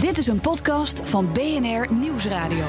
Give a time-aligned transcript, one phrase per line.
[0.00, 2.64] Dit is een podcast van BNR Nieuwsradio.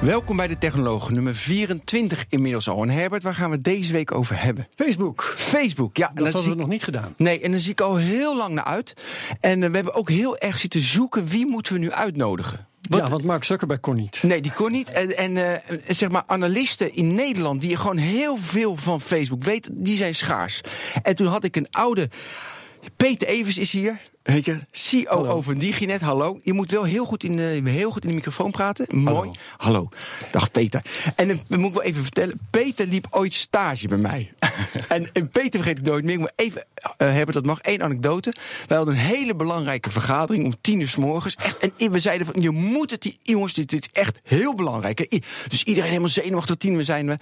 [0.00, 2.82] Welkom bij de Technoloog, nummer 24 inmiddels al.
[2.82, 4.68] En Herbert, waar gaan we het deze week over hebben?
[4.74, 5.22] Facebook.
[5.36, 6.10] Facebook, ja.
[6.14, 7.14] Dat hadden we nog niet gedaan.
[7.16, 8.94] Nee, en daar zie ik al heel lang naar uit.
[9.40, 12.66] En eh, we hebben ook heel erg zitten zoeken wie moeten we nu uitnodigen.
[12.88, 14.22] Wat- Ja, want Mark Zuckerberg kon niet.
[14.22, 14.90] Nee, die kon niet.
[14.90, 19.82] En, en eh, zeg maar, analisten in Nederland die gewoon heel veel van Facebook weten,
[19.82, 20.60] die zijn schaars.
[21.02, 22.08] En toen had ik een oude.
[22.96, 24.00] Peter Evers is hier.
[24.30, 25.42] Je, COO Hallo.
[25.42, 26.00] van Diginet.
[26.00, 26.40] Hallo.
[26.42, 28.86] Je moet wel heel goed in de, heel goed in de microfoon praten.
[28.90, 29.30] Mooi.
[29.56, 29.88] Hallo.
[30.30, 30.82] Dag Peter.
[31.16, 32.40] En dan moet ik wel even vertellen.
[32.50, 34.32] Peter liep ooit stage bij mij.
[34.88, 36.14] en, en Peter vergeet ik nooit meer.
[36.14, 37.60] Ik moet even eh, hebben, dat mag.
[37.60, 38.32] één anekdote.
[38.66, 41.34] Wij hadden een hele belangrijke vergadering om tien uur s morgens.
[41.34, 45.22] Echt, en we zeiden van, je moet het, jongens, dit, dit is echt heel belangrijk.
[45.48, 46.56] Dus iedereen helemaal zenuwachtig.
[46.56, 47.18] Tien uur zijn we.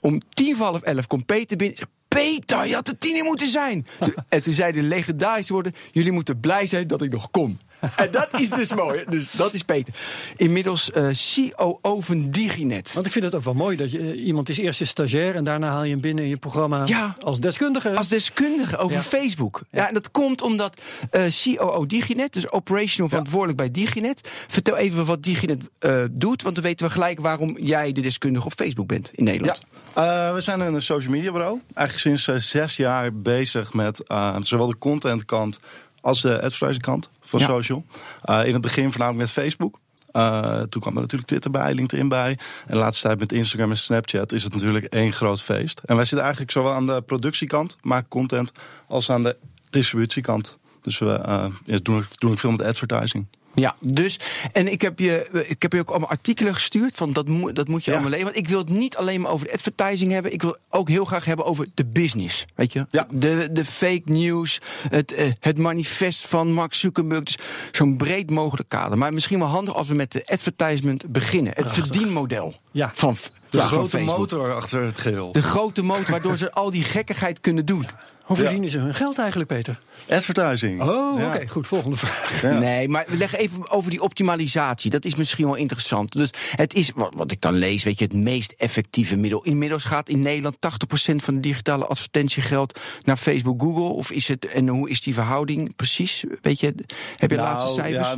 [0.00, 1.88] Om tien voor half elf komt Peter binnen.
[2.08, 3.86] Peter, je had er tien uur moeten zijn.
[4.00, 7.58] Toen- en toen zei de legendarische woorden: Jullie moeten blij zijn dat ik nog kom.
[7.96, 9.04] En dat is dus mooi.
[9.08, 9.94] Dus dat is Peter.
[10.36, 12.92] Inmiddels eh COO van Diginet.
[12.92, 15.34] Want ik vind het ook wel mooi dat je, eh, iemand is eerst een stagiair
[15.34, 17.16] en daarna haal je hem binnen in je programma Ja.
[17.20, 17.96] als deskundige.
[17.96, 19.02] Als deskundige over Ja.
[19.02, 19.60] Facebook.
[19.70, 19.88] Ja.
[19.88, 24.28] en dat komt omdat eh COO Diginet, dus operational verantwoordelijk bij Diginet.
[24.48, 28.46] Vertel even wat Diginet eh, doet, want dan weten we gelijk waarom jij de deskundige
[28.46, 29.60] op Facebook bent in Ja, Nederland.
[29.94, 31.60] eh, we zijn een social media bureau.
[31.74, 34.02] Eigenlijk sinds zes jaar bezig met
[34.40, 35.60] zowel de contentkant
[36.08, 37.46] als de advertising kant van Ja.
[37.46, 37.84] social.
[38.22, 39.78] Eh, in het begin voornamelijk met Facebook.
[40.12, 42.30] Eh, toen kwam er natuurlijk Twitter bij, LinkedIn bij.
[42.30, 45.80] En de laatste tijd met Instagram en Snapchat is het natuurlijk één groot feest.
[45.84, 48.52] En wij zitten eigenlijk zowel aan de productiekant, maken content,
[48.86, 49.36] als aan de
[49.70, 50.58] distributiekant.
[50.82, 53.26] Dus we eh, ja, doen, doen veel met advertising.
[53.58, 54.20] Ja, dus.
[54.52, 56.94] En ik heb je, ik heb je ook allemaal artikelen gestuurd.
[56.94, 57.96] Van dat, moet dat moet je Ja.
[57.96, 58.32] allemaal lezen.
[58.32, 60.32] Want ik wil het niet alleen maar over de advertising hebben.
[60.32, 62.44] Ik wil ook heel graag hebben over de business.
[62.54, 62.86] Weet je?
[62.90, 63.06] Ja.
[63.10, 64.60] De, de fake news.
[64.88, 67.22] Het, eh, het manifest van Mark Zuckerberg.
[67.22, 67.38] Dus
[67.72, 68.98] zo'n breed mogelijk kader.
[68.98, 71.52] Maar misschien wel handig als we met de advertisement beginnen.
[71.56, 72.90] Het verdienmodel Ja.
[72.94, 73.16] van,
[73.48, 75.32] De ja, grote motor achter het geheel.
[75.32, 77.86] De grote motor waardoor ze al die gekkigheid kunnen doen.
[78.28, 79.78] Hoe verdienen ze hun geld eigenlijk, Peter?
[80.10, 80.82] Advertising.
[80.82, 81.26] Oh, Ja.
[81.26, 81.48] oké.
[81.48, 82.42] Goed, volgende vraag.
[82.42, 82.58] Ja.
[82.58, 84.90] Nee, maar we leggen even over die optimalisatie.
[84.90, 86.12] Dat is misschien wel interessant.
[86.12, 89.42] Dus het is, wat, wat ik dan lees, weet je, het meest effectieve middel.
[89.44, 93.82] Inmiddels gaat in Nederland 80% van de digitale advertentiegeld naar Facebook, Google.
[93.94, 96.24] Of is het, en hoe is die verhouding precies?
[96.42, 96.74] Weet je,
[97.16, 98.14] heb je Nou, laatste cijfers?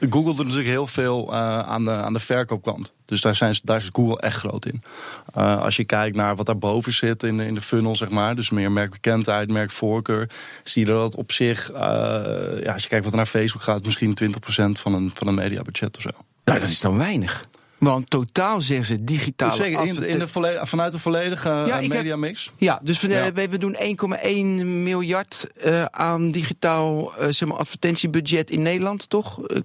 [0.00, 2.92] Google doet natuurlijk heel veel eh, aan, de, aan de verkoopkant.
[3.04, 4.82] Dus daar, zijn, daar is Google echt groot in.
[5.34, 8.34] Eh, als je kijkt naar wat daarboven zit in de, in de funnel, zeg maar.
[8.34, 10.30] Dus meer merkbekendheid, merkvoorkeur.
[10.62, 11.80] Zie je dat op zich, eh,
[12.62, 15.96] ja, als je kijkt wat naar Facebook gaat, misschien 20% van een, van een mediabudget
[15.96, 16.10] of zo.
[16.44, 17.46] nou, dat is dan weinig.
[17.78, 21.76] Want totaal zeggen ze digitale Dus zeker in, in de vanuit de volledige eh, Ja,
[21.78, 22.50] ik heb- mediamix.
[22.56, 23.32] Ja, dus we, Ja.
[23.32, 23.76] we, we doen
[24.62, 29.42] 1,1 miljard eh, aan digitaal eh, zeg maar, advertentiebudget in Nederland, toch?
[29.46, 29.60] Eh,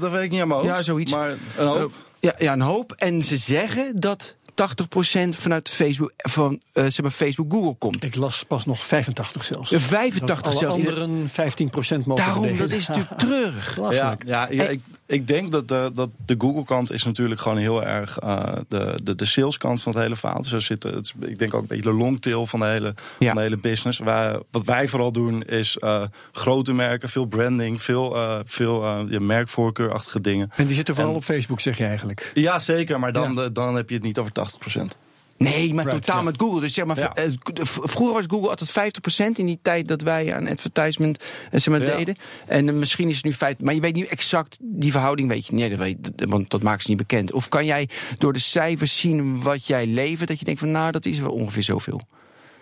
[0.00, 0.76] dat weet ik niet aan mijn hoofd.
[0.76, 1.12] Ja, zoiets.
[1.12, 1.92] Maar een hoop.
[2.18, 2.92] Ja, ja, een hoop.
[2.92, 8.04] En ze zeggen dat 80% vanuit Facebook, van eh, zeg maar Facebook Google komt.
[8.04, 9.72] Ik las pas nog 85 zelfs.
[9.72, 10.74] Eh, 85 Dat alle zelfs.
[10.74, 12.68] anderen 15% mogen Daarom, verdelen.
[12.68, 13.78] dat is natuurlijk treurig.
[13.90, 14.80] Ja, ja, ja, ik,
[15.12, 19.14] ik denk dat de, dat de Google-kant is natuurlijk gewoon heel erg eh, de, de,
[19.14, 20.42] de saleskant van het hele verhaal.
[20.42, 23.26] Dus er zit, het ik denk ook een beetje de longtail van de hele, Ja.
[23.26, 23.98] van de hele business.
[23.98, 29.20] Wij, wat wij vooral doen is eh, grote merken, veel branding, veel, eh, veel ja,
[29.20, 30.50] merkvoorkeurachtige dingen.
[30.56, 32.30] En die zitten vooral En- op Facebook, zeg je eigenlijk.
[32.34, 33.48] Ja, zeker, maar dan, Ja.
[33.48, 34.96] dan heb je het niet over 80%.
[35.44, 36.24] Nee, maar Right, totaal ja.
[36.24, 36.60] met Google.
[36.60, 37.14] Dus zeg maar, Ja.
[37.14, 37.24] eh,
[37.64, 41.82] vroeger was Google altijd 50% in die tijd dat wij aan advertisement eh, zeg maar,
[41.86, 41.96] Ja.
[41.96, 42.14] deden.
[42.46, 43.64] En eh, misschien is het nu 50%.
[43.64, 45.54] Maar je weet niet exact die verhouding, weet je.
[45.54, 45.96] Nee, dat weet,
[46.28, 47.32] want dat maakt ze niet bekend.
[47.32, 47.88] Of kan jij
[48.18, 51.32] door de cijfers zien wat jij levert, dat je denkt van nou, dat is wel
[51.32, 52.00] ongeveer zoveel.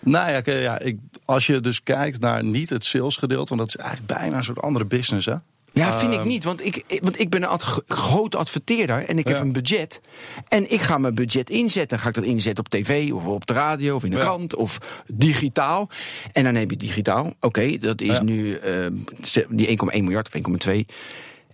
[0.00, 3.76] Nou ja, ja ik, als je dus kijkt naar niet het salesgedeelte, want dat is
[3.86, 5.34] eigenlijk bijna een soort andere business, hè?
[5.78, 6.28] Ja, vind ik Ehm.
[6.28, 6.44] niet.
[6.44, 9.42] Want ik, want ik ben een ad- grote adverteerder en ik heb Ja.
[9.42, 10.00] een budget.
[10.48, 11.98] En ik ga mijn budget inzetten.
[11.98, 14.22] Ga ik dat inzetten op tv of op de radio of in de Ja.
[14.22, 15.88] krant of digitaal.
[16.32, 17.32] En dan heb je digitaal.
[17.40, 18.22] Oké, dat is Ja.
[18.22, 18.92] nu ehm,
[19.48, 20.86] die 1,1 miljard of 1,2.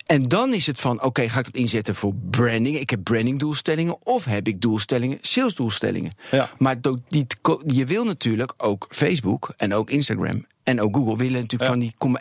[0.07, 2.79] En dan is het van, oké, ga ik dat inzetten voor branding?
[2.79, 6.13] Ik heb brandingdoelstellingen of heb ik doelstellingen, salesdoelstellingen?
[6.31, 6.51] Ja.
[6.59, 6.77] Maar
[7.09, 7.27] die,
[7.67, 11.69] je wil natuurlijk ook Facebook en ook Instagram en ook Google willen natuurlijk Ja.
[11.69, 12.21] van die komma-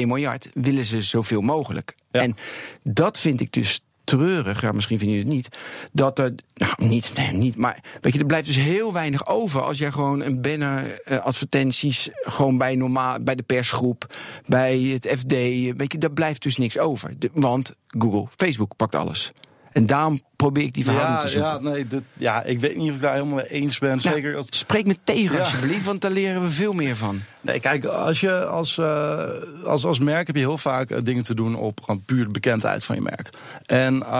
[0.00, 1.94] 1,2 miljard willen ze zoveel mogelijk.
[2.10, 2.20] Ja.
[2.20, 2.36] En
[2.82, 5.48] dat vind ik dus treurig, ja, misschien vind je het niet,
[5.92, 9.62] dat er, nou niet, nee, niet, maar weet je, er blijft dus heel weinig over
[9.62, 14.14] als jij gewoon een banner eh, advertenties gewoon bij normaal, bij de persgroep,
[14.46, 15.32] bij het FD,
[15.76, 17.12] weet je, daar blijft dus niks over.
[17.32, 19.32] Want Google, Facebook pakt alles.
[19.72, 21.50] En daarom probeer ik die verhouding Ja, te zoeken.
[21.50, 23.88] ja, nee, dit, ja, ik weet niet of ik daar helemaal mee eens ben.
[23.88, 25.42] Nou, Zeker als, Spreek me tegen Ja.
[25.42, 27.20] alsjeblieft, want daar leren we veel meer van.
[27.40, 29.28] Nee, kijk, als je als, eh,
[29.64, 32.30] als, als merk heb je heel vaak eh, dingen te doen op gewoon puur de
[32.30, 33.28] bekendheid van je merk.
[33.66, 34.10] En eh,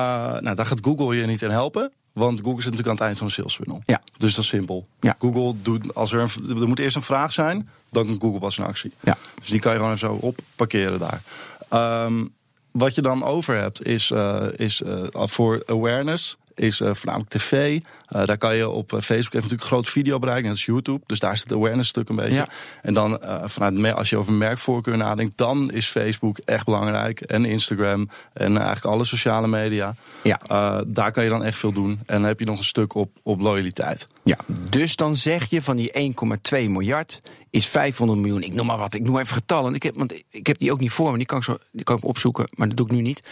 [0.41, 1.93] nou, daar gaat Google je niet in helpen.
[2.13, 3.83] Want Google zit natuurlijk aan het eind van de sales funnel.
[3.87, 4.01] Ja.
[4.17, 4.87] Dus dat is simpel.
[5.01, 5.15] Ja.
[5.19, 8.59] Google doet, als er, een, er moet eerst een vraag zijn, dan kan Google pas
[8.59, 8.93] in actie.
[9.01, 9.17] Ja.
[9.41, 11.23] Dus die kan je gewoon even zo op parkeren daar.
[11.69, 12.25] Ehm,
[12.73, 17.81] wat je dan over hebt is, eh, is eh, voor awareness is eh, voornamelijk tv.
[18.09, 20.43] Daar kan je op Facebook heeft natuurlijk groot videobereik.
[20.43, 21.01] En dat is YouTube.
[21.07, 22.35] Dus daar is het awareness stuk een beetje.
[22.35, 22.49] Ja.
[22.83, 27.21] En dan vanuit als je over merkvoorkeur nadenkt, dan is Facebook echt belangrijk.
[27.21, 29.95] En Instagram en eigenlijk alle sociale media.
[30.23, 30.41] Ja.
[30.87, 31.91] Daar kan je dan echt veel doen.
[31.91, 34.09] En dan heb je nog een stuk op, op loyaliteit.
[34.23, 34.39] Ja,
[34.69, 36.15] dus dan zeg je van die
[36.53, 37.19] 1,2 miljard
[37.51, 38.43] is 500 miljoen.
[38.43, 39.75] Ik noem maar wat, ik noem even getallen.
[39.75, 41.85] Ik heb, want ik heb die ook niet voor me, die kan ik, zo, die
[41.85, 43.23] kan ik opzoeken, maar dat doe ik nu niet.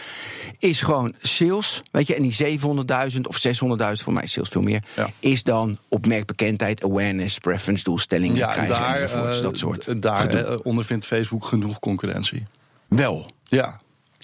[0.59, 2.59] Is gewoon sales, weet je, en die
[3.13, 5.09] 700.000 of 600.000, voor mij is sales veel meer, Ja.
[5.19, 10.01] is dan op merkbekendheid, awareness, preference, doelstellingen Ja, en krijgen daar, enzovoorts, eh, dat soort.
[10.01, 12.43] daar eh, ondervindt Facebook genoeg concurrentie.
[12.87, 13.25] Wel.
[13.43, 13.79] Ja,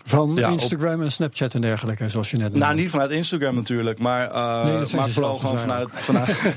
[0.05, 2.65] Van Ja, op- Instagram en Snapchat en dergelijke, zoals je net noemde.
[2.65, 6.37] Nou, niet vanuit Instagram natuurlijk, maar, eh, Nee, maar ze vooral, gewoon vanuit, vanuit,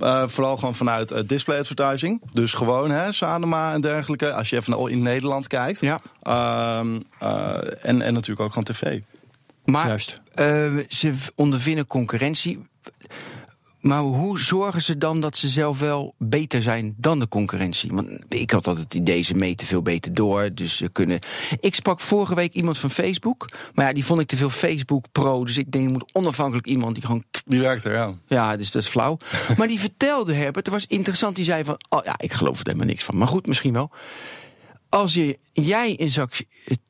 [0.00, 2.20] eh, vooral gewoon vanuit eh, display advertising.
[2.32, 4.32] Dus gewoon hè, Sanema en dergelijke.
[4.32, 5.80] Als je even naar- in Nederland kijkt.
[5.80, 5.98] Ja.
[6.22, 9.00] Ehm, eh, en, en natuurlijk ook gewoon tv.
[9.64, 10.20] Maar Juist.
[10.34, 12.66] eh, ze ondervinden concurrentie.
[13.86, 17.92] Maar hoe zorgen ze dan dat ze zelf wel beter zijn dan de concurrentie?
[17.92, 20.54] Want ik had altijd het idee, ze meten veel beter door.
[20.54, 21.18] Dus ze kunnen.
[21.60, 23.48] Ik sprak vorige week iemand van Facebook.
[23.74, 25.44] Maar ja, die vond ik te veel Facebook Pro.
[25.44, 27.24] Dus ik denk, ik moet onafhankelijk iemand die gewoon.
[27.44, 28.14] Die werkt er, ja.
[28.26, 29.16] Ja, dus dat is flauw.
[29.58, 31.36] maar die vertelde Herbert, het was interessant.
[31.36, 31.78] Die zei van.
[31.88, 33.16] Oh ja, ik geloof er helemaal niks van.
[33.18, 33.90] Maar goed, misschien wel.
[34.88, 36.32] Als je, jij een zak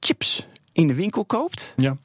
[0.01, 1.97] chips in de winkel koopt Ja.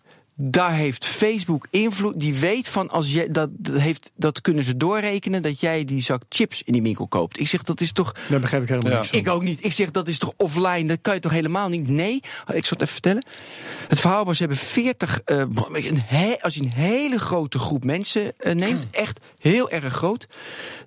[0.44, 2.20] Daar heeft Facebook invloed.
[2.20, 6.02] Die weet van als je dat, dat heeft, dat kunnen ze doorrekenen dat jij die
[6.02, 7.40] zak chips in die winkel koopt.
[7.40, 8.16] Ik zeg dat is toch.
[8.30, 8.98] Daar begrijp ik helemaal Ja.
[8.98, 9.20] niks van.
[9.20, 9.64] Ik ook niet.
[9.66, 10.86] Ik zeg dat is toch offline.
[10.88, 11.88] Dat kan je toch helemaal niet.
[11.90, 12.16] Nee,
[12.54, 13.26] ik zal het even vertellen.
[13.88, 15.22] Het verhaal was: ze hebben 40.
[15.26, 15.38] eh,
[15.72, 20.28] een he- als je een hele grote groep mensen eh, neemt, echt heel erg groot,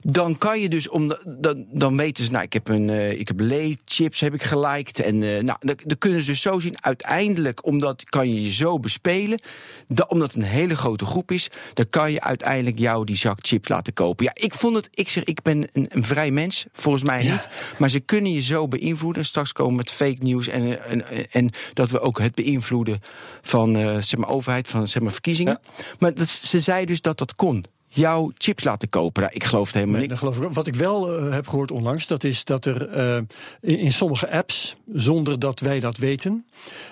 [0.03, 1.09] dan kan je dus om.
[1.09, 2.91] de- Dan, dan weten ze, nou, ik heb een.
[2.91, 6.31] eh, ik heb Lee chips heb ik geliked en eh, nou, dan, dan kunnen ze
[6.31, 6.83] dus zo zien.
[6.83, 9.41] Uiteindelijk, omdat kan je je zo bespelen,
[9.89, 13.39] da- omdat het een hele grote groep is, dan kan je uiteindelijk jou die zak
[13.43, 14.25] chips laten kopen.
[14.25, 14.89] Ja, ik vond het.
[14.91, 17.49] Ik zeg, ik ben een, een vrij mens, volgens mij niet,
[17.79, 19.25] maar ze kunnen je zo beïnvloeden.
[19.25, 23.01] Straks komen met fake news en, en, en dat we ook het beïnvloeden
[23.43, 25.61] van eh, zeg maar overheid, van zeg maar verkiezingen.
[25.99, 27.65] Maar dat, ze zei dus dat dat kon.
[27.95, 29.23] Jouw chips laten kopen.
[29.23, 30.13] Nou, ik geloof het helemaal niet.
[30.13, 30.53] geloof ik.
[30.53, 33.17] Wat ik wel eh, heb gehoord onlangs, dat is dat er eh,
[33.61, 36.47] in, in sommige apps, zonder dat wij dat weten,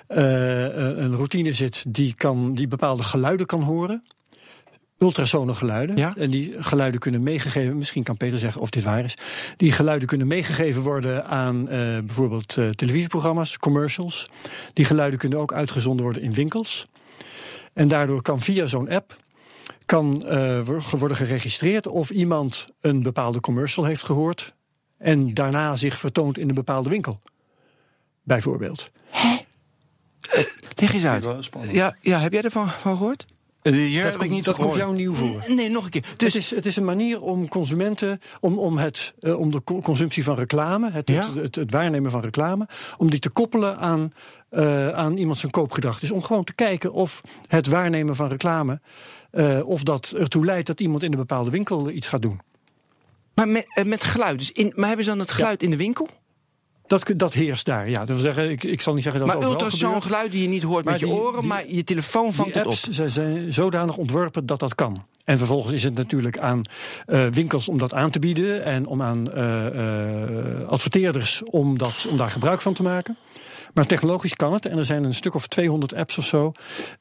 [0.07, 0.63] eh,
[0.97, 4.05] een routine zit die, kan, die bepaalde geluiden kan horen.
[4.99, 5.97] Ultrasone geluiden.
[5.97, 6.15] Ja.
[6.17, 9.15] En die geluiden kunnen meegegeven, misschien kan Peter zeggen of dit waar is.
[9.57, 11.65] Die geluiden kunnen meegegeven worden aan
[12.05, 14.31] bijvoorbeeld televisieprogramma's, commercials.
[14.73, 16.87] Die geluiden kunnen ook uitgezonden worden in winkels.
[17.73, 19.17] En daardoor kan via zo'n app
[19.87, 24.55] kan eh, wo- worden geregistreerd of iemand een bepaalde commercial heeft gehoord
[24.99, 27.21] en daarna zich vertoont in een bepaalde winkel.
[28.23, 28.91] Bijvoorbeeld.
[30.77, 31.27] Leg eens uit.
[31.71, 33.25] Ja, ja, heb jij ervan van gehoord?
[33.63, 35.45] Eh, Hier dat komt, niet dat komt jou nieuw voor.
[35.49, 36.05] Nee, nog een keer.
[36.17, 39.65] Dus het is, het is een manier om consumenten, om, om, het, eh, om de
[39.65, 41.15] co- consumptie van reclame, het, Ja.
[41.27, 44.13] het, het, het waarnemen van reclame, om die te koppelen aan,
[44.53, 46.01] eh, aan iemand zijn koopgedrag.
[46.01, 48.81] Dus om gewoon te kijken of het waarnemen van reclame,
[49.31, 52.41] eh, of dat ertoe leidt dat iemand in een bepaalde winkel iets gaat doen.
[53.35, 54.39] maar met, eh, met geluid.
[54.39, 56.09] Dus in, maar hebben ze dan het geluid in de winkel?
[56.87, 57.99] Dat, dat heerst daar, ja.
[57.99, 60.05] Dat wil zeggen, ik, ik zal niet zeggen dat maar het overal gebeurt.
[60.05, 62.67] geluid die je niet hoort Maar met je oren, die- maar je telefoon vangt het
[62.67, 62.73] op.
[62.91, 65.07] zij zijn zodanig ontworpen dat dat kan.
[65.25, 66.63] En vervolgens is het natuurlijk aan
[67.31, 69.33] winkels om dat aan te bieden en om aan
[70.69, 73.17] adverteerders om, dat, om daar gebruik van te maken.
[73.75, 74.67] Maar technologisch kan het.
[74.67, 76.53] En er zijn een stuk of 200 apps of zo.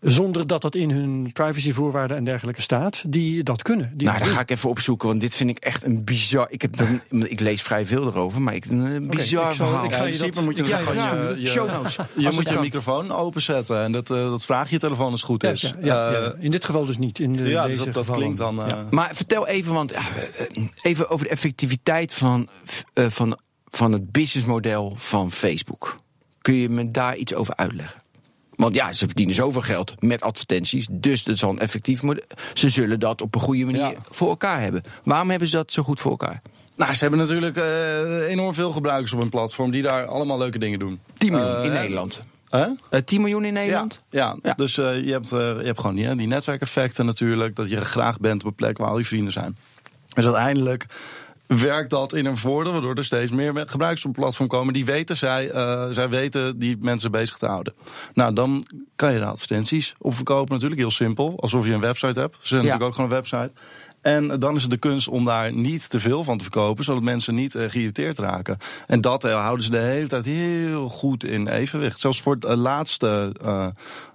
[0.02, 3.04] Zonder dat dat in hun privacyvoorwaarden en dergelijke staat.
[3.08, 3.92] Die dat kunnen.
[3.96, 5.08] Die nou, daar ga ik even opzoeken.
[5.08, 6.48] Want dit vind ik echt een bizar.
[6.50, 8.42] Ik, heb dan, ik lees vrij veel erover.
[8.42, 9.86] Maar ik, een bizar ik zal- verhaal.
[9.86, 11.70] ik ga je in dat- principe moet je dan je gewoon dat je, je, Show
[11.72, 11.96] notes.
[12.16, 12.64] je Als moet je kan.
[12.64, 13.82] microfoon openzetten.
[13.84, 15.62] En dat, eh, dat vraag je telefoon als goed Ja, is.
[15.62, 16.18] ja, ja, ja.
[16.32, 17.20] Eh, In dit geval dus niet.
[17.20, 18.62] In de, ja, dus dat, klinkt dan...
[18.62, 18.86] eh, Ja.
[18.90, 22.48] Maar vertel even, want ja, eh, even over de effectiviteit van,
[22.94, 23.38] eh, van,
[23.70, 26.00] van het businessmodel van Facebook.
[26.42, 28.02] Kun je me daar iets over uitleggen?
[28.56, 32.24] Want ja, ze verdienen zoveel geld met advertenties, dus dat is al een effectief model.
[32.54, 33.94] Ze zullen dat op een goede manier Ja.
[34.10, 34.82] voor elkaar hebben.
[35.04, 36.42] Waarom hebben ze dat zo goed voor elkaar?
[36.76, 39.72] Nou, ze hebben natuurlijk eh, enorm veel gebruikers op hun platform...
[39.72, 41.00] die daar allemaal leuke dingen doen.
[41.18, 42.24] 10 miljoen Eh, in Nederland.
[42.50, 42.66] Hè?
[42.90, 44.02] Eh 10 miljoen in Nederland?
[44.10, 44.38] Ja, ja.
[44.42, 44.54] Ja.
[44.54, 47.56] dus eh, je, hebt, je hebt gewoon die, die netwerkeffecten natuurlijk.
[47.56, 49.58] Dat je graag bent op een plek waar al je vrienden zijn.
[50.14, 50.86] Dus uiteindelijk
[51.60, 54.74] werkt dat in een voordeel, waardoor er steeds meer me- gebruikers op het platform komen.
[54.74, 57.74] Die weten zij, eh, zij weten die mensen bezig te houden.
[58.14, 58.66] Nou, dan
[58.96, 61.34] kan je de advertenties op verkopen natuurlijk, heel simpel.
[61.40, 62.36] Alsof je een website hebt.
[62.40, 62.66] Ze zijn Ja.
[62.68, 63.52] natuurlijk ook gewoon een website.
[64.02, 67.04] En dan is het de kunst om daar niet te veel van te verkopen, zodat
[67.04, 68.58] mensen niet eh, geïrriteerd raken.
[68.86, 72.00] En dat eh, houden ze de hele tijd heel goed in evenwicht.
[72.00, 73.36] Zelfs voor het laatste,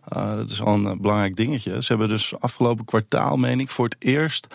[0.08, 1.82] dat is al een belangrijk dingetje.
[1.82, 4.46] Ze hebben dus afgelopen kwartaal, meen ik, voor het eerst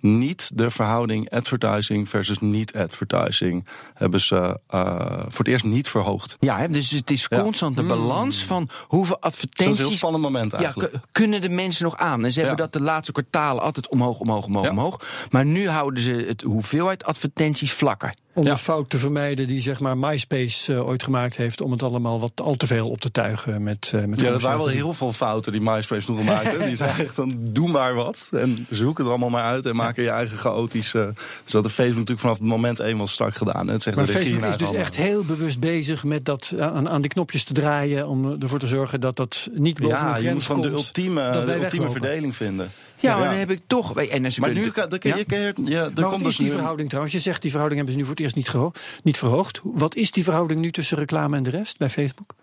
[0.00, 6.36] niet de verhouding advertising versus niet-advertising hebben ze eh, voor het eerst niet verhoogd.
[6.40, 7.40] Ja, hè, dus het is Ja.
[7.40, 10.92] constant de balans van hoeveel Dat is een advertenties heel spannend moment Ja, eigenlijk.
[10.92, 12.24] ku- kunnen de mensen nog aan?
[12.24, 12.62] En ze hebben Ja.
[12.64, 14.70] dat de laatste kwartalen altijd omhoog, omhoog, omhoog, Ja.
[14.70, 15.00] omhoog.
[15.30, 18.14] Maar nu houden ze het hoeveelheid advertenties vlakker.
[18.36, 18.50] Om Ja.
[18.50, 21.60] de fout te vermijden die zeg maar MySpace eh, ooit gemaakt heeft.
[21.60, 24.42] Om het allemaal wat al te veel op te tuigen met, eh met Ja, dat
[24.42, 26.58] waren wel heel veel fouten die MySpace toen gemaakt.
[26.58, 28.28] Die zeiden echt van, doe maar wat.
[28.32, 31.12] En zoek het er allemaal maar uit en maak er je eigen chaotische...
[31.42, 33.68] Dus dat de Facebook natuurlijk vanaf het moment was strak gedaan.
[33.68, 37.00] Het zegt Maar de Facebook is dus echt heel bewust bezig met dat aan, aan
[37.00, 38.06] die knopjes te draaien.
[38.06, 40.14] Om ervoor te zorgen dat dat niet boven handen.
[40.14, 41.90] de Ja, je moet grens gewoon de ultieme, de ultieme weglopen.
[41.92, 42.70] verdeling vinden.
[42.98, 43.96] Ja, maar dan heb ik toch.
[44.00, 45.24] En dan Maar nu kan, dan kun je, Ja?
[45.24, 47.14] kun je- ja, er Maar komt wat dus is die nu een- verhouding trouwens?
[47.14, 48.72] Je zegt die verhouding hebben ze nu voor het eerst niet, geho-
[49.02, 49.60] niet verhoogd.
[49.62, 52.34] Wat is die verhouding nu tussen reclame en de rest bij Facebook?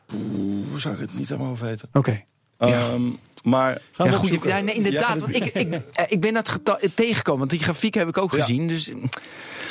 [0.69, 1.89] Hoe zou ik het niet helemaal weten?
[1.93, 2.23] Oké.
[2.57, 3.01] Ehm,
[3.43, 5.19] maar Ja, goed, ja, nee, inderdaad.
[5.19, 8.31] Want ik, ik, eh, ik ben dat geta- tegengekomen, want die grafiek heb ik ook
[8.31, 8.39] Ja.
[8.39, 8.67] gezien.
[8.67, 8.91] Dus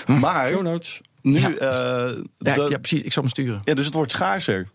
[0.07, 1.01] maar Show notes.
[1.23, 1.39] nu...
[1.41, 1.49] Ja.
[1.51, 3.03] eh, ja, de- ja, precies.
[3.03, 3.61] Ik zal hem sturen.
[3.65, 4.69] ja, dus het wordt schaarser.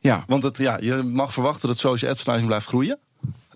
[0.00, 0.24] Ja.
[0.26, 2.98] Want het, ja, je mag verwachten dat social advertising blijft groeien.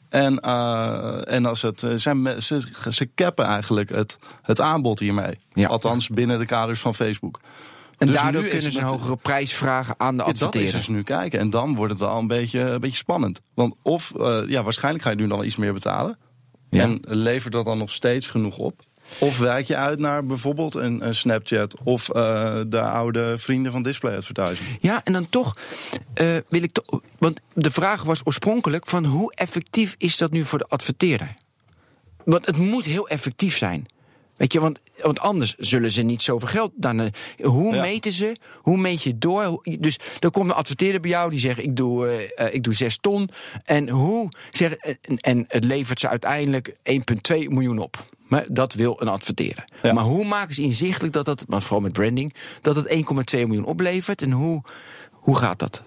[0.08, 2.60] En, eh, en als het, eh, zijn, ze,
[2.90, 5.38] ze cappen eigenlijk het, het aanbod hiermee.
[5.52, 5.68] Ja.
[5.68, 7.40] Althans binnen de kaders van Facebook.
[7.98, 10.78] En Dus daardoor kunnen ze een hogere prijs vragen aan de Ja, dat is adverteerder.
[10.78, 11.38] dus nu kijken.
[11.38, 13.40] En dan wordt het wel een beetje, een beetje spannend.
[13.54, 16.18] Want of, eh, ja, waarschijnlijk ga je nu dan wel iets meer betalen.
[16.70, 16.82] Ja.
[16.82, 18.82] En levert dat dan nog steeds genoeg op?
[19.20, 23.82] Of wijk je uit naar bijvoorbeeld een, een Snapchat of eh, de oude vrienden van
[23.82, 24.68] display advertising.
[24.80, 25.56] Ja, en dan toch
[26.14, 27.00] eh, wil ik toch.
[27.18, 31.34] Want de vraag was oorspronkelijk: van hoe effectief is dat nu voor de adverteerder?
[32.24, 33.86] Want het moet heel effectief zijn.
[34.36, 37.00] Weet je, want, want anders zullen ze niet zoveel geld dan.
[37.00, 37.06] eh,
[37.46, 37.80] hoe Ja.
[37.80, 38.36] meten ze?
[38.56, 39.60] Hoe meet je door?
[39.80, 42.98] Dus er komt een adverteerder bij jou die zegt: ik doe, eh, ik doe 6
[42.98, 43.28] ton.
[43.64, 48.04] En hoe zeg, en, en het levert ze uiteindelijk 1,2 miljoen op.
[48.28, 49.64] Maar dat wil een adverteerder.
[49.82, 49.92] Ja.
[49.92, 53.64] Maar hoe maken ze inzichtelijk dat dat, want vooral met branding, dat het 1,2 miljoen
[53.64, 54.22] oplevert?
[54.22, 54.62] En hoe,
[55.10, 55.82] hoe gaat dat?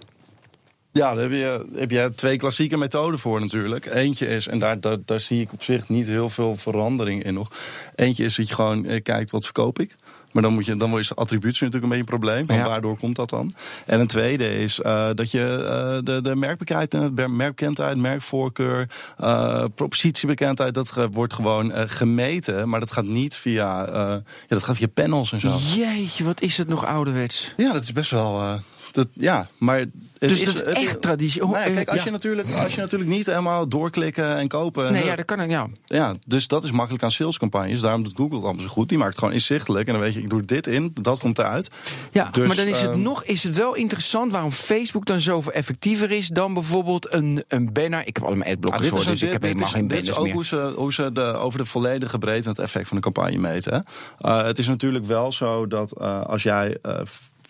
[0.93, 3.85] Ja, daar heb je, heb je twee klassieke methoden voor natuurlijk.
[3.85, 7.33] Eentje is, en daar, daar, daar zie ik op zich niet heel veel verandering in
[7.33, 7.51] nog.
[7.95, 9.95] Eentje is dat je gewoon eh, kijkt, wat verkoop ik?
[10.31, 12.45] Maar dan, moet je, dan wordt je attributie natuurlijk een beetje een probleem.
[12.45, 12.67] Van Ja.
[12.67, 13.53] Waardoor komt dat dan?
[13.85, 20.73] En een tweede is eh, dat je eh, de, de merkbekendheid, merkbekendheid, merkvoorkeur, eh, propositiebekendheid,
[20.73, 22.69] dat ge- wordt gewoon eh, gemeten.
[22.69, 25.57] Maar dat gaat niet via, eh, ja, dat gaat via panels en zo.
[25.75, 27.53] Jeetje, wat is het nog ouderwets?
[27.57, 28.59] Ja, dat is best wel.
[28.93, 31.43] Dat, ja, maar het Dus is, dat is het echt traditie.
[31.43, 32.03] Oh, Nee, eh, kijk, als, ja.
[32.05, 34.91] je natuurlijk, als je natuurlijk niet helemaal doorklikken en kopen.
[34.91, 35.67] Nee, ja, dat kan ik, ja.
[35.85, 37.81] ja, dus dat is makkelijk aan salescampagnes.
[37.81, 38.89] Daarom doet Google het allemaal zo goed.
[38.89, 39.87] Die maakt het gewoon inzichtelijk.
[39.87, 41.71] En dan weet je, ik doe dit in, dat komt eruit.
[42.11, 45.19] Ja, Dus, maar dan is het ehm, nog is het wel interessant waarom Facebook dan
[45.19, 48.07] zoveel effectiever is dan bijvoorbeeld een, een banner.
[48.07, 50.25] Ik heb allemaal adblockers Ah, hoor, dus ik heb helemaal geen dit is banners ook
[50.25, 50.33] meer.
[50.33, 53.37] hoe ze, hoe ze de, over de volledige breedte en het effect van de campagne
[53.37, 53.85] meten.
[54.19, 56.77] Eh, het is natuurlijk wel zo dat eh, als jij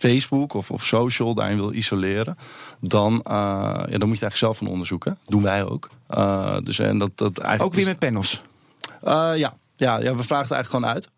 [0.02, 2.36] Facebook of, of social daarin wil isoleren,
[2.80, 5.18] dan, eh, ja, dan moet je het eigenlijk zelf van onderzoeken.
[5.26, 5.88] Doen wij ook.
[6.08, 8.42] Eh, dus, en dat, dat eigenlijk Ook weer met panels.
[9.02, 9.54] Eh, ja.
[9.76, 11.10] Ja, ja, we vragen het eigenlijk gewoon uit.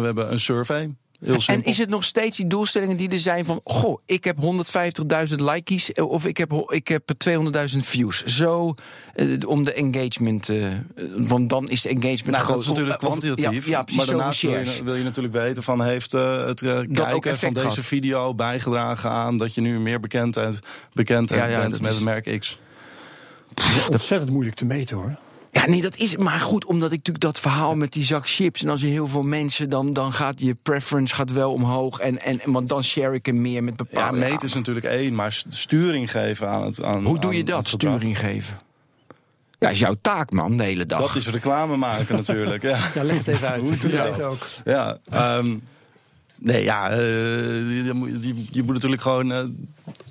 [0.00, 0.94] We hebben een survey.
[1.24, 3.60] Heel En is het nog steeds die doelstellingen die er zijn van...
[3.64, 4.36] goh, ik heb
[5.28, 8.24] 150.000 likes eh, of ik heb, ik heb 200.000 views.
[8.24, 8.74] Zo
[9.14, 10.48] eh, om de engagement...
[10.48, 10.66] eh,
[11.16, 12.48] want dan is de engagement Nou, groot.
[12.54, 13.64] dat is natuurlijk kwantitatief.
[13.66, 14.80] Ja, ja precies, maar daarnaast wil je, shares.
[14.80, 17.84] wil je natuurlijk weten van heeft het kijken effect van deze gehad.
[17.84, 20.58] video bijgedragen aan dat je nu meer bekendheid,
[20.92, 22.58] bekendheid Ja, ja, bent dat met is- het merk X.
[23.90, 25.18] Ontzettend moeilijk te meten hoor.
[25.52, 28.62] Ja, nee, dat is maar goed, omdat ik natuurlijk dat verhaal met die zak chips.
[28.62, 31.98] En als je heel veel mensen, dan, dan gaat je preference gaat wel omhoog.
[31.98, 34.18] En, en, want dan share ik hem meer met Ja, bepaalde.
[34.18, 37.68] meten is natuurlijk één, maar st- sturing geven aan het aan, Hoe doe je dat,
[37.68, 38.56] sturing geven?
[39.58, 41.00] Ja, is jouw taak, man, de hele dag.
[41.00, 42.62] Dat is reclame maken natuurlijk.
[42.72, 42.78] Ja.
[42.94, 43.68] Ja, leg het even uit.
[43.68, 44.22] Hoe doe je Ja, dat?
[44.24, 44.46] ook.
[44.64, 45.56] Ja, ehm,
[46.38, 49.44] nee, ja, eh, je, je moet natuurlijk gewoon eh,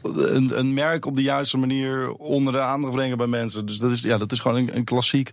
[0.04, 3.66] een, een merk op de juiste manier onder de aandacht brengen bij mensen.
[3.66, 5.32] Dus dat is, ja, dat is gewoon een, een klassiek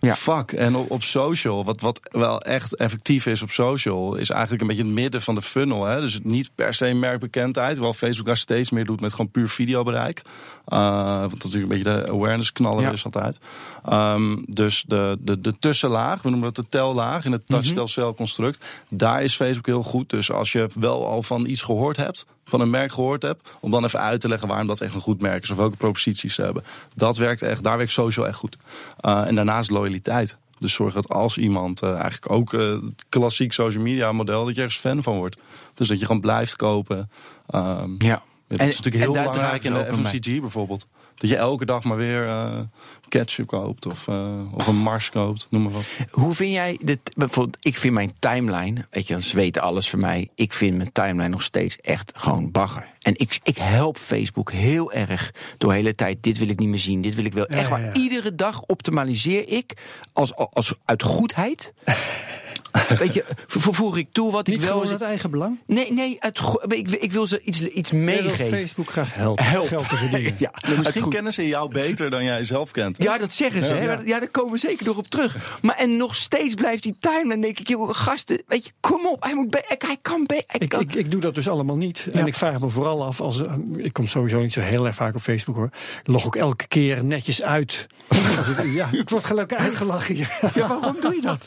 [0.00, 0.14] Ja.
[0.14, 0.52] vak.
[0.52, 4.68] En op, op social, wat, wat wel echt effectief is op social, is eigenlijk een
[4.68, 5.84] beetje het midden van de funnel.
[5.84, 6.00] Hè?
[6.00, 10.22] Dus niet per se merkbekendheid, terwijl Facebook daar steeds meer doet met gewoon puur videobereik.
[10.68, 12.90] Uh, wat natuurlijk een beetje de awareness knaller Ja.
[12.90, 13.38] is altijd.
[13.84, 17.60] Ehm, dus de, de, de tussenlaag, we noemen dat de tellaag in het Mhm.
[17.60, 18.64] touch-tel-cel-construct.
[18.88, 20.10] Daar is Facebook heel goed.
[20.10, 23.70] Dus als je wel al van iets gehoord hebt, van een merk gehoord hebt, om
[23.70, 26.34] dan even uit te leggen waarom dat echt een goed merk is of welke proposities
[26.34, 26.62] ze hebben.
[26.94, 28.56] Dat werkt echt, daar werkt social echt goed.
[29.00, 30.36] Uh, en daarnaast loyaliteit.
[30.58, 32.76] Dus zorg dat als iemand, uh, eigenlijk ook uh,
[33.08, 35.36] klassiek social media model, dat je ergens fan van wordt.
[35.74, 37.10] Dus dat je gewoon blijft kopen.
[37.54, 38.22] Um, Ja.
[38.48, 40.86] dat En- is natuurlijk heel belangrijk in de FMCG bijvoorbeeld.
[41.20, 42.60] Dat je elke dag maar weer uh,
[43.08, 45.84] ketchup koopt of, uh, of een Mars koopt, noem maar wat.
[46.10, 47.00] Hoe vind jij dit?
[47.16, 50.28] Bijvoorbeeld, ik vind mijn timeline, weet je, ze weten alles van mij.
[50.34, 52.88] Ik vind mijn timeline nog steeds echt gewoon bagger.
[53.00, 56.22] En ik, ik help Facebook heel erg door de hele tijd.
[56.22, 57.46] Dit wil ik niet meer zien, dit wil ik wel.
[57.48, 57.92] Ja, echt ja, ja.
[57.92, 59.72] Iedere dag optimaliseer ik
[60.12, 61.72] als, als uit goedheid.
[62.98, 64.72] weet je, vo- voeg ik toe wat Niet ik wel.
[64.76, 65.58] gewoon uit eigen belang.
[65.66, 68.58] Nee, nee, uit, go- ik, ik wil ze iets, iets wil meegeven.
[68.58, 69.44] Facebook graag helpen.
[69.44, 69.66] Help.
[69.66, 70.34] Geld te verdienen.
[70.38, 73.02] Ja, Maar misschien kennen ze jou beter dan jij zelf kent.
[73.02, 73.74] Ja, dat zeggen ze.
[73.74, 73.92] Ja, hè?
[74.04, 74.18] ja.
[74.18, 75.58] Daar komen we zeker nog op terug.
[75.62, 77.40] Maar en nog steeds blijft die timeline.
[77.42, 79.22] denk ik, joh, gasten, weet je, kom op.
[79.22, 82.08] Hij, moet be- hij kan hij Ik, kan- ik, ik doe dat dus allemaal niet.
[82.12, 82.18] Ja.
[82.20, 84.94] En ik vraag me vooral af, als, eh, ik kom sowieso niet zo heel erg
[84.94, 85.70] vaak op Facebook hoor.
[86.00, 87.86] Ik log ook elke keer netjes uit.
[88.38, 90.38] Als ik, ja, ik word gelijk uitgelachen hier.
[90.54, 91.46] Ja, waarom doe je dat?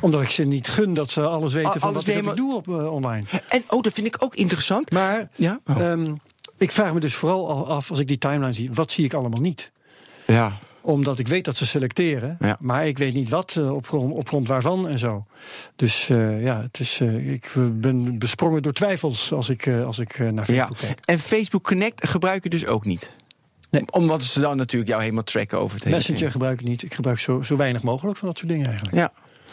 [0.00, 2.36] Omdat ik ze niet gun dat ze alles weten Al- van alles wat wat ik
[2.36, 3.24] doe op eh, online.
[3.48, 4.90] En oh, dat vind ik ook interessant.
[4.90, 5.60] Maar Ja?
[5.66, 5.80] Oh.
[5.80, 6.14] ehm,
[6.58, 9.14] ik vraag me dus vooral al af, als ik die timeline zie, wat zie ik
[9.14, 9.72] allemaal niet?
[10.26, 10.58] Ja.
[10.80, 12.56] Omdat ik weet dat ze selecteren, Ja.
[12.60, 15.24] maar ik weet niet wat, eh, op grond, op grond waarvan en zo.
[15.76, 19.98] Dus eh, ja, het is, eh, ik ben besprongen door twijfels als ik, eh, als
[19.98, 20.66] ik naar ja.
[20.66, 21.00] Facebook kijk.
[21.04, 23.10] En Facebook Connect gebruik je dus ook niet?
[23.70, 23.82] Nee.
[23.90, 26.32] Omdat ze dan natuurlijk jou helemaal tracken over het hele Messenger ding.
[26.32, 26.82] gebruik ik niet.
[26.82, 28.96] Ik gebruik zo, zo weinig mogelijk van dat soort dingen eigenlijk.
[28.96, 29.12] Ja.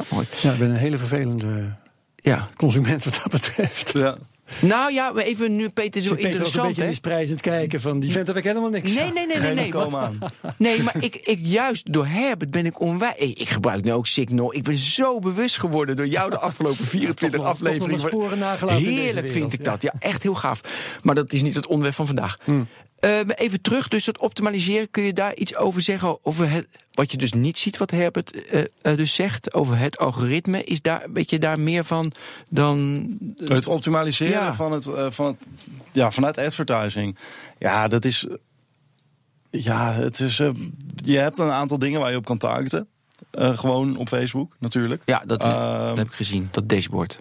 [0.10, 0.26] Mooi.
[0.42, 1.76] Ja, ik ben een hele vervelende
[2.16, 2.50] Ja.
[2.56, 3.92] consument wat dat betreft.
[3.94, 4.18] Ja.
[4.60, 8.12] Nou ja, maar even nu, Peter, zo Peter ook een interessant, beetje kijken van die
[8.12, 9.14] vent heb ik helemaal niks Nee, aan.
[9.14, 9.54] nee, nee, nee.
[9.54, 10.20] nee, aan.
[10.58, 13.16] Nee, maar ik, ik juist door Herbert ben ik onwijs.
[13.18, 14.54] Ik, ik gebruik nu ook Signal.
[14.56, 17.70] Ik ben zo bewust geworden door jou de afgelopen 24 Toch wel-
[18.10, 18.94] toch wel afleveringen.
[18.94, 19.72] Heerlijk wereld, vind ik ja.
[19.72, 19.82] dat.
[19.82, 20.62] Ja, echt heel gaaf.
[21.02, 22.38] Maar dat is niet het onderwerp van vandaag.
[22.44, 22.68] Hmm.
[23.04, 24.92] Eh, maar even terug, dus dat optimaliseren.
[24.92, 26.26] Kun je daar iets over zeggen?
[26.26, 29.98] Over het, wat je dus niet ziet, wat Herbert eh, eh, dus zegt over het
[29.98, 30.64] algoritme.
[30.64, 32.12] Is daar, weet je daar meer van
[32.50, 33.08] dan.
[33.38, 34.54] Het optimaliseren Ja.
[34.54, 35.36] van het, eh, van het,
[35.92, 37.18] ja, vanuit advertising.
[37.60, 38.28] Ja, dat is.
[39.50, 40.40] Ja, het is.
[40.40, 40.50] eh,
[40.96, 42.88] je hebt een aantal dingen waar je op kan targeten.
[43.32, 45.02] Eh, gewoon op Facebook, natuurlijk.
[45.06, 47.20] Ja, dat, Ehm, dat heb ik gezien, dat dashboard.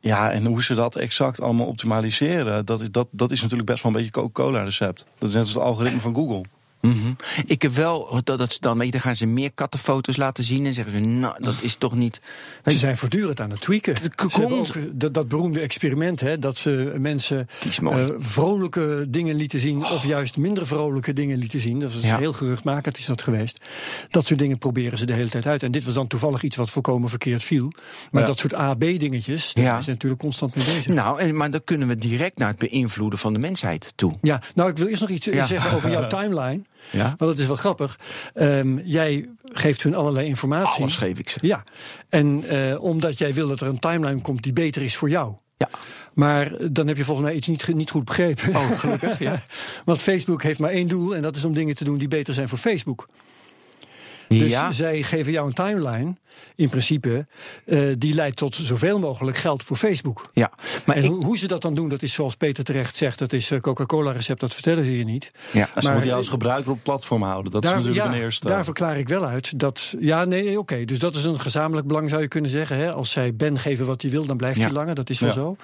[0.00, 3.82] Ja, en hoe ze dat exact allemaal optimaliseren, dat is, dat, dat is natuurlijk best
[3.82, 5.04] wel een beetje Coca-Cola recept.
[5.18, 6.44] Dat is net als het algoritme van Google.
[6.80, 7.12] Mhm.
[7.46, 10.44] Ik heb wel dat, dat ze dan, weet je, dan gaan ze meer kattenfoto's laten
[10.44, 12.20] zien en zeggen ze, nou, dat is toch niet.
[12.64, 13.94] Ze zijn voortdurend aan het tweaken.
[14.40, 14.66] Ook,
[15.00, 17.48] dat, dat beroemde experiment, hè, dat ze mensen
[17.82, 21.80] eh, vrolijke dingen lieten zien, of juist minder vrolijke dingen lieten zien.
[21.80, 22.18] Dat is Ja.
[22.18, 23.58] heel geruchtmakend, is dat geweest.
[24.10, 25.62] Dat soort dingen proberen ze de hele tijd uit.
[25.62, 27.72] En dit was dan toevallig iets wat volkomen verkeerd viel.
[28.10, 28.28] Maar Ja.
[28.28, 29.70] dat soort A-B-dingetjes, daar Ja.
[29.70, 30.86] zijn ze natuurlijk constant mee bezig.
[30.94, 34.12] Nou, en, maar dan kunnen we direct naar het beïnvloeden van de mensheid toe.
[34.22, 35.44] Ja, nou, ik wil eerst nog iets eh, Ja.
[35.46, 36.62] zeggen over jouw timeline.
[36.90, 37.14] Ja?
[37.16, 37.98] Want het is wel grappig.
[38.34, 40.80] Ehm, jij geeft hun allerlei informatie.
[40.82, 41.38] Alles geef ik ze.
[41.42, 41.64] Ja,
[42.08, 45.34] en eh, omdat jij wil dat er een timeline komt die beter is voor jou.
[45.56, 45.68] Ja.
[46.14, 48.56] Maar eh, dan heb je volgens mij iets niet, niet goed begrepen.
[48.56, 49.42] Oh, gelukkig, ja.
[49.84, 52.34] Want Facebook heeft maar één doel en dat is om dingen te doen die beter
[52.34, 53.08] zijn voor Facebook.
[54.38, 54.72] Dus Ja.
[54.72, 56.16] zij geven jou een timeline,
[56.56, 57.26] in principe,
[57.66, 60.30] eh, die leidt tot zoveel mogelijk geld voor Facebook.
[60.32, 60.50] Ja,
[60.86, 63.18] maar en ik, hoe, hoe ze dat dan doen, dat is zoals Peter terecht zegt,
[63.18, 65.30] dat is eh, Coca-Cola-recept, dat vertellen ze je niet.
[65.52, 65.64] ja.
[65.66, 67.52] Ze Maar- moeten jou als gebruiker op het platform houden.
[67.52, 68.46] Dat is natuurlijk ja, een eerste.
[68.46, 69.94] daar verklaar ik wel uit dat.
[70.00, 70.84] Ja, nee, oké.
[70.84, 72.76] Dus dat is een gezamenlijk belang, zou je kunnen zeggen.
[72.76, 72.92] Hè?
[72.92, 74.64] Als zij Ben geven wat hij wil, dan blijft Ja.
[74.64, 74.94] hij langer.
[74.94, 75.34] Dat is wel Ja.
[75.34, 75.56] zo.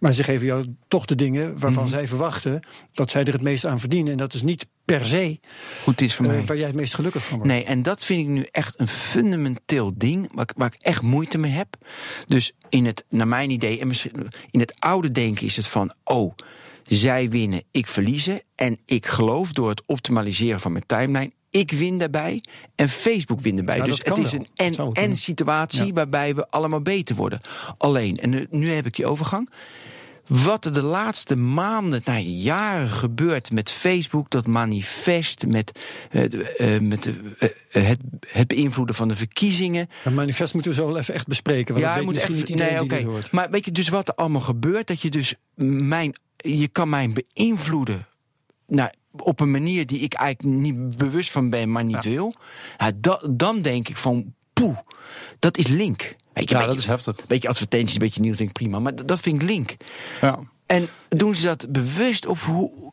[0.00, 1.92] Maar ze geven jou toch de dingen waarvan Mhm.
[1.92, 2.60] zij verwachten
[2.94, 4.12] dat zij er het meest aan verdienen.
[4.12, 5.38] En dat is niet per se
[5.82, 6.44] goed is voor eh, mij.
[6.44, 7.52] waar jij het meest gelukkig van wordt.
[7.52, 11.02] Nee, en dat vind ik nu echt een fundamenteel ding waar ik, waar ik echt
[11.02, 11.76] moeite mee heb.
[12.26, 15.92] Dus in het, naar mijn idee, en misschien in het oude denken is het van,
[16.04, 16.34] oh,
[16.82, 18.40] zij winnen, ik verliezen.
[18.54, 22.42] En ik geloof door het optimaliseren van mijn timeline, ik win daarbij
[22.74, 23.80] en Facebook wint daarbij.
[23.80, 24.40] Dus het is wel.
[24.54, 25.92] een en-en situatie Ja.
[25.92, 27.40] waarbij we allemaal beter worden.
[27.78, 29.50] Alleen, en nu- nu heb ik die overgang.
[30.26, 36.82] Wat er de laatste maanden, nou jaren gebeurt met Facebook, dat manifest, met, eh, eh,
[36.82, 37.06] met
[37.38, 39.88] eh, het, het beïnvloeden van de verkiezingen.
[40.02, 41.74] Het manifest moeten we zo wel even echt bespreken.
[41.74, 42.48] Want ja, weet moet misschien echt.
[42.48, 43.30] niet iedereen Nee, die dit hoort.
[43.30, 44.86] Maar weet je dus wat er allemaal gebeurt?
[44.86, 46.14] Dat je dus mijn.
[46.36, 48.06] Je kan mij beïnvloeden.
[48.66, 52.34] Nou, op een manier die ik eigenlijk niet bewust van ben, maar niet wil.
[52.78, 54.34] Ja, da- dan denk ik van.
[54.52, 54.78] Poeh,
[55.38, 56.14] dat is link.
[56.36, 57.16] Weet je, Ja, dat is heftig.
[57.18, 58.78] Een beetje advertenties, een beetje nieuws, denk ik prima.
[58.78, 59.76] Maar d- dat vind ik link.
[60.20, 60.38] Ja.
[60.66, 62.92] En doen ze dat bewust of hoe,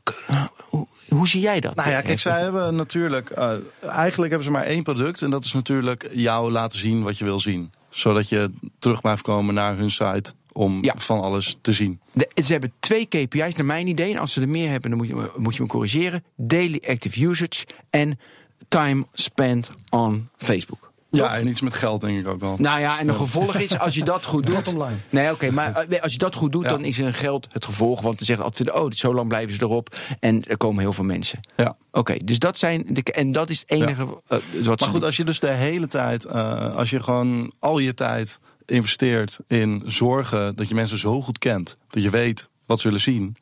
[0.70, 1.76] hoe, hoe zie jij dat?
[1.76, 3.30] Nou ja, kijk, zij hebben natuurlijk.
[3.30, 3.52] eh,
[3.82, 5.22] eigenlijk hebben ze maar één product.
[5.22, 7.72] En dat is natuurlijk jou laten zien wat je wil zien.
[7.90, 10.34] Zodat je terug blijft komen naar hun site.
[10.52, 10.94] Om Ja.
[10.98, 12.00] van alles te zien.
[12.14, 14.14] De- ze hebben twee KPI's, naar mijn idee.
[14.14, 16.24] En als ze er meer hebben, dan moet je, moet je me corrigeren.
[16.38, 18.20] Daily active usage en
[18.68, 20.92] time spent on Facebook.
[21.18, 22.56] Ja, en iets met geld denk ik ook wel.
[22.60, 24.74] Nou ja, en een gevolg is, als je dat goed doet...
[25.10, 26.70] Nee, oké, maar eh, als je dat goed doet, Ja.
[26.70, 28.02] dan is er een geld het gevolg.
[28.02, 29.96] Want dan zeggen altijd, oh, zo lang blijven ze erop.
[30.20, 31.40] En er komen heel veel mensen.
[31.58, 31.78] Ja.
[31.92, 32.86] Oké, dus dat zijn...
[32.90, 34.90] De, en dat is het enige eh, wat ze Maar doen.
[34.90, 39.40] goed, als je dus de hele tijd, eh, als je gewoon al je tijd investeert
[39.48, 43.36] in zorgen dat je mensen zo goed kent, dat je weet wat ze willen zien,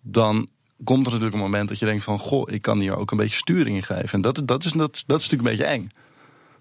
[0.00, 0.48] dan
[0.84, 3.16] komt er natuurlijk een moment dat je denkt van, goh, ik kan hier ook een
[3.16, 4.08] beetje sturing in geven.
[4.10, 5.88] En dat, dat, is, dat, dat is natuurlijk een beetje eng.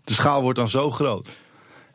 [0.06, 1.30] De schaal wordt dan zo groot.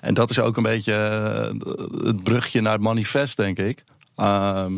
[0.01, 3.85] En dat is ook een beetje eh, het brugje naar het manifest, denk ik.
[4.17, 4.73] Ehm,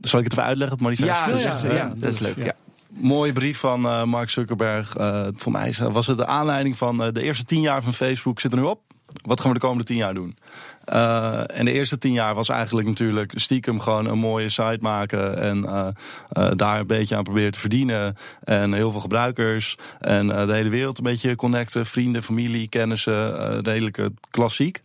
[0.00, 1.08] zal ik het even uitleggen, het manifest?
[1.08, 2.36] Ja, Dus ja, eh, dat is leuk.
[2.44, 2.54] Ja.
[2.88, 4.96] mooie brief van eh, Mark Zuckerberg.
[4.96, 8.40] Eh, voor mij was het de aanleiding van eh, de eerste tien jaar van Facebook
[8.40, 8.80] zit er nu op.
[9.22, 10.36] Wat gaan we de komende tien jaar doen?
[10.84, 15.38] Eh, en de eerste tien jaar was eigenlijk natuurlijk stiekem gewoon een mooie site maken.
[15.38, 15.88] En eh,
[16.30, 18.16] eh, daar een beetje aan proberen te verdienen.
[18.44, 19.76] En heel veel gebruikers.
[20.00, 21.86] En de hele wereld een beetje connecten.
[21.86, 23.60] Vrienden, familie, kennissen.
[23.62, 24.82] redelijk eh, klassiek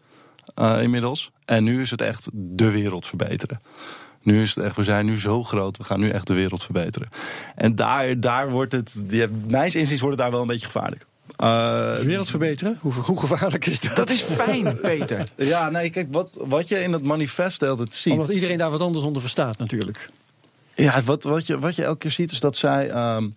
[0.81, 1.31] inmiddels.
[1.45, 3.59] En nu is het echt de wereld verbeteren.
[4.21, 6.63] Nu is het echt, we zijn nu zo groot, we gaan nu echt de wereld
[6.63, 7.09] verbeteren.
[7.55, 11.05] En daar, daar wordt het, die, mijns inziens wordt het daar wel een beetje gevaarlijk.
[11.37, 12.77] Eh, De wereld verbeteren?
[12.81, 13.95] Hoe, hoe gevaarlijk is dat?
[13.95, 15.23] Dat is fijn, Peter.
[15.35, 18.13] ja, nee, kijk, wat, wat je in het manifest altijd ziet.
[18.13, 20.05] Omdat iedereen daar wat anders onder verstaat natuurlijk.
[20.75, 22.89] Ja, wat, wat, je, wat je elke keer ziet is dat zij.
[22.89, 23.27] ehm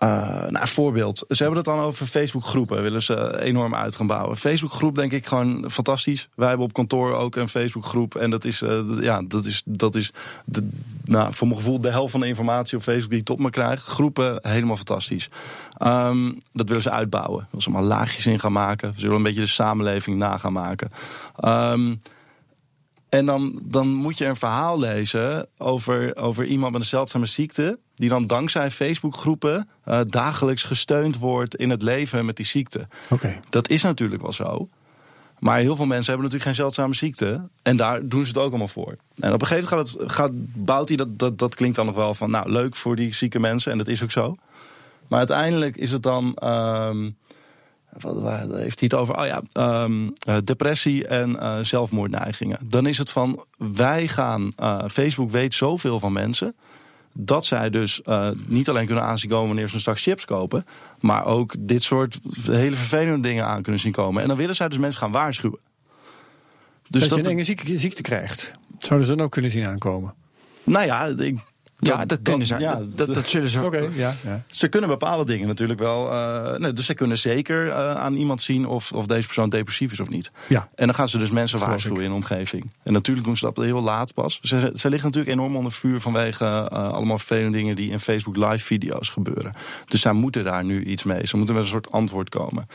[0.00, 1.24] eh, nou, voorbeeld.
[1.28, 2.82] Ze hebben het dan over Facebook-groepen.
[2.82, 4.36] Willen ze enorm uit gaan bouwen.
[4.36, 6.28] Facebook-groep, denk ik gewoon fantastisch.
[6.34, 8.14] Wij hebben op kantoor ook een Facebook-groep.
[8.14, 10.12] En dat is, eh, ja, dat is, dat is
[11.04, 13.50] nou, voor mijn gevoel de helft van de informatie op Facebook die ik tot me
[13.50, 13.82] krijg.
[13.82, 15.28] Groepen, helemaal fantastisch.
[15.76, 17.46] Ehm, dat willen ze uitbouwen.
[17.50, 18.92] Willen ze allemaal laagjes in gaan maken.
[18.94, 20.90] Ze willen een beetje de samenleving na gaan maken.
[21.36, 21.94] Ehm,
[23.10, 27.78] en dan, dan moet je een verhaal lezen over, over iemand met een zeldzame ziekte.
[27.94, 32.88] Die dan dankzij Facebookgroepen eh dagelijks gesteund wordt in het leven met die ziekte.
[33.08, 33.40] Oké.
[33.48, 34.68] Dat is natuurlijk wel zo.
[35.38, 37.48] Maar heel veel mensen hebben natuurlijk geen zeldzame ziekte.
[37.62, 38.96] En daar doen ze het ook allemaal voor.
[39.16, 40.30] En op een gegeven moment gaat het, gaat,
[40.64, 43.38] bouwt hij dat, dat, dat klinkt dan nog wel van, nou leuk voor die zieke
[43.40, 43.72] mensen.
[43.72, 44.34] En dat is ook zo.
[45.08, 46.34] Maar uiteindelijk is het dan.
[46.34, 47.10] ehm,
[47.98, 49.18] waar heeft hij het over?
[49.18, 52.58] Oh ja, ehm, eh, depressie en eh, zelfmoordneigingen.
[52.64, 56.54] Dan is het van, wij gaan, eh, Facebook weet zoveel van mensen...
[57.12, 58.00] dat zij dus
[58.46, 60.64] niet alleen kunnen aanzien komen wanneer ze straks chips kopen...
[61.00, 64.22] maar ook dit soort hele vervelende dingen aan kunnen zien komen.
[64.22, 65.60] En dan willen zij dus mensen gaan waarschuwen.
[66.88, 68.50] Dus dat, je een enge ziekte, ziekte krijgt.
[68.78, 70.14] Zouden ze dan ook kunnen zien aankomen?
[70.64, 71.38] nou ja, ik,
[71.80, 72.58] Ja, dat kunnen ze.
[72.58, 73.62] ja, dat, dat zullen ze.
[73.64, 74.16] Oké, ja.
[74.24, 74.42] ja.
[74.46, 76.10] Ze kunnen bepaalde dingen natuurlijk wel.
[76.12, 79.92] eh, nee, dus ze kunnen zeker eh, aan iemand zien of, of deze persoon depressief
[79.92, 80.30] is of niet.
[80.48, 80.68] Ja.
[80.74, 82.70] En dan gaan ze dus mensen waarschuwen in de omgeving.
[82.82, 84.38] En natuurlijk doen ze dat heel laat pas.
[84.42, 88.36] Ze, ze liggen natuurlijk enorm onder vuur vanwege eh, allemaal vervelende dingen die in Facebook
[88.36, 89.52] live video's gebeuren.
[89.86, 91.26] Dus zij moeten daar nu iets mee.
[91.26, 92.66] Ze moeten met een soort antwoord komen.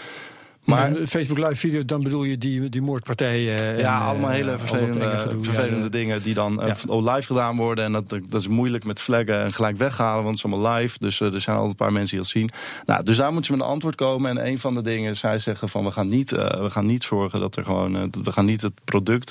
[0.65, 3.78] Maar Facebook live video, dan bedoel je die, die moordpartijen?
[3.78, 7.84] ja, allemaal hele vervelende, vervelende dingen die dan live gedaan worden.
[7.86, 10.97] En dat, dat is moeilijk met flaggen en gelijk weghalen, want het is allemaal live.
[10.99, 12.49] Dus er zijn al een paar mensen die dat zien.
[12.86, 14.30] Nou, dus daar moet je met een antwoord komen.
[14.30, 17.39] En een van de dingen, zij zeggen van we gaan niet, we gaan niet zorgen
[17.39, 19.30] dat er gewoon, we gaan niet het product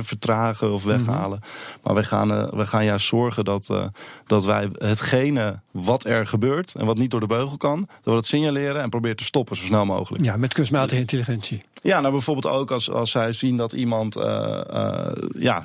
[0.00, 0.96] vertragen of mhm.
[0.96, 1.40] weghalen.
[1.82, 3.74] Maar we gaan, we gaan juist zorgen dat,
[4.26, 8.10] dat wij hetgene wat er gebeurt en wat niet door de beugel kan, dat we
[8.10, 10.24] dat signaleren en proberen te stoppen zo snel mogelijk.
[10.24, 11.62] Ja, met kunstmatige intelligentie.
[11.82, 14.24] Ja, nou bijvoorbeeld ook als, als zij zien dat iemand uh,
[14.70, 15.08] uh,
[15.38, 15.64] ja,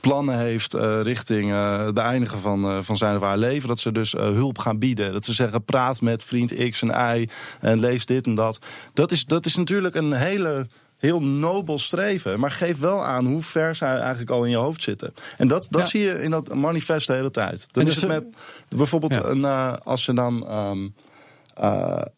[0.00, 1.50] plannen heeft uh, richting
[1.94, 3.68] de eindigen van, van zijn of haar leven.
[3.68, 5.12] Dat ze dus hulp gaan bieden.
[5.12, 7.28] Dat ze zeggen praat met vriend X en Y
[7.60, 8.58] en lees dit en dat.
[8.94, 10.66] Dat is, dat is natuurlijk een hele
[11.02, 12.40] heel nobel streven.
[12.40, 15.14] Maar geef wel aan hoe ver zij eigenlijk al in je hoofd zitten.
[15.38, 17.68] En dat, dat zie je in dat manifest de hele tijd.
[17.70, 18.24] Dan is het met
[18.68, 19.44] bijvoorbeeld een,
[19.82, 20.52] als ze dan.
[20.52, 20.94] Um,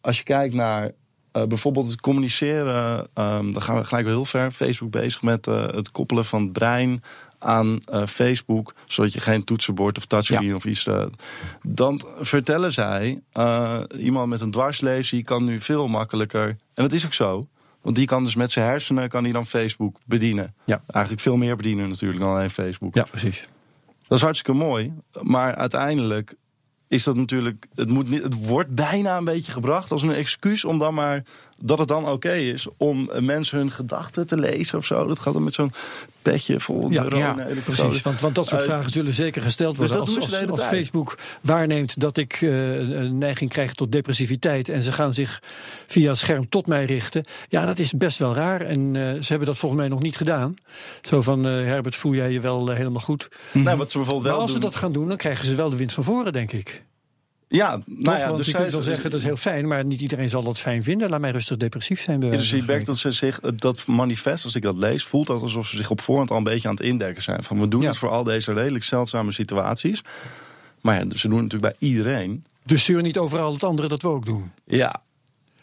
[0.01, 0.91] als je kijkt naar
[1.33, 4.51] uh, bijvoorbeeld het communiceren, um, dan gaan we gelijk wel heel ver.
[4.51, 7.03] Facebook bezig met uh, het koppelen van het brein
[7.39, 10.55] aan uh, Facebook, zodat je geen toetsenbord of touchscreen ja.
[10.55, 10.87] of iets.
[11.61, 13.21] dan vertellen zij,
[13.97, 16.47] iemand met een dwarslesie kan nu veel makkelijker.
[16.47, 17.47] En dat is ook zo.
[17.85, 20.53] Want die kan dus met zijn hersenen kan hij dan Facebook bedienen.
[20.63, 20.81] Ja.
[20.87, 22.95] Eigenlijk veel meer bedienen natuurlijk dan alleen Facebook.
[22.95, 23.43] Ja, precies.
[24.07, 24.93] Dat is hartstikke mooi.
[25.21, 26.35] Maar uiteindelijk
[26.87, 27.67] is dat natuurlijk.
[27.75, 31.23] Het, moet niet, het wordt bijna een beetje gebracht als een excuus om dan maar.
[31.61, 35.07] Dat het dan oké is om mensen hun gedachten te lezen of zo.
[35.07, 35.71] Dat gaat dan met zo'n
[36.21, 38.01] petje vol ja, ja, precies.
[38.01, 40.15] Want, want dat soort uh, vragen zullen zeker gesteld dus worden.
[40.15, 44.69] als, als, als Facebook waarneemt dat ik uh, een neiging krijg tot depressiviteit.
[44.69, 45.41] en ze gaan zich
[45.87, 47.25] via het scherm tot mij richten.
[47.49, 48.61] Ja, dat is best wel raar.
[48.61, 50.55] En uh, ze hebben dat volgens mij nog niet gedaan.
[51.01, 53.29] Zo van Herbert, voel jij je wel helemaal goed?
[53.51, 54.61] Nou, wat ze bijvoorbeeld wel maar als doen...
[54.61, 56.83] ze dat gaan doen, dan krijgen ze wel de wind van voren, denk ik.
[57.47, 60.29] Ja, nou ja, dus je kunt wel zeggen dat is heel fijn, maar niet iedereen
[60.29, 61.09] zal dat fijn vinden.
[61.09, 62.21] Laat mij rustig depressief zijn.
[62.21, 65.41] Ja, dus je merkt dat ze zich, dat manifest, als ik dat lees, voelt dat
[65.41, 67.43] alsof ze zich op voorhand al een beetje aan het indekken zijn.
[67.43, 70.01] Van we doen het voor al deze redelijk zeldzame situaties.
[70.81, 72.43] Maar ja, ze doen het natuurlijk bij iedereen.
[72.65, 74.51] Dus stuur niet overal het andere dat we ook doen.
[74.65, 75.01] Ja,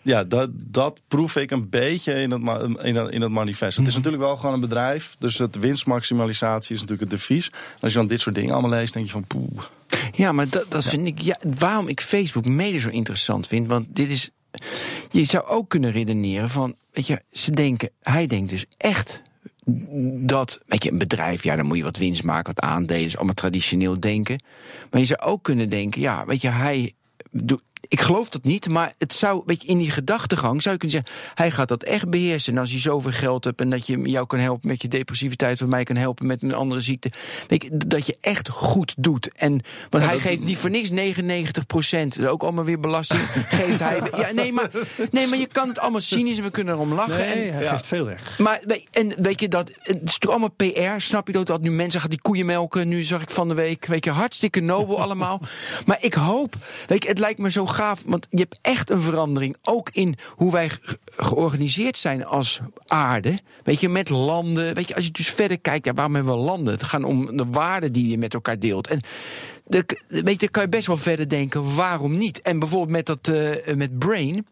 [0.03, 2.41] ja, dat, dat proef ik een beetje in het,
[2.83, 3.77] in dat, in het manifest.
[3.77, 4.03] Het is mhm.
[4.03, 5.17] natuurlijk wel gewoon een bedrijf.
[5.19, 7.51] Dus het winstmaximalisatie is natuurlijk het devies.
[7.51, 9.62] En als je dan dit soort dingen allemaal leest, denk je van poeh.
[10.12, 11.21] Ja, maar dat, dat vind ik.
[11.21, 13.67] Ja, waarom ik Facebook mede zo interessant vind.
[13.67, 14.31] Want dit is.
[15.11, 16.75] Je zou ook kunnen redeneren van.
[16.93, 17.91] Weet je, ze denken.
[18.03, 19.23] Hij denkt dus echt
[20.27, 23.17] dat, weet je, een bedrijf, ja, dan moet je wat winst maken, wat aandelen, is
[23.17, 24.43] allemaal traditioneel denken.
[24.91, 26.93] Maar je zou ook kunnen denken, ja, weet je, hij
[27.88, 31.05] ik geloof dat niet, maar het zou, weet je, in die gedachtegang zou je kunnen
[31.05, 32.53] zeggen, hij gaat dat echt beheersen.
[32.53, 35.62] En als je zoveel geld hebt en dat je jou kan helpen met je depressiviteit,
[35.62, 37.12] of mij kan helpen met een andere ziekte,
[37.49, 39.33] weet je, dat je echt goed doet.
[39.33, 43.21] En, want hij geeft niet voor niks 99 procent, ook allemaal weer belasting,
[43.59, 44.01] geeft hij.
[44.16, 44.71] Ja, nee, maar,
[45.11, 47.16] nee, maar je kan het allemaal cynisch en we kunnen erom lachen.
[47.16, 48.38] Nee, en, hij geeft veel weg.
[48.38, 51.71] Maar, en weet je, dat, het is toch allemaal PR, snap je dat, dat nu
[51.71, 55.01] mensen gaan die koeien melken, nu zag ik van de week, weet je, hartstikke nobel
[55.01, 55.40] allemaal.
[55.87, 59.00] Maar ik hoop, weet je, het lijkt me zo gaaf, want je hebt echt een
[59.00, 59.56] verandering.
[59.62, 60.70] Ook in hoe wij
[61.16, 63.38] georganiseerd zijn als aarde.
[63.62, 64.74] Weet je, met landen.
[64.74, 66.72] Weet je, als je dus verder kijkt, ja, waarom hebben we landen?
[66.72, 68.87] Het gaat om de waarden die je met elkaar deelt.
[68.87, 69.00] En
[69.64, 72.42] de, weet je, kan je best wel verder denken, waarom niet?
[72.42, 74.46] En bijvoorbeeld met, dat, uh, met Brain.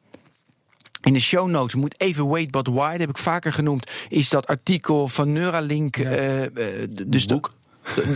[1.03, 4.29] In de show notes moet even wait but why, dat heb ik vaker genoemd, is
[4.29, 5.97] dat artikel van Neuralink.
[5.97, 6.43] Ja.
[6.43, 7.53] Uh, dus boek.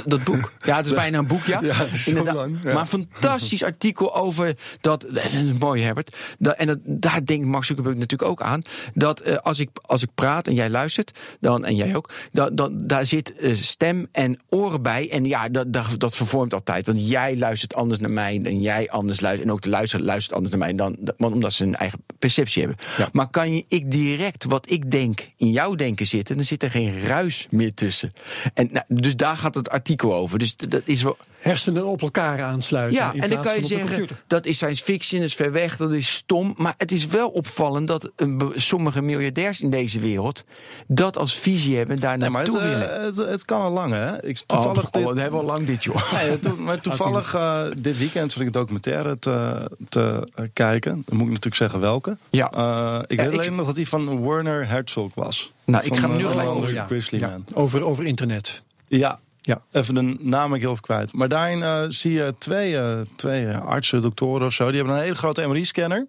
[0.04, 0.52] Dat boek.
[0.64, 1.60] Ja, het is bijna een boek, ja.
[1.62, 5.06] ja zo lang, Maar een fantastisch artikel over dat.
[5.14, 6.16] Dat is mooi, Herbert.
[6.38, 8.62] Dat, en dat, daar denkt Max Zuckerberg natuurlijk ook aan.
[8.94, 12.54] Dat uh, als, ik, als ik praat en jij luistert, dan, en jij ook, dan,
[12.54, 15.10] dan, daar zit uh, stem en oren bij.
[15.10, 16.86] En ja, dat, dat, dat vervormt altijd.
[16.86, 19.48] Want jij luistert anders naar mij en jij anders luistert.
[19.48, 20.74] En ook de luisteraar luistert anders naar mij.
[20.74, 20.98] Dan,
[21.32, 22.86] omdat ze een eigen perceptie hebben.
[22.96, 23.08] Ja.
[23.12, 26.70] Maar kan je, ik direct wat ik denk in jouw denken zitten, dan zit er
[26.70, 28.12] geen ruis meer tussen.
[28.54, 30.38] En nou, dus daar gaat het artikel over.
[30.38, 31.16] Dus dat is wel.
[31.44, 32.98] Hersenen op elkaar aansluiten.
[32.98, 35.92] Ja, en dan kan je zeggen dat is science fiction, dat is ver weg, dat
[35.92, 36.54] is stom.
[36.56, 40.44] Maar het is wel opvallend dat een, sommige miljardairs in deze wereld
[40.86, 43.04] dat als visie hebben daar nee, naartoe het, willen.
[43.04, 44.26] Het, het, kan al lang, hè?
[44.26, 46.12] Ik, toevallig oh, dit, oh, hebben we al lang dit, joh.
[46.12, 50.92] Nee, to, maar toevallig uh, dit weekend zat ik een documentaire te, te uh, kijken.
[51.06, 52.16] Dan moet ik natuurlijk zeggen welke.
[52.30, 52.52] Ja.
[52.56, 55.52] Uh, ik weet alleen nog dat die van Werner Herzog was.
[55.64, 56.72] Nou, ik ga hem nu gelijk over.
[57.10, 57.38] Ja.
[57.54, 58.62] Over, over internet.
[58.86, 59.62] Ja, ja.
[59.72, 61.12] Even de naam ik heel even kwijt.
[61.12, 64.66] Maar daarin uh, zie je twee, uh, twee artsen, doktoren of zo.
[64.66, 66.06] Die hebben een hele grote MRI-scanner.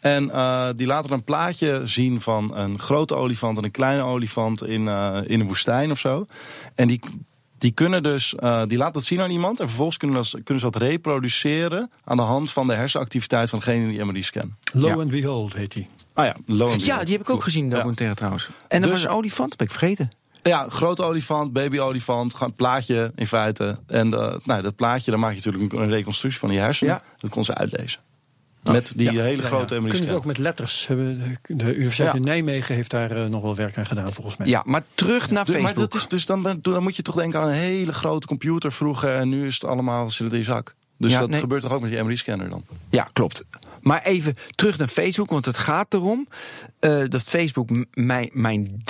[0.00, 4.64] En uh, die laten een plaatje zien van een grote olifant en een kleine olifant
[4.64, 4.88] in,
[5.26, 6.24] in een woestijn of zo.
[6.74, 7.00] En die,
[7.58, 8.34] die kunnen dus,
[8.66, 9.60] die laten dat zien aan iemand.
[9.60, 13.58] En vervolgens kunnen, dat, kunnen ze dat reproduceren aan de hand van de hersenactiviteit van
[13.58, 14.56] degene die MRI-scan.
[14.72, 15.86] Low and behold heet die.
[16.12, 16.86] Ah ja, Lowenberg.
[16.86, 18.48] Ja, die heb ik ook gezien, de documentaire trouwens.
[18.68, 20.10] En dat Dus- was een olifant, dat ben ik vergeten.
[20.48, 23.78] Ja, grote olifant, baby olifant, gewoon een plaatje in feite.
[23.86, 26.92] En eh, nou, dat plaatje, daar maak je natuurlijk een, reconstructie van die hersenen.
[26.94, 27.02] Ja.
[27.16, 28.00] Dat kon ze uitlezen.
[28.72, 29.80] Met die hele Ja, grote ja.
[29.80, 30.16] Kunnen ze scan.
[30.16, 30.86] ook met letters.
[30.86, 32.18] Hebben De Universiteit Ja.
[32.18, 34.46] in Nijmegen heeft daar eh, nog wel werk aan gedaan, volgens mij.
[34.48, 35.76] Ja, maar terug naar Dus- Facebook.
[35.76, 38.72] maar dat is, dus dan, dan moet je toch denken aan een hele grote computer
[38.72, 39.14] vroeger.
[39.14, 40.74] En nu is het allemaal zit het in je zak.
[40.98, 41.40] Dus Ja, dat nee.
[41.40, 42.64] gebeurt toch ook met die MRI-scanner dan?
[42.90, 43.44] Ja, klopt.
[43.84, 46.28] Maar even terug naar Facebook, want het gaat erom
[46.78, 48.82] eh, dat Facebook mijn, mijn,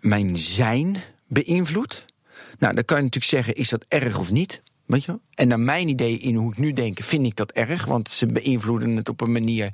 [0.00, 2.04] mijn zijn beïnvloedt.
[2.58, 4.62] Nou, dan kan je natuurlijk zeggen, is dat erg of niet?
[4.86, 5.18] Weet je?
[5.34, 7.84] En naar mijn idee, in hoe ik nu denk, vind ik dat erg.
[7.84, 9.72] Want ze beïnvloeden het op een manier...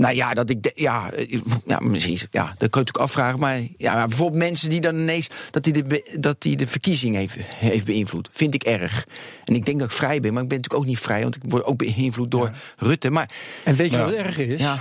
[0.00, 0.62] Nou ja, dat ik...
[0.62, 3.38] de- ja, eh, ja, misschien, ja, dat kan je natuurlijk afvragen.
[3.38, 5.28] Maar ja, maar bijvoorbeeld mensen die dan ineens...
[5.50, 8.28] dat die de, dat die de verkiezing heeft, heeft beïnvloed.
[8.32, 9.06] Vind ik erg.
[9.44, 11.22] En ik denk dat ik vrij ben, maar ik ben natuurlijk ook niet vrij.
[11.22, 13.10] Want ik word ook beïnvloed door Rutte.
[13.10, 13.30] Maar
[13.64, 14.60] En weet je wat erg is?
[14.60, 14.78] Ja.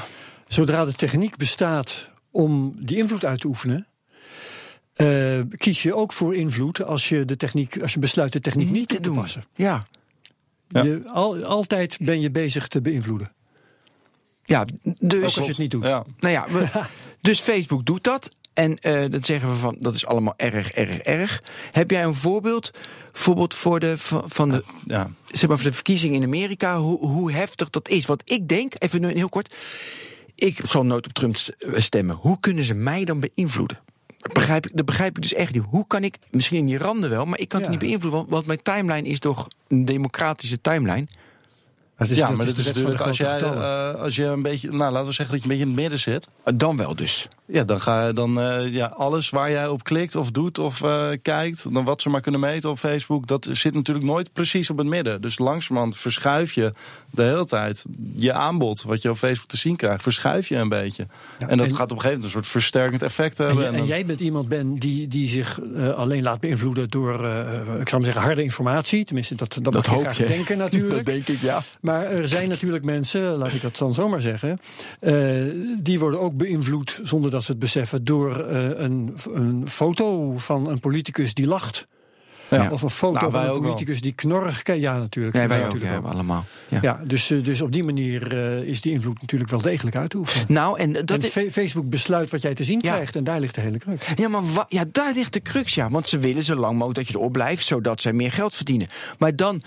[0.48, 3.88] Zodra de techniek bestaat om die invloed uit te oefenen.
[4.94, 5.08] eh,
[5.50, 8.90] kies je ook voor invloed als je, de techniek, als je besluit de techniek niet,
[8.90, 9.26] te doen.
[9.56, 9.84] Ja.
[10.68, 10.84] Ja.
[10.84, 13.32] Je, al, altijd ben je bezig te beïnvloeden.
[14.50, 15.84] Ja, Ook dus, als je het niet doet.
[15.84, 16.04] Ja.
[16.20, 16.82] nou ja, we-
[17.22, 18.36] dus Facebook doet dat.
[18.54, 21.44] En eh dat zeggen we van, dat is allemaal erg, erg, erg.
[21.72, 22.72] Heb jij een voorbeeld,
[23.12, 23.94] voorbeeld voor de,
[24.26, 25.12] van de, ja.
[25.28, 28.06] zeg maar, voor de verkiezingen in Amerika, hoe, hoe heftig dat is?
[28.06, 29.56] Want ik denk, even nu heel kort,
[30.36, 31.38] ik zal nooit op Trump
[31.76, 32.16] stemmen.
[32.16, 33.80] Hoe kunnen ze mij dan beïnvloeden?
[34.18, 35.64] Dat begrijp ik, dat begrijp ik dus echt niet.
[35.70, 38.20] Hoe kan ik, misschien in die randen wel, maar ik kan het niet beïnvloeden.
[38.20, 41.06] Want, want mijn timeline is toch een democratische timeline.
[42.00, 44.92] Is, ja, maar dat de is natuurlijk als jij, eh, als je een beetje, nou
[44.92, 46.28] laten we zeggen dat je een beetje in het midden zit.
[46.56, 47.28] Dan wel dus.
[47.52, 50.82] Ja, dan ga je dan eh, ja, alles waar jij op klikt of doet of
[50.84, 54.70] eh, kijkt, dan wat ze maar kunnen meten op Facebook, dat zit natuurlijk nooit precies
[54.70, 55.22] op het midden.
[55.22, 56.74] Dus langzamerhand verschuif je
[57.12, 57.86] de hele tijd
[58.16, 61.08] je aanbod, wat je op Facebook te zien krijgt, verschuif je een beetje.
[61.40, 63.66] Ja, en dat en- gaat op een gegeven moment een soort versterkend effect En, hebben.
[63.66, 67.14] en dan- jij bent iemand ben die, die zich eh, alleen laat beïnvloeden door,
[67.80, 69.06] ik zou maar zeggen, harde informatie.
[69.06, 71.06] Tenminste, dat, dat, mag je graag denken natuurlijk.
[71.06, 71.62] denk ik, ja.
[71.82, 74.60] Maar er zijn natuurlijk mensen, laat ik dat dan zomaar zeggen,
[75.84, 80.68] die worden ook beïnvloed zonder dat ze het beseffen door eh, een, een foto van
[80.70, 81.88] een politicus die lacht.
[82.50, 82.72] Ja.
[82.72, 83.60] Of een foto Nou, van een wel.
[83.62, 84.82] politicus die knorrig kijkt.
[84.82, 85.36] Ja, natuurlijk.
[85.36, 86.46] Ja, Ja, wij ook, natuurlijk ja, allemaal.
[86.70, 86.80] Ja.
[86.82, 90.10] Ja, dus, eh, dus op die manier eh, is die invloed natuurlijk wel degelijk uit
[90.10, 90.54] te oefenen.
[90.54, 91.54] Nou, en dat en is.
[91.54, 92.92] Facebook besluit wat jij te zien Ja.
[92.92, 94.06] krijgt en daar ligt de hele crux.
[94.16, 95.90] Ja, maar ja, daar ligt de crux, ja.
[95.90, 98.88] Want ze willen zo lang mogelijk dat je erop blijft, zodat zij meer geld verdienen.
[99.18, 99.62] Maar dan.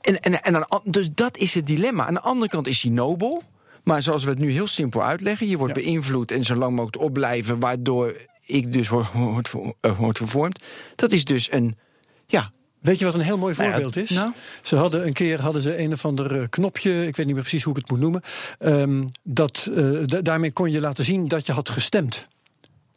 [0.00, 2.06] En, en, en aan, dus dat is het dilemma.
[2.06, 3.42] Aan de andere kant is hij nobel.
[3.84, 5.82] Maar zoals we het nu heel simpel uitleggen, je wordt Ja.
[5.82, 8.16] beïnvloed en zo lang mogelijk erop blijven, waardoor
[8.46, 10.62] ik dus word, word, eh, word vervormd.
[10.96, 11.76] Dat is dus een.
[12.26, 14.10] Ja, Weet je wat een heel mooi Nou voorbeeld is?
[14.10, 14.32] nou?
[14.62, 17.44] Ze hadden een keer hadden ze een of ander eh, knopje, ik weet niet meer
[17.44, 18.22] precies hoe ik het moet noemen.
[18.58, 22.28] ehm, dat, eh, da- daarmee kon je laten zien dat je had gestemd.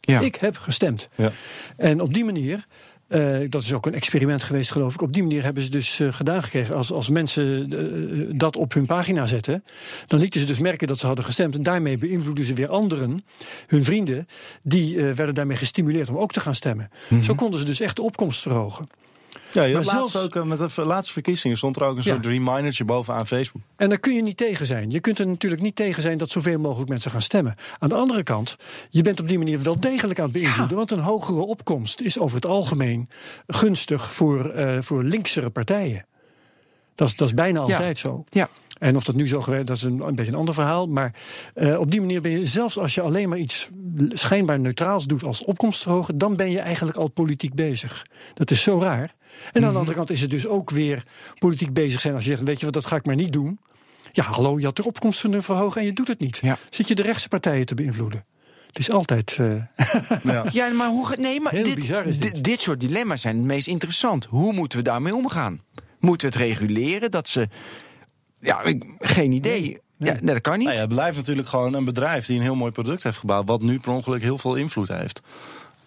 [0.00, 0.20] ja.
[0.20, 1.06] Ik heb gestemd.
[1.16, 1.30] Ja.
[1.76, 2.66] En op die manier,
[3.08, 5.02] eh, dat is ook een experiment geweest geloof ik.
[5.02, 6.74] Op die manier hebben ze dus eh, gedaan gekregen.
[6.74, 9.64] Als, als mensen eh, dat op hun pagina zetten,
[10.06, 11.54] dan lieten ze dus merken dat ze hadden gestemd.
[11.54, 13.24] En daarmee beïnvloeden ze weer anderen,
[13.66, 14.28] hun vrienden.
[14.62, 16.90] Die werden daarmee gestimuleerd om ook te gaan stemmen.
[17.08, 17.22] Mhm.
[17.22, 18.88] Zo konden ze dus echt de opkomst verhogen.
[19.52, 22.12] Ja, zelfs- ook, eh, met de laatste verkiezingen stond er ook een Ja.
[22.14, 23.62] soort remindertje bovenaan Facebook.
[23.76, 24.90] En daar kun je niet tegen zijn.
[24.90, 27.54] Je kunt er natuurlijk niet tegen zijn dat zoveel mogelijk mensen gaan stemmen.
[27.78, 28.56] Aan de andere kant,
[28.90, 30.76] je bent op die manier wel degelijk aan het beïnvloeden.
[30.76, 33.08] Want een hogere opkomst is over het algemeen
[33.46, 36.06] gunstig voor, eh, voor linksere partijen.
[36.94, 38.24] Dat is, dat is bijna altijd zo.
[38.30, 38.48] ja.
[38.78, 40.86] En of dat nu zo gewerkt, dat is een, een beetje een ander verhaal.
[40.86, 41.14] Maar
[41.54, 43.68] eh, op die manier ben je, zelfs als je alleen maar iets
[44.08, 48.06] schijnbaar neutraals doet als opkomstverhogen, dan ben je eigenlijk al politiek bezig.
[48.34, 49.14] Dat is zo raar.
[49.52, 51.02] En aan de andere kant is het dus ook weer
[51.38, 53.58] politiek bezig zijn als je zegt, weet je wat, dat ga ik maar niet doen.
[54.12, 56.38] Ja, hallo, je had de opkomst kunnen verhogen en je doet het niet.
[56.42, 56.58] Ja.
[56.70, 58.24] Zit je de rechtse partijen te beïnvloeden?
[58.66, 59.36] Het is altijd.
[59.40, 59.52] eh,
[60.32, 60.44] Ja.
[60.52, 61.14] Ja, maar hoe.
[61.18, 62.34] Nee, maar Heel dit, bizar is dit.
[62.34, 64.24] di- dit soort dilemma's zijn het meest interessant.
[64.24, 65.60] Hoe moeten we daarmee omgaan?
[66.00, 67.48] Moeten we het reguleren dat ze.
[68.40, 69.78] Ja, ik, geen idee.
[69.96, 70.66] Ja, nee, dat kan niet.
[70.66, 73.48] Nou ja, het blijft natuurlijk gewoon een bedrijf die een heel mooi product heeft gebouwd,
[73.48, 75.20] wat nu per ongeluk heel veel invloed heeft.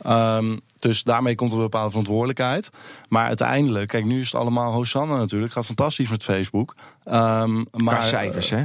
[0.01, 2.69] Ehm, dus daarmee komt er een bepaalde verantwoordelijkheid.
[3.09, 5.51] Maar uiteindelijk, kijk, nu is het allemaal Hosanna natuurlijk.
[5.51, 6.75] Gaat fantastisch met Facebook.
[7.03, 8.61] Ehm, maar, qua cijfers, hè?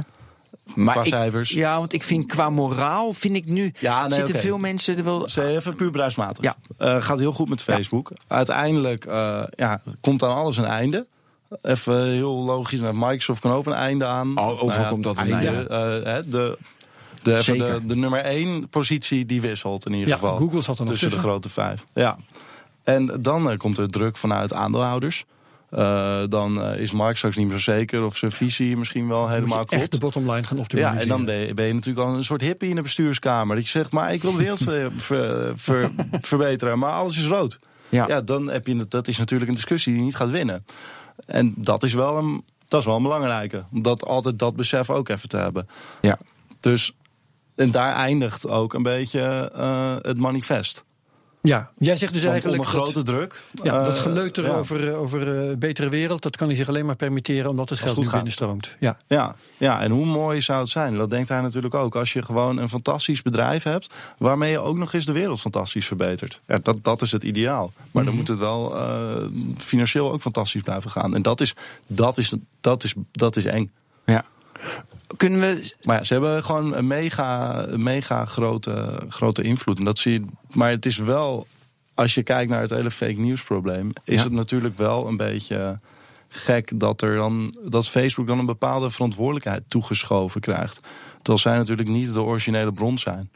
[0.75, 1.51] Maar qua ik- cijfers.
[1.51, 3.73] Ja, want ik vind qua moraal, vind ik nu.
[3.79, 5.29] Ja, nee, zitten veel mensen er wel.
[5.29, 6.43] Ze even puur bedrijfsmatig.
[6.43, 6.55] Ja.
[6.77, 8.11] Eh, gaat heel goed met Facebook.
[8.27, 11.07] Uiteindelijk eh, ja, komt aan alles een einde.
[11.61, 12.79] Even heel logisch.
[12.81, 14.37] nou, Microsoft kan ook een einde aan.
[14.39, 15.67] Oh, overal komt dat een einde.
[15.67, 16.57] eh, hè, de,
[17.23, 20.37] de, de, de nummer één positie die wisselt in ieder Ja, geval.
[20.37, 21.85] Google zat er nog tussen de grote vijf.
[21.93, 22.17] Ja.
[22.83, 25.25] En dan eh, komt er druk vanuit aandeelhouders.
[25.69, 29.29] eh, dan eh, is Mark straks niet meer zo zeker of zijn visie misschien wel
[29.29, 29.99] helemaal je echt de klopt.
[30.15, 30.95] bottom line gaan optimaliseren.
[30.95, 33.55] Ja, en dan ben je, ben je natuurlijk al een soort hippie in de bestuurskamer.
[33.55, 37.27] Dat je zegt, maar ik wil de wereld eh, ver- ver- verbeteren, maar alles is
[37.27, 37.59] rood.
[37.89, 38.05] Ja.
[38.07, 40.65] Ja, dan heb je, dat is natuurlijk een discussie die je niet gaat winnen.
[41.25, 43.65] En dat is wel een, dat is wel een belangrijke.
[43.71, 45.67] Om dat altijd dat besef ook even te hebben.
[46.01, 46.17] Ja.
[46.59, 46.93] Dus,
[47.55, 50.85] en daar eindigt ook een beetje eh, het manifest.
[51.47, 53.43] Ja, jij zegt dus eigenlijk onder dat, grote druk.
[53.63, 54.53] ja, dat eh, geleuter ja.
[54.53, 56.21] over, eh, over een betere wereld...
[56.21, 58.11] dat kan hij zich alleen maar permitteren omdat het geld nu gaat.
[58.11, 58.75] binnenstroomt.
[58.79, 58.97] Ja.
[59.07, 60.97] Ja, ja, en hoe mooi zou het zijn?
[60.97, 61.95] Dat denkt hij natuurlijk ook.
[61.95, 63.93] Als je gewoon een fantastisch bedrijf hebt...
[64.17, 66.41] waarmee je ook nog eens de wereld fantastisch verbetert.
[66.47, 67.73] Ja, dat, dat is het ideaal.
[67.91, 69.25] Maar dan moet het wel eh,
[69.57, 71.15] financieel ook fantastisch blijven gaan.
[71.15, 71.53] En dat is,
[71.87, 73.71] dat is, dat is, dat is eng.
[74.05, 74.25] ja.
[75.17, 75.73] Kunnen we.
[75.83, 79.77] Maar ja, ze hebben gewoon een mega, mega grote, grote invloed.
[79.79, 81.47] En dat zie je, maar het is wel,
[81.93, 83.89] als je kijkt naar het hele fake news probleem...
[84.03, 84.23] is Ja.
[84.23, 85.79] het natuurlijk wel een beetje
[86.29, 90.79] gek dat, er dan, dat Facebook dan een bepaalde verantwoordelijkheid toegeschoven krijgt.
[91.15, 93.29] Terwijl zij natuurlijk niet de originele bron zijn.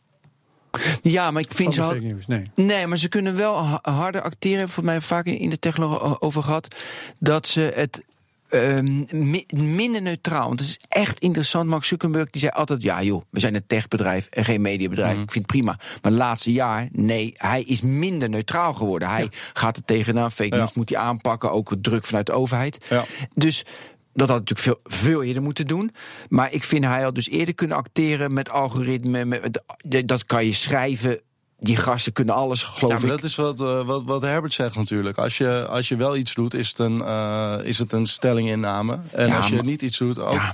[1.01, 1.82] Ja, maar ik vind ze.
[1.84, 2.43] fake al- news, nee.
[2.55, 4.69] Nee, maar ze kunnen wel ha- harder acteren.
[4.69, 6.76] Voor mij vaak in in de technologie over gehad.
[7.19, 8.03] Dat ze het
[8.52, 10.47] ehm, mi- minder neutraal.
[10.47, 11.70] Want het is echt interessant.
[11.70, 15.14] Mark Zuckerberg die zei altijd: ja, joh, we zijn een techbedrijf en geen mediabedrijf.
[15.14, 15.24] Mhm.
[15.24, 15.72] Ik vind het prima.
[15.78, 19.10] Maar het laatste jaar, nee, hij is minder neutraal geworden.
[19.10, 20.32] Hij gaat er tegenaan.
[20.32, 20.62] Fake Ja.
[20.62, 21.52] news moet hij aanpakken.
[21.52, 22.86] Ook druk vanuit de overheid.
[22.89, 23.04] Ja.
[23.34, 23.66] Dus.
[24.14, 25.91] Dat had natuurlijk veel, veel eerder moeten doen.
[26.30, 29.26] Maar ik vind hij had dus eerder kunnen acteren met algoritme.
[29.26, 29.62] Met-
[30.06, 31.20] dat kan je schrijven.
[31.64, 33.22] Die gasten kunnen alles, geloof Ja, maar ik.
[33.22, 35.18] dat is wat, eh, wat, wat Herbert zegt natuurlijk.
[35.18, 38.99] Als je, als je wel iets doet, is het een, eh, is het een stellinginname.
[39.12, 40.34] En Ja, als je maar- niet iets doet, ook.
[40.34, 40.53] Ja,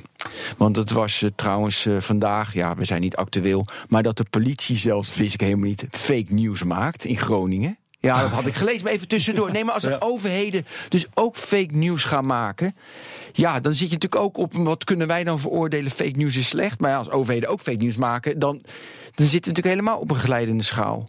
[0.57, 4.77] want het was eh, trouwens vandaag, ja, we zijn niet actueel, maar dat de politie
[4.77, 7.77] zelfs, wist ik helemaal niet, fake news maakt in Groningen.
[7.99, 9.51] Ja, dat had ik gelezen, maar even tussendoor.
[9.51, 12.75] Nee, maar als er overheden dus ook fake news gaan maken.
[13.33, 15.91] Ja, dan zit je natuurlijk ook op wat kunnen wij dan veroordelen?
[15.91, 16.79] Fake news is slecht.
[16.79, 18.61] Maar ja, als overheden ook fake news maken, dan,
[19.17, 21.07] dan zit het natuurlijk helemaal op een geleidende schaal.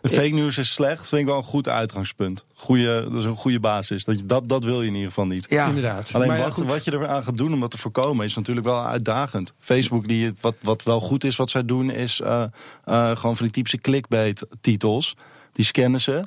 [0.00, 2.44] De fake news is slecht, vind ik wel een goed uitgangspunt.
[2.54, 4.04] Goeie, dat is een goede basis.
[4.04, 5.46] Dat, je, dat, dat wil je in ieder geval niet.
[5.48, 6.14] Ja, Inderdaad.
[6.14, 8.86] Alleen Maar wat, wat je eraan gaat doen om dat te voorkomen is natuurlijk wel
[8.86, 9.52] uitdagend.
[9.58, 12.42] Facebook, die, wat, wat wel goed is wat zij doen, is eh,
[12.84, 15.14] eh, gewoon van die typische clickbait-titels.
[15.52, 16.24] Die scannen ze.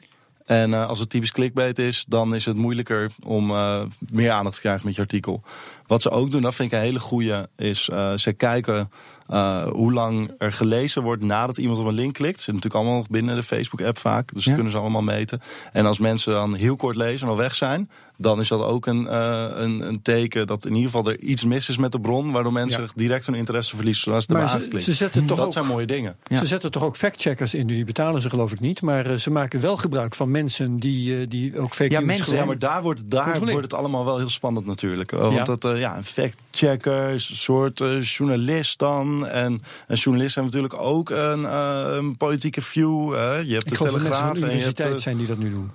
[0.47, 3.82] En eh, als het typisch clickbait is, dan is het moeilijker om eh,
[4.12, 5.41] meer aandacht te krijgen met je artikel.
[5.88, 8.92] Wat ze ook doen, dat vind ik een hele goede, is eh, ze kijken
[9.28, 12.38] eh, hoe lang er gelezen wordt nadat iemand op een link klikt.
[12.40, 14.54] Ze zitten natuurlijk allemaal nog binnen de Facebook-app vaak, dus dat Ja.
[14.54, 15.42] kunnen ze allemaal meten.
[15.74, 18.86] En als mensen dan heel kort lezen en al weg zijn, dan is dat ook
[18.86, 22.00] een, eh, een, een teken dat in ieder geval er iets mis is met de
[22.00, 22.88] bron, waardoor mensen Ja.
[22.96, 24.84] direct hun interesse verliezen zoals ze ze, aangeklikt.
[24.84, 26.16] ze zetten toch dat ook zijn mooie dingen.
[26.28, 26.38] Ja.
[26.38, 28.82] Ze zetten toch ook factcheckers in, die betalen ze geloof ik niet.
[28.82, 32.46] Maar ze maken wel gebruik van mensen die, die ook fake Ja, news mensen, Ja,
[32.46, 35.12] maar daar wordt, daar wordt het allemaal wel heel spannend natuurlijk.
[35.12, 39.28] Want dat, ja, een fact-checker, is een soort eh, journalist dan.
[39.28, 43.14] En een journalist heeft natuurlijk ook een, eh, een politieke view.
[43.14, 43.36] hè.
[43.36, 44.52] je hebt Ik de mensen van Telegraaf de en je hebt...
[44.54, 45.72] universiteit eh, zijn die dat nu doen.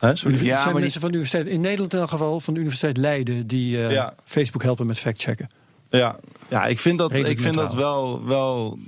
[0.00, 0.34] hè, sorry?
[0.36, 2.60] Ja, zijn maar die- mensen van de universiteit, in Nederland in elk geval, van de
[2.60, 4.14] Universiteit Leiden, die eh, Ja.
[4.24, 5.48] Facebook helpen met factchecken.
[5.90, 6.16] Ja,
[6.48, 8.78] ja ik vind dat, Redelijk ik vind dat wel, wel.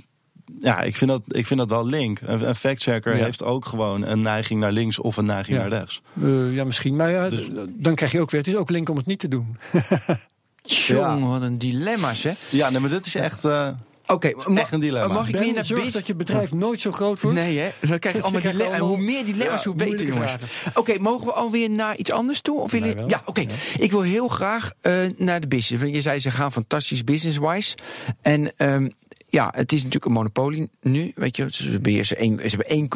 [0.59, 2.19] Ja, ik vind dat, ik vind dat wel link.
[2.25, 3.23] Een, een factchecker Ja.
[3.23, 5.63] heeft ook gewoon een neiging naar links of een neiging Ja.
[5.67, 6.01] naar rechts.
[6.21, 6.95] Eh, ja, misschien.
[6.95, 9.19] Maar ja, Dus- dan krijg je ook weer, het is ook link om het niet
[9.19, 9.57] te doen.
[10.63, 12.31] Jong, wat een dilemma's, hè?
[12.49, 13.45] Ja, nee, maar dit is echt.
[13.45, 13.67] eh,
[14.07, 15.13] Oké, echt een dilemma.
[15.13, 17.37] Mag ik Ben, weer naar zorg dat je bedrijf nooit zo groot wordt.
[17.37, 17.69] Nee, hè?
[17.87, 18.79] Dan krijg je allemaal dilemma's.
[18.79, 20.35] Hoe meer dilemma's, Ja, hoe beter, jongens.
[20.73, 22.59] Oké, mogen we alweer naar iets anders toe?
[22.59, 22.95] Of willen...
[22.95, 23.09] Wel.
[23.09, 23.45] Ja, oké.
[23.79, 25.83] Ik wil heel graag eh, naar de business.
[25.83, 27.75] Want je zei, ze gaan fantastisch business-wise.
[28.21, 28.89] En ehm,
[29.29, 31.11] ja, het is natuurlijk een monopolie nu.
[31.15, 32.17] Weet je, ze, beheersen
[32.49, 32.89] ze hebben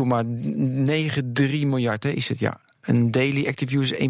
[1.61, 2.59] 1,93 miljard, hè, is het, ja.
[2.81, 4.05] Een daily active user 1,28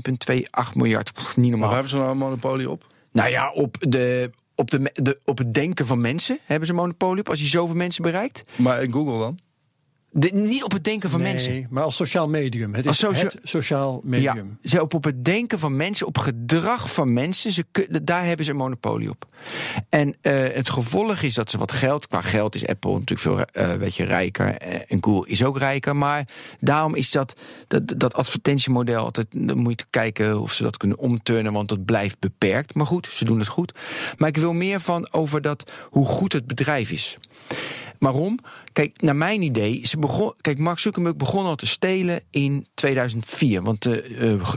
[0.74, 1.14] miljard.
[1.14, 1.60] Pff, niet maar normaal.
[1.68, 2.84] waar hebben ze nou een monopolie op?
[3.18, 7.20] Nou ja, op, de, op, de, de, op het denken van mensen hebben ze monopolie
[7.20, 7.30] op.
[7.30, 8.44] Als je zoveel mensen bereikt.
[8.58, 9.38] Maar in Google dan?
[10.20, 11.68] De, niet op het denken van Nee, mensen.
[11.70, 12.74] maar als sociaal medium.
[12.74, 14.58] Het is socia- het sociaal medium.
[14.62, 17.66] Ja, ze op, op het denken van mensen, op gedrag van mensen, ze,
[18.04, 19.28] daar hebben ze een monopolie op.
[19.90, 23.42] En eh, het gevolg is dat ze wat geld, qua geld is Apple natuurlijk veel
[23.42, 25.96] eh, weet je, rijker eh, en Google is ook rijker.
[25.96, 26.28] Maar
[26.60, 27.34] daarom is dat,
[27.68, 31.86] dat, dat advertentiemodel altijd, dan moet je kijken of ze dat kunnen omturnen, want dat
[31.86, 32.76] blijft beperkt.
[32.76, 33.80] Maar goed, ze doen het goed.
[34.18, 37.18] Maar ik wil meer van over dat, hoe goed het bedrijf is.
[38.00, 38.40] Waarom?
[38.74, 43.62] Kijk, naar mijn idee, ze begon, kijk, Mark Zuckerberg begon al te stelen in 2004.
[43.62, 44.02] Want de,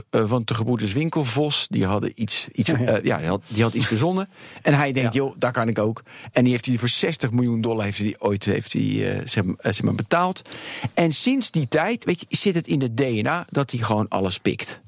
[0.09, 3.73] eh, want de gebroeders Winkelvos, die hadden iets, iets, eh, ja, die had, die had
[3.73, 4.29] iets verzonnen.
[4.61, 6.03] En hij denkt, joh, daar kan ik ook.
[6.31, 9.81] En die heeft hij voor 60 miljoen dollar heeft hij ooit heeft hij, zeg, zeg
[9.81, 10.41] maar betaald.
[10.93, 14.37] En sinds die tijd, weet je, zit het in het DNA dat hij gewoon alles
[14.37, 14.81] pikt.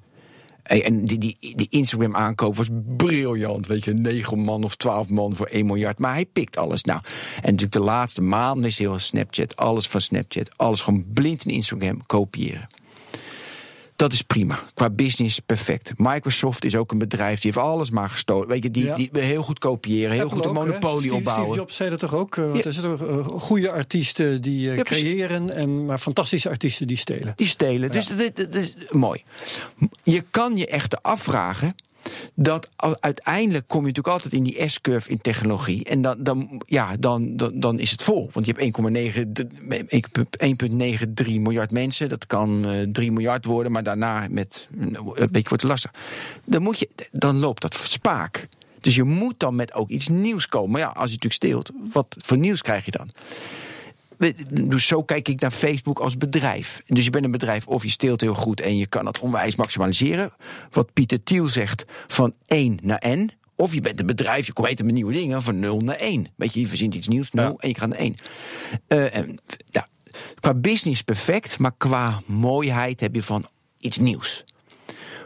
[0.64, 3.68] En die, die, die Instagram aankoop was briljant.
[3.68, 6.00] Weet je, 9 man of 12 man voor 1 miljard.
[6.00, 6.84] Maar hij pikt alles.
[6.84, 7.00] Nou,
[7.36, 9.56] en natuurlijk de laatste maanden is heel Snapchat.
[9.56, 10.58] Alles van Snapchat.
[10.58, 12.68] Alles gewoon blind in Instagram kopiëren.
[14.04, 14.60] Dat is prima.
[14.74, 15.92] Qua business perfect.
[15.98, 18.48] Microsoft is ook een bedrijf die heeft alles maar gestolen.
[18.48, 18.96] Weet je, die, Ja.
[18.96, 21.46] die heel goed kopiëren, heel Apple goed een monopolie Steve- opbouwen.
[21.46, 22.38] Steve Jobs zei dat toch ook?
[22.38, 22.64] eh, Want Ja.
[22.64, 27.34] er zitten uh, goede artiesten die eh, Ja, creëren, en, maar fantastische artiesten die stelen.
[27.36, 27.92] Die stelen.
[27.92, 29.24] Dus dat, dat is mooi.
[30.04, 31.76] Je kan je echter afvragen.
[32.34, 35.84] Dat uiteindelijk kom je natuurlijk altijd in die S-curve in technologie.
[35.84, 38.30] En dan, dan, ja, dan, dan, dan is het vol.
[38.32, 38.78] Want je hebt
[41.26, 42.10] 1,93 miljard mensen.
[42.10, 45.92] Dat kan eh 3 miljard worden, maar daarna met een beetje wordt het lastig.
[46.46, 48.48] Dan, moet je, dan loopt dat spaak.
[48.80, 50.72] Dus je moet dan met ook iets nieuws komen.
[50.72, 53.10] Maar ja, als je natuurlijk steelt, wat voor nieuws krijg je dan?
[54.52, 56.82] Dus zo kijk ik naar Facebook als bedrijf.
[56.86, 59.56] Dus je bent een bedrijf of je steelt heel goed en je kan het onwijs
[59.56, 60.34] maximaliseren.
[60.72, 63.30] Wat Pieter Thiel zegt, van 1 naar N.
[63.56, 66.28] Of je bent een bedrijf, je weet met nieuwe dingen, van 0 naar 1.
[66.36, 67.54] Weet je, je verzint iets nieuws, 0 Ja.
[67.58, 68.16] en je gaat naar 1.
[68.88, 69.88] Eh, en, ja,
[70.40, 73.46] qua business perfect, maar qua mooiheid heb je van
[73.78, 74.44] iets nieuws.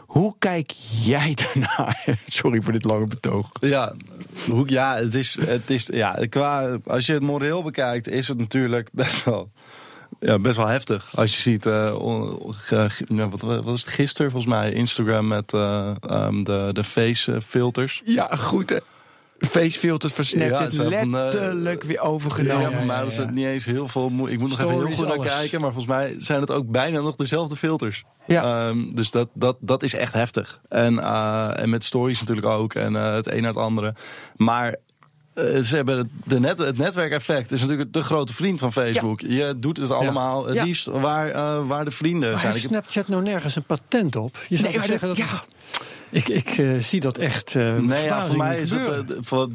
[0.08, 0.70] Hoe kijk
[1.04, 2.20] jij daarnaar?
[2.26, 3.48] Sorry voor dit lange betoog.
[3.60, 3.94] Ja,
[4.50, 8.38] hoe- ja, het is, het is ja, qua, als je het moreel bekijkt, is het
[8.38, 9.50] natuurlijk best wel,
[10.20, 11.16] ja, best wel heftig.
[11.16, 11.92] Als je ziet, eh,
[13.30, 17.40] wat, wat is het gisteren volgens mij, Instagram met eh, ehm, de, de face eh,
[17.40, 18.02] filters.
[18.04, 18.78] Ja, goed hè.
[19.38, 22.72] Facefilters van Snapchat Ja, eh, letterlijk weer Ja, overgenomen.
[22.72, 25.06] voor mij is het niet eens heel veel moe- Ik moet nog even heel goed
[25.06, 25.36] naar alles.
[25.38, 28.04] kijken, maar volgens mij zijn het ook bijna nog dezelfde filters.
[28.26, 28.66] Ja.
[28.68, 30.60] Ehm, dus dat, dat, dat is echt heftig.
[30.68, 32.74] En, eh, en met stories natuurlijk ook.
[32.74, 33.94] En eh, het een naar het andere.
[34.36, 34.76] Maar
[35.62, 39.20] ze hebben het, de net, het netwerkeffect is natuurlijk de grote vriend van Facebook.
[39.20, 40.64] Je doet het allemaal het Ja.
[40.64, 42.52] liefst waar, eh, waar de vrienden Maar zijn.
[42.52, 44.36] heeft Ik heb- Snapchat nou nergens een patent op?
[44.48, 45.77] Je zou Nee, toch maar zeggen dat- dat...
[46.10, 49.10] Ik, ik eh, zie dat echt eh Nee, ja, voor mij is het.
[49.10, 49.48] eh, voor,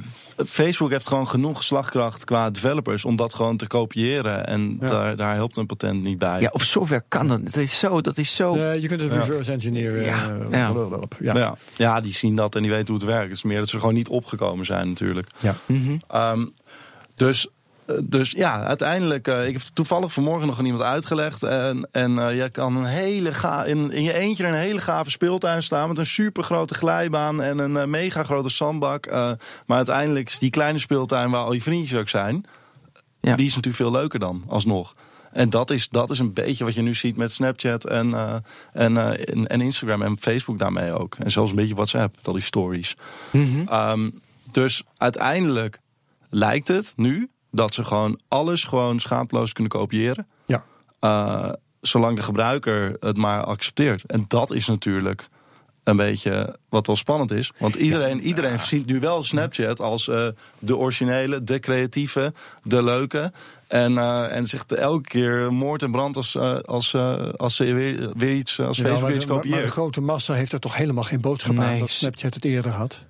[0.45, 4.47] Facebook heeft gewoon genoeg slagkracht qua developers om dat gewoon te kopiëren.
[4.47, 4.87] En Ja.
[4.87, 6.41] daar, daar helpt een patent niet bij.
[6.41, 7.43] Ja, op software kan dat.
[7.45, 8.01] Dat is zo.
[8.01, 8.55] Dat is zo.
[8.55, 9.17] Eh, je kunt het Ja.
[9.19, 10.03] reverse engineeren.
[10.03, 10.71] Ja, eh, ja.
[11.19, 11.33] ja.
[11.33, 11.55] Ja.
[11.77, 12.01] Ja.
[12.01, 13.23] die zien dat en die weten hoe het werkt.
[13.27, 15.27] Het is meer dat ze er gewoon niet opgekomen zijn natuurlijk.
[15.39, 15.55] Ja.
[15.65, 15.97] Mhm.
[16.07, 16.45] Ehm,
[17.15, 17.47] dus,
[18.03, 19.27] dus ja, uiteindelijk...
[19.27, 21.43] eh, ik heb toevallig vanmorgen nog aan iemand uitgelegd.
[21.43, 25.09] En, en eh, je kan een hele ga in, in je eentje een hele gave
[25.09, 25.87] speeltuin staan...
[25.87, 29.05] met een super grote glijbaan en een eh, mega grote zandbak.
[29.05, 29.31] Eh,
[29.65, 32.45] maar uiteindelijk is die kleine speeltuin waar al je vriendjes ook zijn...
[33.21, 33.35] Ja.
[33.35, 34.93] die is natuurlijk veel leuker dan, alsnog.
[35.33, 38.35] En dat is, dat is een beetje wat je nu ziet met Snapchat en, eh,
[38.73, 41.15] en, eh, en, Instagram en Facebook daarmee ook.
[41.15, 42.95] En zelfs een beetje WhatsApp, met al die stories.
[43.31, 43.67] Mhm.
[43.67, 44.09] Ehm,
[44.51, 45.79] dus uiteindelijk
[46.29, 50.27] lijkt het nu dat ze gewoon alles gewoon schaamteloos kunnen kopiëren.
[50.45, 50.63] Ja.
[50.99, 51.49] Eh,
[51.81, 54.05] zolang de gebruiker het maar accepteert.
[54.05, 55.27] En dat is natuurlijk
[55.83, 57.51] een beetje wat wel spannend is.
[57.57, 60.27] Want iedereen, iedereen ziet nu wel Snapchat als eh,
[60.59, 62.33] de originele, de creatieve,
[62.63, 63.31] de leuke.
[63.67, 68.11] En, eh, en zegt elke keer moord en brand als, als, eh, als ze weer,
[68.17, 70.59] weer iets als Ja, Facebook maar, iets de, maar- maar de grote massa heeft er
[70.59, 71.79] toch helemaal geen boodschap aan Nee.
[71.79, 73.03] dat Snapchat het eerder had.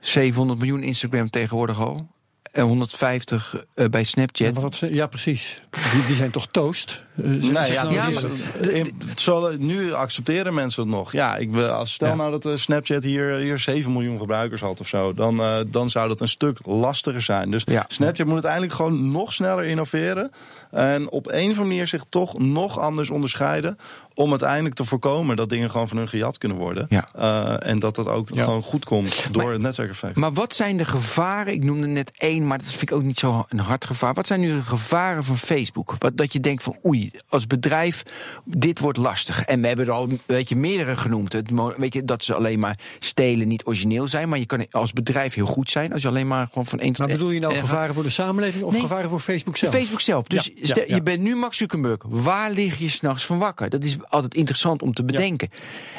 [0.00, 2.08] 700 miljoen Instagram tegenwoordig al.
[2.54, 4.52] En 150 eh, bij Ja, Snapchat.
[4.54, 5.62] maar wat ze- ja, precies.
[5.92, 7.02] Die, die zijn toch toast?
[7.16, 11.12] Eh, Nee, ze ja, nou ja, maar- in- zo, nu accepteren mensen het nog.
[11.12, 12.14] Ja, ik, wil- als, stel Ja.
[12.14, 15.88] nou dat eh, Snapchat hier, hier 7 miljoen gebruikers had of zo, dan, eh, dan
[15.88, 17.50] zou dat een stuk lastiger zijn.
[17.50, 17.84] Dus Ja.
[17.88, 20.30] Snapchat moet uiteindelijk gewoon nog sneller innoveren.
[20.70, 23.78] En op een of andere manier zich toch nog anders onderscheiden.
[24.14, 26.86] Om uiteindelijk te voorkomen dat dingen gewoon van hun gejat kunnen worden.
[26.88, 27.08] Ja.
[27.14, 28.44] Eh, en dat dat ook Ja.
[28.44, 30.16] gewoon goed komt door Maar- het netwerkeffect.
[30.16, 31.52] Maar wat zijn de gevaren?
[31.52, 34.14] Ik noemde net één, maar dat vind ik ook niet zo een hard gevaar.
[34.14, 35.94] Wat zijn nu de gevaren van Facebook?
[35.98, 38.02] Wat, dat je denkt van oei, als bedrijf,
[38.44, 39.44] dit wordt lastig.
[39.44, 41.32] En we hebben er al weet je, meerdere genoemd.
[41.32, 44.28] Het, weet je, dat ze alleen maar stelen, niet origineel zijn.
[44.28, 46.92] Maar je kan als bedrijf heel goed zijn als je alleen maar gewoon van één
[46.92, 48.80] tot Maar bedoel je nou eh, gevaren voor de samenleving of Nee.
[48.80, 49.72] gevaren voor Facebook zelf?
[49.74, 50.26] Facebook zelf.
[50.26, 50.94] Dus Ja, ja, stel, ja.
[50.94, 52.02] je bent nu Max Zuckerberg.
[52.08, 53.70] Waar lig je s'nachts van wakker?
[53.70, 55.50] Dat is altijd interessant om te bedenken.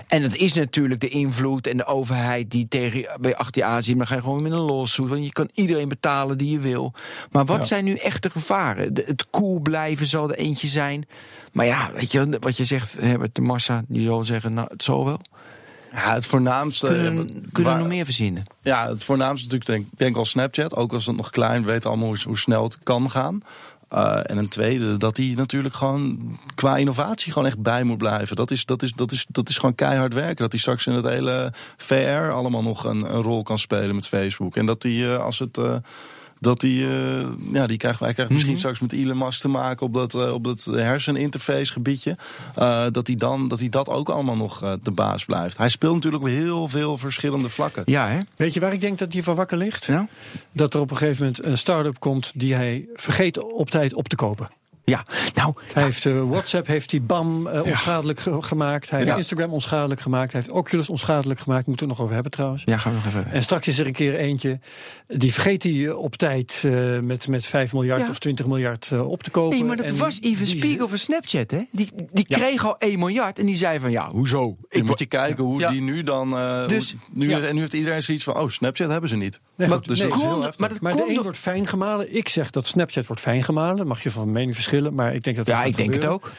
[0.07, 3.83] En dat is natuurlijk de invloed en de overheid die tegen bij achter je aan
[3.83, 3.95] zit.
[3.97, 5.09] Maar dan ga je gewoon met een lawsuit.
[5.09, 6.93] Want je kan iedereen betalen die je wil.
[7.31, 7.63] Maar wat Ja.
[7.63, 8.93] zijn nu echte gevaren?
[8.93, 11.07] De- het cool blijven zal er eentje zijn.
[11.51, 14.83] Maar ja, weet je wat je zegt, Herbert de Massa, die zal zeggen, nou, het
[14.83, 15.19] zal wel.
[15.91, 16.87] Ja, het voornaamste.
[16.87, 18.43] Kunnen, eh, we- kunnen we waar- nog meer verzinnen?
[18.61, 20.75] Ja, het voornaamste natuurlijk denk, denk ik al Snapchat.
[20.75, 23.41] Ook als het nog klein, we weten allemaal hoe, hoe snel het kan gaan.
[23.89, 28.35] Eh, en een tweede, dat die natuurlijk gewoon qua innovatie gewoon echt bij moet blijven.
[28.35, 30.35] Dat is, dat is, dat is, dat is gewoon keihard werken.
[30.35, 34.07] Dat die straks in het hele VR allemaal nog een, een rol kan spelen met
[34.07, 34.55] Facebook.
[34.55, 35.57] En dat die, eh, als het...
[35.57, 35.75] eh,
[36.45, 38.61] Dat die, eh, ja, die krijgen wij krijgen misschien Mhm.
[38.63, 42.17] straks met Elon Musk te maken op dat, eh, op dat herseninterface gebiedje.
[42.55, 45.57] Eh, dat hij dan dat hij dat ook allemaal nog de baas blijft.
[45.57, 47.83] Hij speelt natuurlijk op heel veel verschillende vlakken.
[47.85, 48.19] Ja, hè?
[48.35, 49.85] Weet je waar ik denk dat hij van wakker ligt?
[49.85, 50.07] Ja.
[50.51, 54.07] Dat er op een gegeven moment een start-up komt die hij vergeet op tijd op
[54.07, 54.47] te kopen.
[54.85, 58.89] Ja, nou, Hij heeft eh, WhatsApp heeft hij BAM eh, onschadelijk ge- gemaakt.
[58.89, 59.17] Hij heeft Ja.
[59.17, 60.31] Instagram onschadelijk gemaakt.
[60.31, 61.67] Hij heeft Oculus onschadelijk gemaakt.
[61.67, 62.61] Moeten we het nog over hebben trouwens.
[62.65, 63.31] ja, gaan we nog even.
[63.31, 64.59] En straks is er een keer eentje.
[65.07, 68.09] Die vergeet hij eh, op tijd eh, met, met 5 miljard Ja.
[68.09, 69.57] of 20 miljard eh, op te kopen.
[69.57, 71.61] Nee, maar dat En was Even die- Spiegel van Snapchat, hè?
[71.71, 72.37] Die, die Ja.
[72.37, 74.57] kreeg al 1 miljard en die zei van, ja, hoezo?
[74.69, 75.69] Ik moet je kijken hoe Ja.
[75.69, 76.37] die nu dan.
[76.37, 77.39] eh, Dus- hoe- nu, ja.
[77.41, 79.39] En nu heeft iedereen zoiets van: oh, Snapchat hebben ze niet.
[79.55, 80.17] Nee, Maar dus nee, dat
[80.57, 82.15] maar dat Maar kon de een door- wordt fijn gemalen.
[82.15, 83.87] Ik zeg dat Snapchat wordt fijn gemalen.
[83.87, 86.31] Mag je van mening verschillen, maar ik denk dat Ja, ik denk het ook.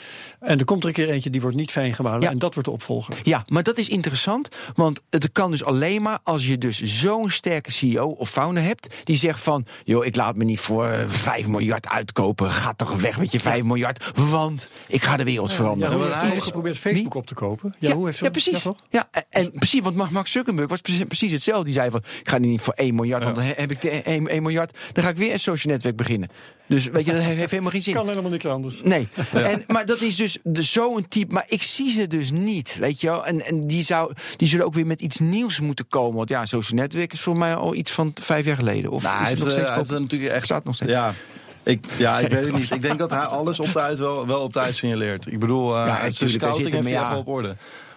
[0.47, 2.21] En er komt er een keer eentje die wordt niet fijn gemalen.
[2.21, 2.31] Ja.
[2.31, 3.15] En dat wordt de opvolger.
[3.23, 7.31] Ja, maar dat is interessant, want het kan dus alleen maar als je dus zo'n
[7.31, 11.09] sterke CEO of founder hebt die zegt van, joh, ik laat me niet voor eh,
[11.09, 15.51] 5 miljard uitkopen, ga toch weg met je 5 miljard, want ik ga de wereld
[15.51, 15.95] Ja, veranderen.
[15.95, 17.75] hoe maar heeft hij is- geprobeerd Facebook op te kopen?
[17.79, 18.53] Ja, Ja, hoe heeft ja, precies.
[18.63, 18.77] Ja, toch?
[18.91, 21.65] Ja, en, precies, want Mark Zuckerberg was precies, precies hetzelfde.
[21.65, 23.91] Die zei van, ik ga niet voor 1 miljard, want dan he- heb ik de
[23.91, 26.29] 1, 1 miljard, dan ga ik weer een social netwerk beginnen.
[26.69, 27.95] Dus weet je, dat heeft helemaal geen zin.
[27.95, 28.83] kan helemaal niks anders.
[28.83, 31.33] Nee, en, maar dat is dus, dus zo'n type.
[31.33, 33.27] Maar ik zie ze dus niet, weet je wel.
[33.27, 36.17] En, en die, zou, die zullen ook weer met iets nieuws moeten komen.
[36.17, 38.91] Want ja, social network is voor mij al iets van vijf jaar geleden.
[38.91, 40.45] Of Nou, is het nog eh, steeds hij heeft pop- natuurlijk echt.
[40.45, 40.91] Staat nog steeds.
[40.91, 41.15] Ja.
[41.63, 42.71] Ik, ja, ik weet het niet.
[42.71, 45.27] Ik denk dat hij alles op tijd wel, wel op tijd signaleert.
[45.27, 47.11] Ik bedoel, uh, Ja, zijn scouting heeft hij ja.
[47.11, 47.57] wel op orde.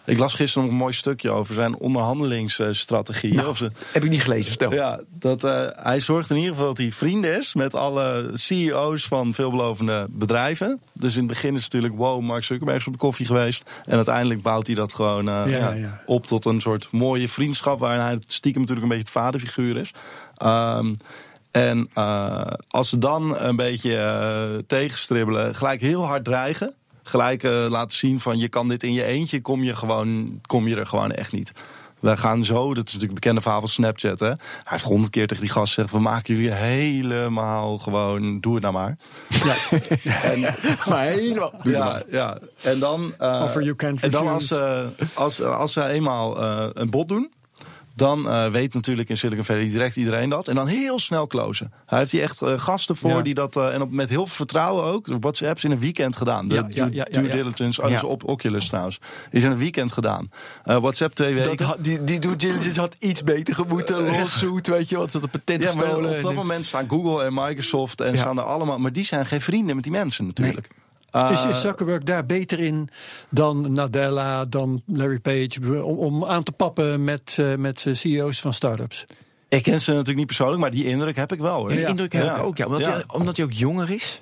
[0.10, 3.34] Ik las gisteren nog een mooi stukje over zijn onderhandelingsstrategie.
[3.34, 4.74] Nou, Of ze, Heb ik niet gelezen, vertel.
[4.74, 9.07] ja, dat, eh, hij zorgt in ieder geval dat hij vrienden is met alle CEO's
[9.07, 10.80] van veelbelovende bedrijven.
[10.93, 13.64] Dus in het begin is het natuurlijk, wow, Mark Zuckerberg is op de koffie geweest.
[13.86, 16.01] En uiteindelijk bouwt hij dat gewoon eh, Ja, ja, ja.
[16.05, 17.80] op tot een soort mooie vriendschap.
[17.80, 19.91] Waarin hij stiekem natuurlijk een beetje het vaderfiguur is.
[20.38, 20.93] Ehm,
[21.51, 26.74] en eh, als ze dan een beetje tegenstribbelen, gelijk heel hard dreigen.
[27.10, 30.68] Gelijk eh, laten zien van je kan dit in je eentje, kom je, gewoon, kom
[30.68, 31.51] je er gewoon echt niet.
[31.99, 34.20] We gaan zo, dat is natuurlijk een bekende verhaal van Snapchat.
[34.20, 34.28] Hè?
[34.28, 38.62] Hij heeft honderd keer tegen die gast gezegd: We maken jullie helemaal gewoon, doe het
[38.62, 38.97] nou maar.
[40.89, 41.51] Maar helemaal.
[41.64, 42.03] Doe het Ja, maar.
[42.10, 42.38] ja.
[42.62, 46.70] En dan, eh, Offer you can en dan als, ze als, als ze eenmaal eh,
[46.74, 47.32] een bod doen,
[48.00, 50.47] dan eh, weet natuurlijk in Silicon Valley direct iedereen dat.
[50.47, 51.72] En dan heel snel closen.
[51.86, 53.22] Hij heeft hier echt eh, gasten voor Ja.
[53.22, 56.47] die dat, eh, en op, met heel veel vertrouwen ook, WhatsApps in een weekend gedaan.
[56.47, 57.36] De Ja, ja, due, ja, ja, due ja.
[57.36, 59.00] diligence, oh, op Oculus trouwens,
[59.32, 60.30] is in een weekend gedaan.
[60.64, 61.58] Eh, WhatsApp twee weken.
[61.58, 64.04] Dat had, die, die due diligence had iets beter gemoeten.
[64.04, 66.16] Lawsuit, weet je wat, ze had een patent ja, maar gestolen.
[66.16, 68.18] op dat En- moment staan Google en Microsoft en Ja.
[68.18, 70.68] staan er allemaal, maar die zijn geen vrienden met die mensen natuurlijk.
[71.12, 72.89] Eh, Is, is Zuckerberg daar beter in
[73.30, 78.53] dan Nadella, dan Larry Page, om, om aan te pappen met, eh, met CEO's van
[78.53, 79.05] startups?
[79.49, 81.55] ik ken ze natuurlijk niet persoonlijk, maar die indruk heb ik wel.
[81.60, 81.70] Hoor.
[81.70, 82.36] Die indruk heb Ja.
[82.38, 82.66] ik ook, ja.
[82.66, 82.91] Omdat, Ja.
[82.91, 84.22] Hij, omdat hij ook jonger is.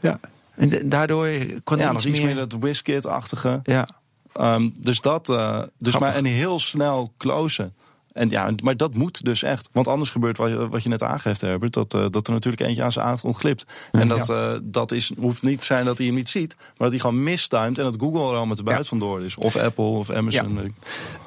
[0.00, 0.20] Ja.
[0.54, 1.28] En daardoor
[1.64, 2.34] kan hij Ja, nog iets iets meer...
[2.34, 3.60] meer dat WizKid-achtige.
[3.62, 3.86] ja.
[4.32, 6.00] Ehm, dus dat, eh, dus Grappig.
[6.00, 7.74] maar en heel snel closen.
[8.14, 9.68] En ja, maar dat moet dus echt.
[9.72, 11.72] Want anders gebeurt wat je, wat je net aangeeft, Herbert.
[11.72, 13.64] Dat, eh, dat er natuurlijk eentje aan zijn aandacht ontglipt.
[13.92, 16.54] En dat, eh, dat is, hoeft niet te zijn dat hij hem niet ziet.
[16.56, 17.78] Maar dat hij gewoon mistimed.
[17.78, 18.84] En dat Google er al met de buit Ja.
[18.84, 19.36] vandoor is.
[19.36, 20.48] Of Apple of Amazon.
[20.48, 20.54] Ja.
[20.54, 20.64] weet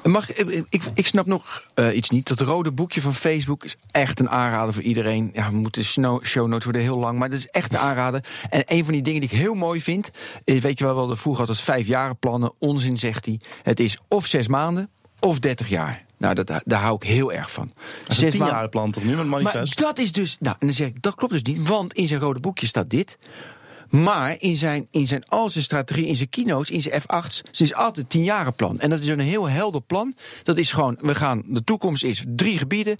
[0.02, 0.10] ik.
[0.10, 2.28] Mag, ik, ik, ik snap nog eh, iets niet.
[2.28, 5.30] Dat rode boekje van Facebook is echt een aanrader voor iedereen.
[5.32, 8.24] Ja, we moeten snow, show notes worden heel lang, maar dat is echt een aanrader.
[8.50, 10.10] En een van die dingen die ik heel mooi vind,
[10.44, 12.52] is, weet je wel, wel de vroeger had als vijfjarenplannen.
[12.58, 13.40] Onzin, zegt hij.
[13.62, 16.06] Het is of zes maanden of dertig jaar.
[16.18, 17.70] Nou, dat, daar hou ik heel erg van.
[18.06, 19.78] Dat is een tien plan toch nu met Maar manifest?
[19.78, 20.36] dat is dus.
[20.40, 21.68] Nou, en dan zeg ik, dat klopt dus niet.
[21.68, 23.18] Want in zijn rode boekje staat dit.
[23.88, 27.62] Maar in zijn, in zijn, al zijn strategie, in zijn keynotes, in zijn F8's, ze
[27.62, 28.78] is altijd een tienjarenplan.
[28.78, 30.14] En dat is een heel helder plan.
[30.42, 32.96] Dat is gewoon, we gaan, de toekomst is drie gebieden.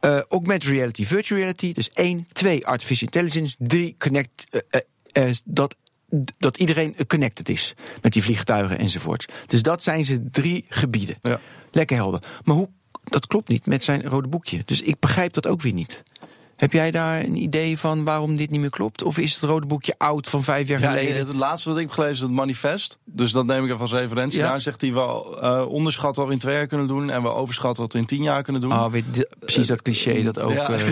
[0.00, 1.72] Eh augmented reality, virtual reality.
[1.72, 3.56] Dus één, twee, artificial intelligence.
[3.58, 4.80] Drie, connect, eh,
[5.12, 5.76] eh, dat,
[6.38, 7.74] dat iedereen connected is.
[8.02, 9.26] Met die vliegtuigen enzovoorts.
[9.46, 11.16] Dus dat zijn ze drie gebieden.
[11.22, 11.40] Ja.
[11.70, 12.22] Lekker helder.
[12.44, 12.68] Maar hoe,
[13.04, 14.62] dat klopt niet met zijn rode boekje.
[14.64, 16.02] Dus ik begrijp dat ook weer niet.
[16.58, 19.02] Heb jij daar een idee van waarom dit niet meer klopt?
[19.02, 21.16] Of is het rode boekje oud van vijf jaar Ja, geleden?
[21.26, 22.98] het laatste wat ik heb gelezen is het manifest.
[23.04, 24.40] Dus dat neem ik even als referentie.
[24.40, 24.48] Ja.
[24.48, 27.10] Daar zegt hij wel uh, onderschat wat we in twee jaar kunnen doen.
[27.10, 28.72] En we overschatten wat we in tien jaar kunnen doen.
[28.72, 30.68] Oh, weet precies dat cliché dat ook, Ja.
[30.70, 30.88] eh,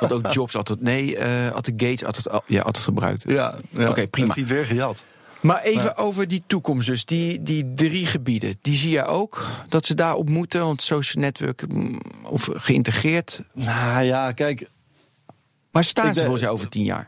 [0.00, 0.80] wat ook Jobs altijd...
[0.80, 3.24] Nee, eh altijd Gates altijd, ja, altijd gebruikt.
[3.26, 3.58] Ja.
[3.74, 4.26] Oké, prima.
[4.28, 5.04] Dat is niet weer gejat.
[5.40, 7.04] Maar even over die toekomst dus.
[7.04, 8.58] Die, die drie gebieden.
[8.62, 10.60] Die zie je ook dat ze daarop moeten.
[10.64, 13.42] Want social network mm, of geïntegreerd.
[13.54, 14.68] Nou ja, kijk.
[15.70, 17.06] Waar staan Ik ze voor ze over tien jaar?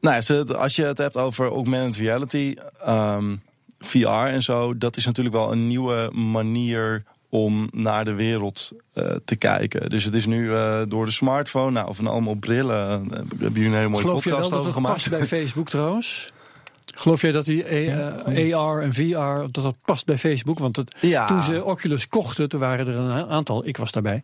[0.00, 0.22] Nou,
[0.56, 3.36] als je het hebt over augmented reality, ehm,
[3.78, 9.10] VR en zo, dat is natuurlijk wel een nieuwe manier om naar de wereld eh,
[9.24, 9.90] te kijken.
[9.90, 13.52] Dus het is nu eh, door de smartphone, nou, of een allemaal brillen, uh, hebben
[13.52, 14.94] jullie een hele mooie Geloof je podcast wel dat over het gemaakt.
[14.94, 16.32] past bij Facebook trouwens?
[16.94, 20.58] Geloof jij dat die eh, AR en VR dat dat past bij Facebook?
[20.58, 21.26] Want het, Ja.
[21.26, 24.22] toen ze Oculus kochten, toen waren er een aantal, ik was daarbij,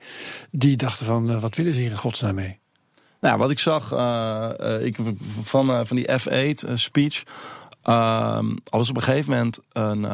[0.50, 2.60] die dachten van eh, wat willen ze hier in godsnaam mee?
[3.22, 4.96] Nou, wat ik zag uh, uh, ik,
[5.42, 7.22] van, uh, van die F8 speech.
[7.82, 9.58] ehm, alles op een gegeven moment.
[9.72, 10.04] Een,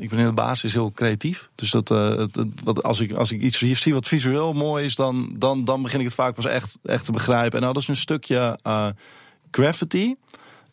[0.00, 1.48] ik ben in de basis heel creatief.
[1.54, 4.94] Dus dat, het, wat, als, ik, als ik iets hier zie wat visueel mooi is,
[4.94, 7.60] dan, dan, dan begin ik het vaak pas echt, echt te begrijpen.
[7.60, 8.58] En dat is een stukje
[9.50, 10.16] graffiti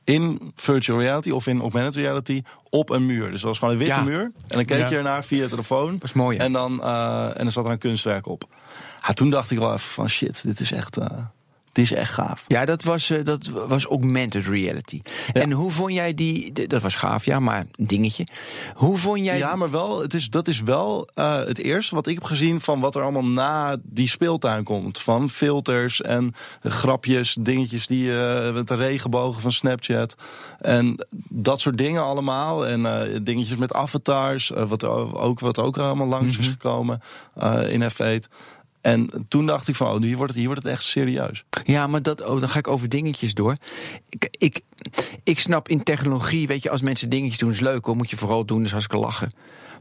[0.04, 3.32] in virtual reality of in augmented reality op een muur.
[3.32, 4.04] Dus dat was gewoon een witte Ja.
[4.04, 4.22] muur.
[4.22, 4.90] En dan keek Ja.
[4.90, 5.92] je ernaar via telefoon.
[5.94, 6.44] Dat is mooi, hè?
[6.44, 8.44] En dan, uh, en dan zat er een kunstwerk op.
[9.08, 11.06] Ja, toen dacht ik wel even van shit, dit is echt, uh,
[11.74, 12.46] dit is echt gaaf.
[12.48, 15.02] Ja, dat was, uh, dat was augmented reality.
[15.34, 15.42] Ja.
[15.42, 16.68] En hoe vond jij die...
[16.68, 18.28] Dat was gaaf, ja, maar een dingetje.
[18.74, 19.38] Hoe vond jij...
[19.38, 22.62] Ja, maar wel, het is, dat is wel uh, het eerste wat ik heb gezien
[22.62, 25.00] van wat er allemaal na die speeltuin komt.
[25.00, 30.16] Van filters en grapjes, dingetjes die uh, met de regenbogen van Snapchat.
[30.60, 32.68] En dat soort dingen allemaal.
[32.68, 36.42] En dingetjes met avatars, wat ook, wat ook allemaal langs mm -hmm.
[36.42, 37.02] is gekomen
[37.44, 38.28] uh, in F8.
[38.84, 41.44] En toen dacht ik van, oh, hier wordt het, hier wordt het echt serieus.
[41.66, 43.56] Ja, maar dat, oh, dan ga ik over dingetjes door.
[44.10, 44.62] Ik, ik,
[45.24, 48.18] ik snap in technologie, weet je, als mensen dingetjes doen is leuk hoor, moet je
[48.18, 49.34] vooral doen, dus hartstikke lachen.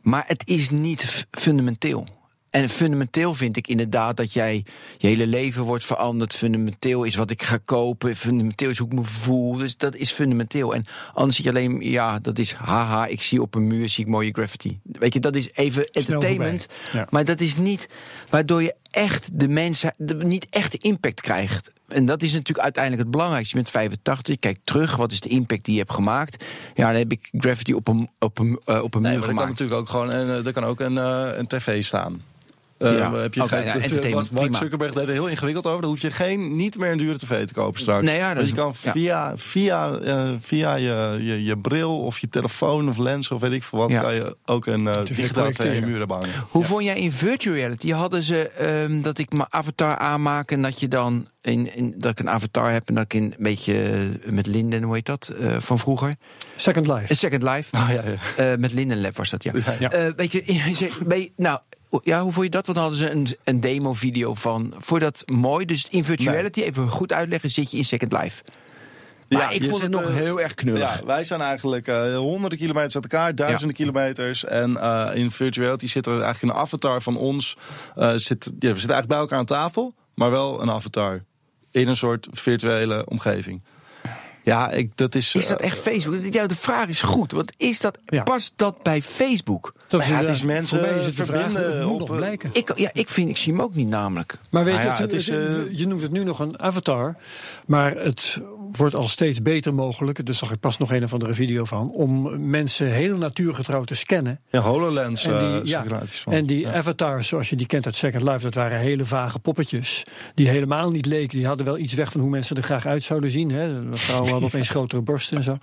[0.02, 2.06] Maar het is niet fundamenteel.
[2.52, 4.64] En fundamenteel vind ik inderdaad dat jij
[4.98, 6.34] je hele leven wordt veranderd.
[6.34, 8.16] Fundamenteel is wat ik ga kopen.
[8.16, 9.56] Fundamenteel is hoe ik me voel.
[9.56, 10.74] Dus dat is fundamenteel.
[10.74, 10.84] En
[11.14, 14.10] anders zie je alleen, ja, dat is haha, ik zie op een muur zie ik
[14.10, 14.80] mooie graffiti.
[14.82, 16.66] Weet je, dat is even entertainment.
[16.92, 17.06] Ja.
[17.10, 17.88] Maar dat is niet
[18.30, 21.72] waardoor je echt de mensen, niet echt de impact krijgt.
[21.88, 23.56] En dat is natuurlijk uiteindelijk het belangrijkste.
[23.56, 26.44] Je bent 85, je kijkt terug, wat is de impact die je hebt gemaakt?
[26.74, 29.28] Ja, dan heb ik graffiti op een, op een, uh, op een nee, muur maar
[29.28, 29.28] gemaakt.
[29.28, 32.22] Er kan natuurlijk ook gewoon een, er kan ook een, uh, een tv staan.
[32.90, 34.58] Ja, heb je geen, ja, entertainment, was Mark prima.
[34.58, 35.80] Zuckerberg deed er heel ingewikkeld over.
[35.80, 38.04] Dan hoef je geen, niet meer een dure tv te kopen straks.
[38.04, 38.92] Nee, ja, is- je kan ja.
[38.92, 43.52] via, via, eh, via je, je, je bril of je telefoon of lens of weet
[43.52, 43.92] ik veel wat...
[43.92, 44.00] Ja.
[44.00, 45.88] kan je ook een uh, digitale tv in je projecteren.
[45.88, 46.28] muren bouwen.
[46.48, 47.90] Hoe vond jij in virtual reality?
[47.90, 52.10] Hadden ze ehm, dat ik mijn avatar aanmaak en dat je dan in, in, dat
[52.12, 53.82] ik een avatar heb en dat ik in, een beetje
[54.24, 56.12] eh, met Linden, hoe heet dat, eh, van vroeger?
[56.56, 57.12] Second Life.
[57.12, 57.76] A Second Life.
[57.76, 58.02] Oh, ja,
[58.36, 58.50] ja.
[58.52, 59.52] Eh, met Linden Lab was dat, ja.
[59.78, 59.90] Ja.
[59.90, 61.58] Eh, weet je, je- ben je- nou,
[62.02, 62.66] ja, hoe vond je dat?
[62.66, 64.74] Want dan hadden ze een, een demo-video van.
[64.78, 65.64] Vond je dat mooi?
[65.66, 68.42] Dus in virtuality, even goed uitleggen, zit je in Second Life.
[69.28, 70.98] Maar Ja, ik vond het nog eh, heel erg knullig.
[70.98, 74.44] Ja, wij zijn eigenlijk eh, honderden kilometers uit elkaar, duizenden kilometers.
[74.44, 77.56] En eh, in virtual reality zit er eigenlijk een avatar van ons.
[77.94, 81.24] eh, zit, ja, we zitten eigenlijk bij elkaar aan tafel, maar wel een avatar.
[81.72, 83.62] In een soort virtuele omgeving.
[84.44, 85.34] Ja, ik, dat is...
[85.34, 86.14] Is dat eh, echt Facebook?
[86.34, 87.32] Ja, de vraag is goed.
[87.32, 88.22] Want is dat, Ja.
[88.22, 89.72] past dat bij Facebook?
[89.86, 92.50] Dat ja, het is mensen voor mij is het verbinden het moet op, nog blijken.
[92.52, 94.38] Ik, ja, ik, vind, ik zie hem ook niet namelijk.
[94.50, 96.60] Maar weet Nou je, het, het is, het- eh, je noemt het nu nog een
[96.60, 97.16] avatar,
[97.66, 98.40] maar het
[98.76, 100.24] wordt al steeds beter mogelijk.
[100.26, 101.90] Daar zag ik pas nog een of andere video van.
[101.90, 104.40] Om mensen heel natuurgetrouw te scannen.
[104.50, 106.32] Ja, HoloLens En eh, die, ja, simulaties van.
[106.32, 106.72] en die Ja.
[106.72, 110.02] avatars, zoals je die kent uit Second Life, dat waren hele vage poppetjes.
[110.34, 111.36] Die helemaal niet leken.
[111.38, 113.50] Die hadden wel iets weg van hoe mensen er graag uit zouden zien.
[113.52, 113.90] Hè.
[113.90, 115.56] De Vrouwen hadden opeens grotere borsten en zo.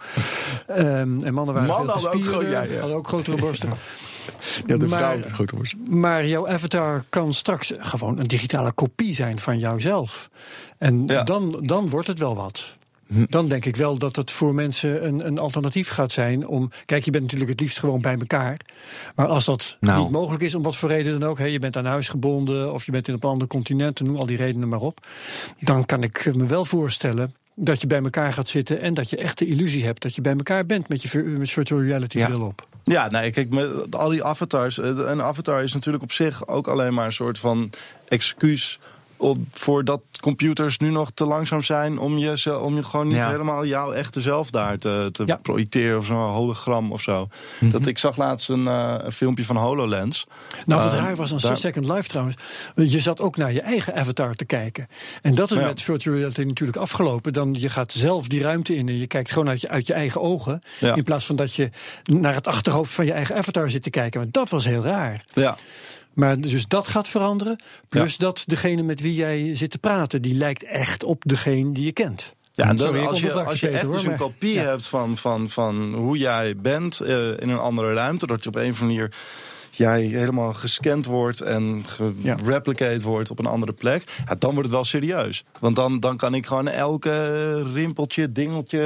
[0.68, 0.80] Ehm,
[1.24, 3.70] en mannen waren Mannen veel hadden gespierder, ja, hadden ook grotere borsten.
[4.66, 5.76] Ja, de Maar- vrouw met grote borst.
[5.90, 10.30] Maar jouw avatar kan straks gewoon een digitale kopie zijn van jouzelf.
[10.78, 12.72] En dan, dan wordt het wel wat.
[13.14, 13.24] Hm.
[13.26, 16.70] Dan denk ik wel dat het voor mensen een, een alternatief gaat zijn om.
[16.86, 18.60] Kijk, je bent natuurlijk het liefst gewoon bij elkaar.
[19.16, 20.02] Maar als dat Nou.
[20.02, 22.74] niet mogelijk is, om wat voor reden dan ook, hè, je bent aan huis gebonden
[22.74, 25.08] of je bent in op een ander continent, noem al die redenen maar op.
[25.60, 29.18] Dan kan ik me wel voorstellen dat je bij elkaar gaat zitten en dat je
[29.18, 32.26] echt de illusie hebt dat je bij elkaar bent met je met virtual reality Ja.
[32.28, 32.68] bril op.
[32.84, 34.80] Ja, nee, kijk, met al die avatars.
[34.80, 37.70] eh, Een avatar is natuurlijk op zich ook alleen maar een soort van
[38.08, 38.80] excuus.
[39.22, 43.08] Op, voor dat computers nu nog te langzaam zijn om je, ze- om je gewoon
[43.08, 43.30] niet Ja.
[43.30, 45.34] helemaal jouw echte zelf daar te, te Ja.
[45.34, 45.42] Mhm.
[45.44, 47.28] projecteren of zo'n hologram of zo.
[47.60, 50.28] Dat ik zag laatst een, eh, een filmpje van HoloLens.
[50.66, 52.36] Nou, wat Eh, raar was aan daar- Second Life trouwens.
[52.76, 54.88] Je zat ook naar je eigen avatar te kijken.
[55.22, 55.66] En dat is Ja.
[55.66, 57.34] met virtual reality natuurlijk afgelopen.
[57.34, 59.94] Dan je gaat zelf die ruimte in en je kijkt gewoon uit je, uit je
[59.94, 60.64] eigen ogen.
[60.80, 60.96] Ja.
[60.96, 61.70] In plaats van dat je
[62.04, 64.20] naar het achterhoofd van je eigen avatar zit te kijken.
[64.20, 65.22] Want dat was heel raar.
[65.34, 65.58] Ja,
[66.14, 67.62] Maar dus dat gaat veranderen.
[67.90, 71.86] Plus dat degene met wie jij zit te praten, die lijkt echt op degene die
[71.86, 72.36] je kent.
[72.54, 74.62] Ja, en dan, Sorry, als je, als je echt hoor, dus een maar- kopie ja.
[74.64, 78.56] hebt van, van, van hoe jij bent eh, in een andere ruimte, dat je op
[78.56, 79.16] een of andere manier
[79.72, 81.86] jij helemaal gescand wordt en
[82.18, 82.38] Ja.
[82.38, 85.44] gereplicate wordt op een andere plek, ja, dan wordt het wel serieus.
[85.60, 88.82] Want dan, dan kan ik gewoon elke rimpeltje, dingeltje,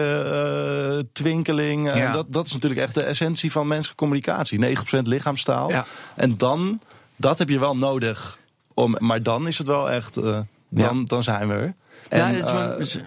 [0.98, 1.90] eh, twinkeling.
[1.92, 2.12] eh, Ja.
[2.12, 4.60] dat, dat is natuurlijk echt de essentie van menselijke communicatie.
[4.60, 5.70] 90% lichaamstaal.
[5.70, 5.86] Ja.
[6.16, 6.80] En dan.
[7.24, 8.40] Dat heb je wel nodig.
[8.74, 10.18] Om, maar dan is het wel echt.
[10.18, 11.02] uh, dan, Ja.
[11.04, 11.74] dan zijn we er.
[12.10, 13.00] Ja, En, wel- eh, is-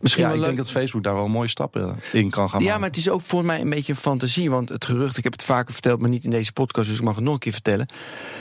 [0.00, 0.54] misschien ja, wel ik leuk.
[0.54, 2.80] denk dat Facebook daar wel mooie stappen in kan gaan Ja, maken.
[2.80, 4.50] maar het is ook volgens mij een beetje een fantasie.
[4.50, 7.04] Want het gerucht, ik heb het vaker verteld, maar niet in deze podcast, dus ik
[7.04, 7.86] mag het nog een keer vertellen.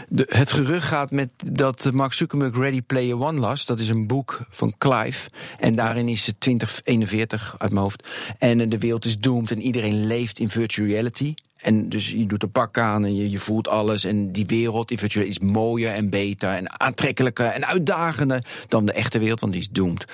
[0.10, 3.66] De, het gerucht gaat met dat Mark Zuckerberg Ready Player One las.
[3.66, 5.30] Dat is een boek van Clive.
[5.60, 8.08] En daarin is het 2041 uit mijn hoofd.
[8.38, 11.34] En eh, de wereld is doomed en iedereen leeft in virtual reality.
[11.62, 14.04] En dus je doet een pak aan en je, je voelt alles.
[14.04, 18.94] En die wereld in virtual is mooier en beter en aantrekkelijker en uitdagender dan de
[18.94, 20.06] echte wereld, want die is doomed.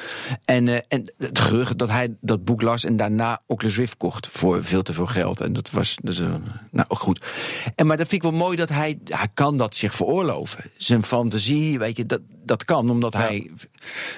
[0.46, 4.28] En, eh, en het gerucht dat hij dat boek las en daarna Oculus Rift kocht
[4.32, 5.42] voor veel te veel geld.
[5.42, 6.18] En dat was dus,
[6.72, 7.26] nou goed.
[7.76, 10.72] En maar dat vind ik wel mooi dat hij, hij kan dat zich veroorloven.
[10.74, 13.52] Zijn fantasie, weet je, dat, dat kan, omdat hij,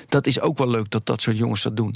[0.07, 1.95] dat is ook wel leuk dat dat soort jongens dat doen.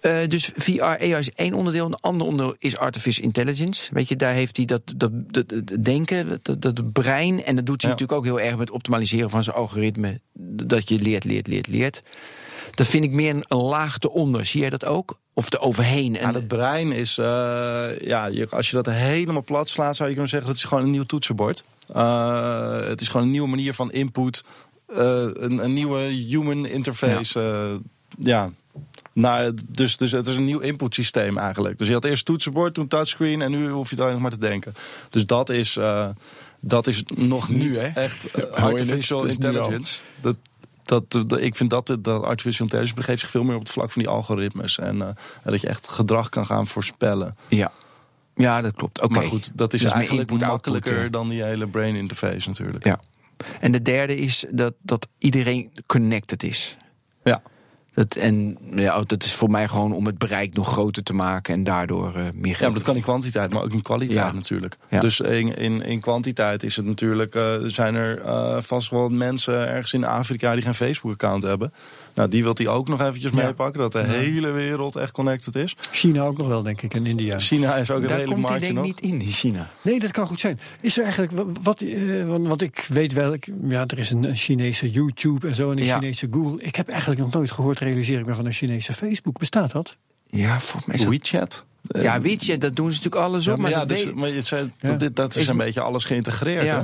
[0.00, 1.86] Eh, dus VR, AI is één onderdeel.
[1.86, 3.94] Een ander onderdeel is artificial intelligence.
[3.94, 7.44] Weet je, daar heeft hij dat, dat, dat, dat denken, dat, dat, brein.
[7.44, 7.96] En dat doet hij Ja.
[7.96, 10.20] natuurlijk ook heel erg met optimaliseren van zijn algoritme.
[10.64, 12.02] Dat je leert, leert, leert, leert.
[12.74, 14.46] Dat vind ik meer een, een laag eronder.
[14.46, 15.18] Zie jij dat ook?
[15.34, 16.12] Of er overheen?
[16.12, 17.24] Ja, En, dat brein is, eh,
[18.00, 20.84] ja, je- als je dat helemaal plat slaat, zou je kunnen zeggen dat is gewoon
[20.84, 21.64] een nieuw toetsenbord.
[21.96, 24.44] Uh, het is gewoon een nieuwe manier van input,
[24.90, 24.98] uh,
[25.32, 27.40] een, een, nieuwe human interface.
[27.40, 27.78] Ja.
[28.18, 28.50] Ja.
[29.16, 31.78] Nou, dus, dus het is een nieuw inputsysteem eigenlijk.
[31.78, 34.38] Dus je had eerst toetsenbord, toen touchscreen en nu hoef je alleen nog maar te
[34.38, 34.72] denken.
[35.10, 36.08] Dus dat is, uh,
[36.60, 37.86] dat is nog Nu, niet hè?
[37.86, 40.02] echt artificial nu intelligence.
[40.20, 40.36] Dat,
[40.82, 43.90] dat, dat, ik vind dat, dat artificial intelligence begeeft zich veel meer op het vlak
[43.90, 44.78] van die algoritmes.
[44.78, 47.36] En, uh, en dat je echt gedrag kan gaan voorspellen.
[47.48, 47.72] Ja.
[48.34, 49.02] Ja, dat klopt.
[49.02, 49.12] Oké.
[49.12, 52.86] Maar goed, dat is Dus eigenlijk input, makkelijker output, dan die hele brain interface natuurlijk.
[52.86, 53.00] Ja.
[53.60, 56.76] En de derde is dat, dat iedereen connected is.
[57.24, 57.42] Ja.
[57.96, 61.54] Dat, en ja, dat is voor mij gewoon om het bereik nog groter te maken
[61.54, 62.58] en daardoor uh, meer geld.
[62.58, 64.32] Ja, maar dat kan in kwantiteit, maar ook in kwaliteit Ja.
[64.32, 64.76] natuurlijk.
[64.88, 65.00] Ja.
[65.00, 69.68] Dus in, in, in kwantiteit is het natuurlijk, uh, zijn er uh, vast wel mensen
[69.68, 71.72] ergens in Afrika die geen Facebook-account hebben.
[72.16, 73.42] Nou, die wilt hij ook nog eventjes Ja.
[73.44, 75.76] meepakken, dat de hele wereld echt connected is.
[75.90, 77.38] China ook nog wel, denk ik, en India.
[77.38, 78.96] China is ook een Daar redelijk komt hij marktje denk nog.
[78.96, 79.68] ik niet in, in China.
[79.82, 80.58] Nee, dat kan goed zijn.
[80.80, 81.80] Is er eigenlijk wa- wat?
[81.80, 85.54] eh, want, want ik weet wel, ik, ja, er is een, een Chinese YouTube en
[85.54, 85.98] zo en een Ja.
[85.98, 86.62] Chinese Google.
[86.62, 89.38] Ik heb eigenlijk nog nooit gehoord, realiseer ik me, van een Chinese Facebook.
[89.38, 89.96] Bestaat dat?
[90.30, 91.10] Ja, volgens mij is dat...
[91.10, 91.64] WeChat.
[91.88, 93.52] Ja, je, dat doen ze natuurlijk alles op.
[93.58, 94.92] maar maar ja, dat dus, maar je zei, Ja.
[94.96, 96.70] dat, dat is Is- een beetje alles geïntegreerd.
[96.70, 96.78] hè?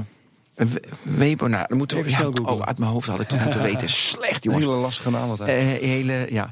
[0.56, 0.64] Ja.
[0.66, 2.02] We- Weibo, nou, dan moeten we...
[2.02, 2.54] Even Ja, snel googlen.
[2.60, 3.88] oh, uit mijn hoofd had ik toch moeten weten.
[4.12, 4.64] Slecht, Een jongens.
[4.64, 5.48] hele lastige naam altijd.
[5.80, 6.50] Eh, hele, ja.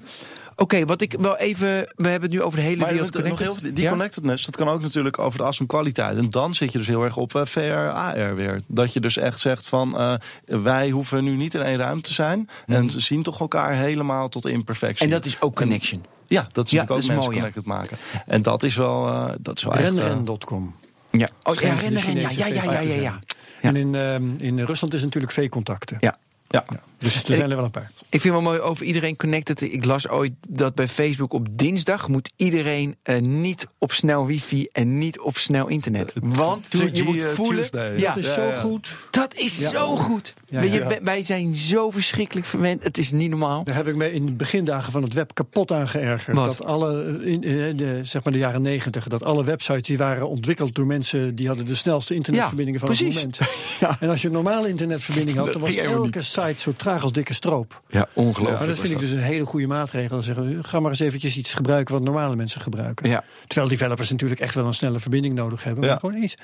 [0.57, 1.69] Oké, wat ik wel even...
[1.97, 3.89] We hebben het nu over de hele Maar wereld nog heel, die Ja?
[3.91, 6.17] connectedness, dat kan ook natuurlijk over de as van kwaliteit.
[6.17, 7.61] En dan zit je dus heel erg op eh, VR,
[7.93, 8.61] AR weer.
[8.67, 12.13] Dat je dus echt zegt van, eh, wij hoeven nu niet in één ruimte te
[12.15, 12.49] zijn.
[12.67, 15.07] En ze zien toch elkaar helemaal tot imperfectie.
[15.07, 15.15] Mhm.
[15.17, 16.05] En dat is ook connection.
[16.27, 17.43] Ja, dat is Ja, natuurlijk dat ook is mensen mooi, ja.
[17.43, 17.97] connected maken.
[18.27, 19.99] En dat is wel, eh, dat is wel echt...
[19.99, 20.75] Renren.com.
[21.11, 21.29] Ja.
[21.43, 23.01] Oh, ja, Schijnt de rennen, rennen, ja, Chinese ja, ja, ja, ja, ja.
[23.03, 23.19] Ja.
[23.61, 25.97] En in, ehm, in Rusland is natuurlijk V-contacten.
[26.01, 26.17] Ja.
[26.49, 26.65] ja.
[27.01, 27.91] Dus er zijn er wel een paar.
[28.09, 29.61] Ik vind wel mooi over iedereen connected.
[29.61, 34.67] Ik las ooit dat bij Facebook op dinsdag moet iedereen eh, niet op snel wifi
[34.73, 36.13] en niet op snel internet.
[36.23, 37.57] Want 2G, je moet eh, voelen.
[37.57, 37.99] Tuesday.
[37.99, 38.97] Ja, Dat is zo goed.
[39.11, 40.35] dat is zo goed.
[40.49, 42.85] Je, wij- zijn zo verschrikkelijk verwend.
[42.85, 43.65] Het is niet normaal.
[43.65, 46.37] Daar heb ik me in de begindagen van het web kapot aan geërgerd.
[46.37, 46.45] Wat?
[46.47, 49.99] Dat alle, eh, in, eh, de, zeg maar de jaren negentig, dat alle websites die
[49.99, 53.15] waren ontwikkeld door mensen die hadden de snelste internetverbindingen van precies.
[53.21, 53.39] het moment.
[53.81, 53.97] Ja.
[54.01, 57.35] En als je een normale internetverbinding had, dan was elke site zo traag als dikke
[57.35, 57.83] stroop.
[57.89, 58.59] Ja, ongelooflijk.
[58.59, 60.09] Maar dat vind ik dus een hele goede maatregel.
[60.09, 63.09] Dan zeggen we, ga maar eens eventjes iets gebruiken wat normale mensen gebruiken.
[63.11, 63.25] Ja.
[63.47, 65.85] Terwijl developers natuurlijk echt wel een snelle verbinding nodig hebben.
[65.85, 65.91] Ja.
[65.91, 66.35] Maar gewoon eens,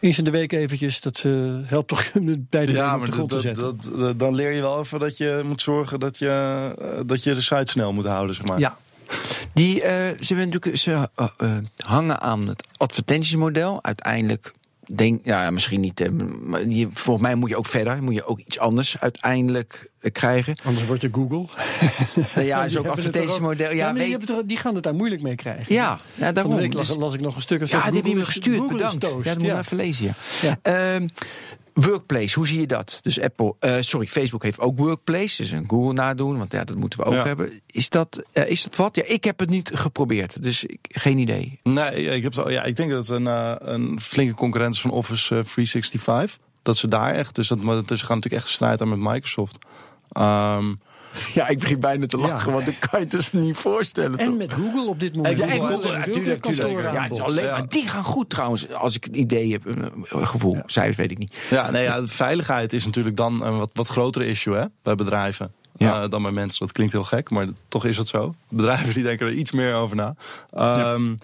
[0.00, 1.32] eens in de week eventjes, dat eh,
[1.64, 3.62] helpt toch beide benen Ja, op maar de grond te dat, zetten.
[3.62, 6.28] dat, dat- dan leer je wel even dat je moet zorgen dat je,
[6.78, 8.58] eh, dat je de site snel moet houden, zeg maar.
[8.58, 8.76] ja,
[9.52, 11.08] Die, eh, ze, natuurlijk, ze
[11.84, 13.82] hangen aan het advertentiemodel.
[13.82, 14.52] Uiteindelijk
[14.92, 16.00] denk ja, misschien niet.
[16.00, 16.08] eh,
[16.42, 18.02] maar die, volgens mij moet je ook verder.
[18.02, 20.54] Moet je ook iets anders uiteindelijk eh, krijgen.
[20.64, 21.46] anders word je Google.
[22.44, 23.66] Ja, is Die ook er advertentiemodel.
[23.68, 25.74] Ja, Ja, maar die, weet, er- die gaan het daar moeilijk mee krijgen.
[25.74, 26.56] ja, ja Van de daarom.
[26.56, 27.60] week las, Dus- las ik nog een stuk.
[27.66, 28.58] ja, die hebben je me gestuurd.
[28.58, 29.02] Google Bedankt.
[29.02, 29.52] Ja, dat moet Ja.
[29.52, 30.14] je even lezen.
[30.42, 30.58] Ja.
[30.62, 31.00] Ja.
[31.74, 32.98] Workplace, hoe zie je dat?
[33.02, 36.76] Dus Apple, eh, sorry, Facebook heeft ook Workplace, dus een Google nadoen, want ja, dat
[36.76, 37.24] moeten we ook Ja.
[37.24, 37.60] hebben.
[37.66, 38.96] Is dat, eh, is dat wat?
[38.96, 41.60] Ja, ik heb het niet geprobeerd, dus ik, geen idee.
[41.62, 44.90] Nee, ik, heb, ja, ik denk dat het een, eh, een flinke concurrent is van
[44.90, 46.38] Office eh, 365.
[46.62, 49.58] Dat ze daar echt, dus dat, ze gaan natuurlijk echt strijd aan met Microsoft.
[50.12, 50.74] Ehm,
[51.34, 54.18] Ja, ik begin bijna te lachen, want ik kan je het dus niet voorstellen.
[54.18, 55.38] En met Google op dit moment.
[55.38, 56.26] Ja, en Google natuurlijk.
[56.26, 57.20] Ja, het is kantooraanbod.
[57.20, 57.50] alleen, Ja.
[57.52, 60.58] maar die gaan goed trouwens, als ik een idee heb, een een gevoel.
[60.66, 61.36] Cijfers weet ik niet.
[61.50, 65.52] ja, nee, ja, veiligheid is natuurlijk dan een wat, wat groter issue hè, bij bedrijven.
[65.76, 66.02] Ja.
[66.02, 66.58] eh, dan bij mensen.
[66.66, 68.34] Dat klinkt heel gek, maar toch is het zo.
[68.48, 70.14] Bedrijven die denken er iets meer over na.
[70.52, 71.14] Ehm,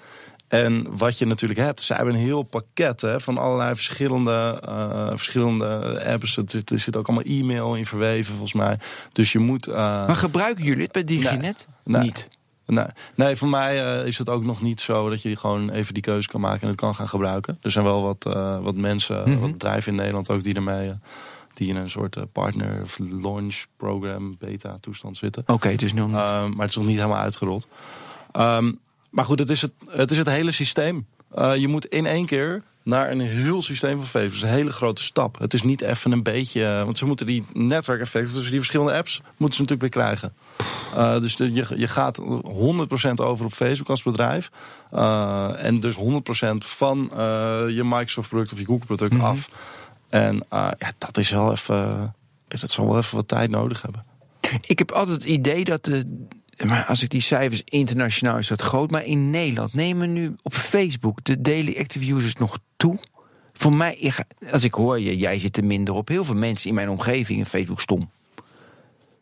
[0.50, 5.08] En wat je natuurlijk hebt, zij hebben een heel pakket hè, van allerlei verschillende, uh,
[5.10, 6.36] verschillende apps.
[6.36, 8.78] Er zit ook allemaal e-mail in verweven, volgens mij.
[9.12, 9.68] Dus je moet.
[9.68, 11.68] Uh, maar gebruiken jullie het bij DigiNet?
[11.84, 12.28] Nee, niet.
[12.66, 15.94] Nee, nee, voor mij uh, is het ook nog niet zo dat je gewoon even
[15.94, 17.58] die keuze kan maken en het kan gaan gebruiken.
[17.62, 19.40] Er zijn wel wat, wat mensen, mm -hmm.
[19.40, 20.92] wat bedrijven in Nederland ook die ermee
[21.54, 25.42] die in een soort partner of launch program beta toestand zitten.
[25.42, 26.16] Oké, okay, dus nog niet.
[26.16, 27.68] Uh, maar het is nog niet helemaal uitgerold.
[28.36, 28.78] Um,
[29.10, 31.06] maar goed, het is het, het, is het hele systeem.
[31.38, 34.42] Uh, je moet in één keer naar een heel systeem van Facebook.
[34.42, 35.38] Een hele grote stap.
[35.38, 36.82] Het is niet even een beetje.
[36.84, 39.20] Want ze moeten die netwerkeffecten tussen die verschillende apps.
[39.36, 40.34] moeten ze natuurlijk weer krijgen.
[40.94, 42.22] Uh, dus de, je, je gaat 100%
[43.14, 44.50] over op Facebook als bedrijf.
[44.94, 45.98] Uh, en dus 100%
[46.58, 47.10] van
[47.68, 49.28] je Microsoft-product of je Google-product mm -hmm.
[49.28, 49.50] af.
[50.08, 52.14] En ja, dat is wel even.
[52.48, 54.04] Dat zal wel even wat tijd nodig hebben.
[54.66, 56.26] Ik heb altijd het idee dat de,
[56.64, 58.90] maar als ik die cijfers internationaal is dat groot.
[58.90, 62.98] Maar in Nederland nemen nu op Facebook de daily active users nog toe.
[63.52, 64.12] Voor mij,
[64.50, 66.08] als ik hoor je, jij zit er minder op.
[66.08, 68.10] Heel veel mensen in mijn omgeving in Facebook stom.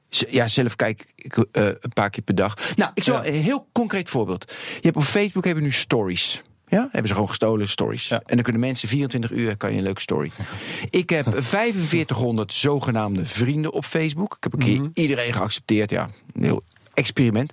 [0.09, 2.77] Ja, zelf kijk ik uh, een paar keer per dag.
[2.77, 3.29] Nou, ik zal ja.
[3.29, 4.45] een heel concreet voorbeeld.
[4.75, 6.43] Je hebt op Facebook hebben nu stories.
[6.69, 8.09] Ja, hebben ze gewoon gestolen stories.
[8.09, 8.23] Ja.
[8.27, 10.31] En dan kunnen mensen 24 uur kan je een leuke story.
[10.91, 14.37] Ik heb 4500 zogenaamde vrienden op Facebook.
[14.37, 14.91] Ik heb een keer mm -hmm.
[14.95, 15.91] iedereen geaccepteerd.
[15.91, 16.09] Ja,
[16.39, 16.63] heel
[16.99, 17.53] experiment.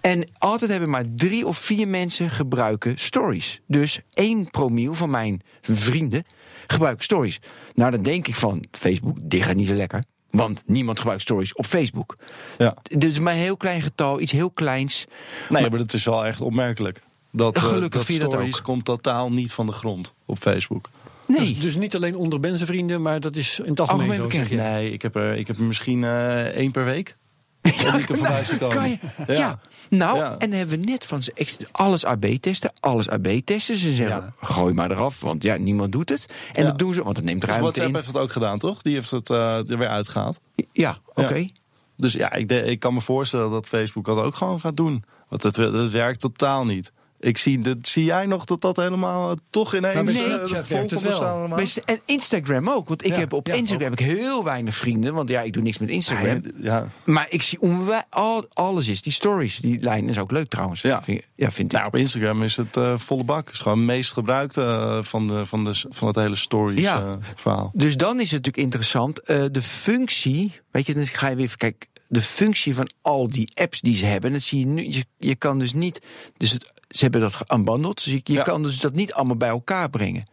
[0.00, 3.60] En altijd hebben maar drie of vier mensen gebruiken stories.
[3.66, 6.24] Dus één promiel van mijn vrienden
[6.66, 7.40] gebruiken stories.
[7.74, 10.02] Nou, dan denk ik van Facebook, dit gaat niet zo lekker.
[10.30, 12.16] Want niemand gebruikt stories op Facebook.
[12.58, 12.76] Ja.
[12.82, 15.06] Dus maar een heel klein getal, iets heel kleins.
[15.48, 17.02] Nee, maar, maar dat is wel echt opmerkelijk.
[17.32, 20.90] Dat, Gelukkig uh, dat stories dat komt totaal niet van de grond op Facebook.
[21.26, 21.38] Nee.
[21.38, 24.36] Dus, dus, niet alleen onder benzenvrienden, maar dat is in het algemeen, algemeen zo.
[24.36, 24.56] Zeg je.
[24.56, 27.16] Nee, ik heb er, ik heb er misschien uh, één per week.
[27.62, 29.34] Nou, kan je, ja.
[29.34, 29.60] ja.
[29.88, 30.36] Nou, ja.
[30.38, 33.76] en dan hebben we net van ze alles AB testen, alles AB testen.
[33.76, 36.26] Ze zeggen, gooi maar eraf, want ja, niemand doet het.
[36.52, 37.94] En dat doen ze, want het neemt ruimte dus WhatsApp in.
[37.94, 38.82] heeft het ook gedaan, toch?
[38.82, 40.40] Die heeft het uh, er weer uitgehaald.
[40.72, 41.20] Ja, oké.
[41.20, 41.50] Okay.
[41.96, 45.04] Dus ja, ik, de, ik kan me voorstellen dat Facebook dat ook gewoon gaat doen.
[45.28, 46.92] Want het, het werkt totaal niet.
[47.20, 51.08] Ik zie, dat, zie jij nog dat dat helemaal toch ineens nou, nee, uh, het
[51.08, 51.58] wel.
[51.84, 52.88] En Instagram ook.
[52.88, 55.14] Want ik Ja, heb op ja, Instagram heb ik heel weinig vrienden.
[55.14, 56.42] Want ja, ik doe niks met Instagram.
[56.62, 56.88] Ja.
[57.04, 59.02] Maar ik zie onwij- al, alles is.
[59.02, 60.80] Die stories, die lijn is ook leuk trouwens.
[60.82, 61.02] Ja.
[61.02, 61.78] Vind, ja, vind ik.
[61.78, 63.44] Nou, op Instagram is het eh, volle bak.
[63.46, 66.80] Het is gewoon het meest gebruikte eh, van, de, van, de, van het hele stories
[66.80, 67.00] Ja.
[67.06, 67.70] eh, verhaal.
[67.74, 69.20] Dus dan is het natuurlijk interessant.
[69.20, 71.88] eh, de functie, weet je, dan ga je weer even kijken.
[72.12, 74.32] De functie van al die apps die ze hebben.
[74.32, 74.92] Dat zie je nu.
[74.92, 76.00] Je, je kan dus niet.
[76.36, 77.94] Dus het, ze hebben dat unbundled.
[78.04, 78.42] Dus je, je Ja.
[78.42, 80.24] kan dus dat niet allemaal bij elkaar brengen.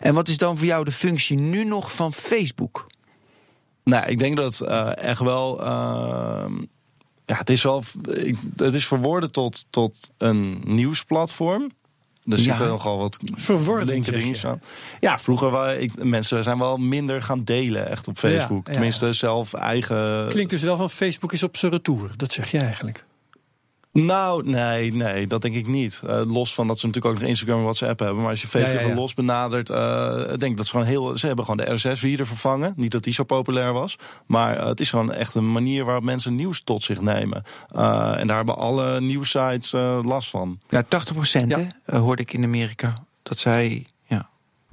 [0.00, 2.86] En wat is dan voor jou de functie nu nog van Facebook?
[3.84, 5.60] Nou, ik denk dat eh echt wel.
[5.64, 6.54] ehm,
[7.26, 7.82] ja, het is wel.
[8.12, 11.70] ik- Het is verworden tot, tot een nieuwsplatform.
[12.26, 12.42] Er Ja.
[12.42, 14.60] zitten nogal wat Verwording, zeg dingen aan.
[15.00, 18.66] Ja, vroeger waren ik, mensen zijn wel minder gaan delen echt op Facebook.
[18.66, 20.26] Ja, Tenminste, zelf eigen.
[20.28, 22.10] Klinkt dus wel van Facebook is op zijn retour.
[22.16, 23.04] Dat zeg je eigenlijk.
[24.04, 26.02] Nou, nee, nee, dat denk ik niet.
[26.06, 28.20] Eh, los van dat ze natuurlijk ook nog Instagram en WhatsApp hebben.
[28.22, 28.92] Maar als je Facebook Ja, ja, ja.
[28.94, 31.18] van los benadert, eh, ik denk dat ze gewoon heel.
[31.18, 32.72] Ze hebben gewoon de RSS-reader vervangen.
[32.76, 33.98] Niet dat die zo populair was.
[34.26, 37.42] Maar eh, het is gewoon echt een manier waarop mensen nieuws tot zich nemen.
[37.68, 40.58] Eh, en daar hebben alle nieuwsites eh, last van.
[40.68, 41.58] Ja, 80% Ja.
[41.58, 42.94] hè, eh, hoorde ik in Amerika.
[43.22, 43.86] Dat zij.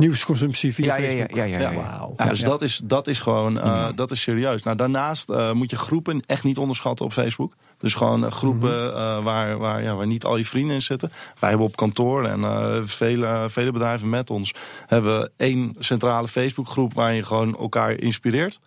[0.04, 1.36] Nieuwsconsumptie via ja, ja, ja, Facebook.
[1.36, 2.26] ja, ja, ja, Ja.
[2.26, 4.64] dus dat is, dat is gewoon, eh, dat is serieus.
[4.64, 7.54] Nou, daarnaast eh, moet je groepen echt niet onderschatten op Facebook.
[7.78, 9.24] Dus gewoon eh, groepen Mhm.
[9.24, 11.12] waar, waar, ja, waar niet al je vrienden in zitten.
[11.40, 14.54] Wij hebben op kantoor en vele, vele bedrijven met ons
[14.88, 18.60] hebben één centrale Facebookgroep waar je gewoon elkaar inspireert.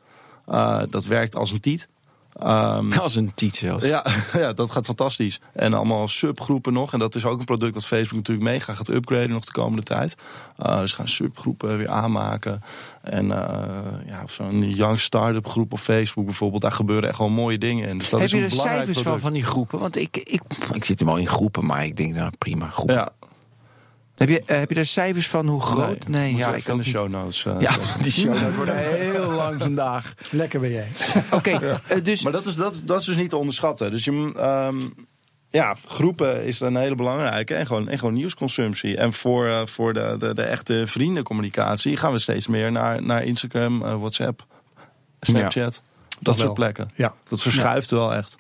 [0.91, 1.89] Dat werkt als een tiet.
[2.39, 3.85] Ehm, Als een tiet zelfs.
[3.85, 5.41] ja, ja, dat gaat fantastisch.
[5.53, 6.93] En allemaal subgroepen nog.
[6.93, 9.83] En dat is ook een product wat Facebook natuurlijk mega gaat upgraden nog de komende
[9.83, 10.17] tijd.
[10.67, 12.63] Uh, dus gaan subgroepen weer aanmaken.
[13.03, 16.63] En eh, ja, zo'n young start-up groep op Facebook bijvoorbeeld.
[16.63, 17.99] Daar gebeuren echt wel mooie dingen in.
[17.99, 19.25] Dus dat Heb is je een er belangrijk cijfers van, product.
[19.25, 19.79] van die groepen?
[19.79, 22.95] Want ik, ik, ik zit hem al in groepen, maar ik denk, nou prima, groepen.
[22.95, 23.11] Ja,
[24.17, 26.09] Heb, je, eh, heb je daar cijfers van hoe groot?
[26.09, 27.45] Nee, Moet ja, ik in ook de show notes.
[27.45, 30.15] eh, Ja, die show notes worden heel lang vandaag.
[30.31, 30.89] Lekker ben jij.
[31.31, 33.91] Oké, eh, dus Maar dat is, dat, dat is dus niet te onderschatten.
[33.91, 34.77] Dus je, ehm,
[35.51, 37.55] ja, groepen is een hele belangrijke.
[37.55, 38.97] En gewoon, en gewoon nieuwsconsumptie.
[38.97, 43.23] En voor, eh, voor de, de, de echte vriendencommunicatie gaan we steeds meer naar, naar
[43.25, 44.47] Instagram, WhatsApp,
[45.21, 45.83] Snapchat.
[46.21, 46.87] Dat soort plekken.
[46.95, 47.15] Ja.
[47.29, 48.37] Dat verschuift wel echt.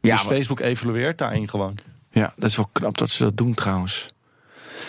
[0.00, 1.78] ja, dus maar- Facebook evalueert daarin gewoon.
[2.10, 4.08] ja, dat is wel knap dat ze dat doen trouwens.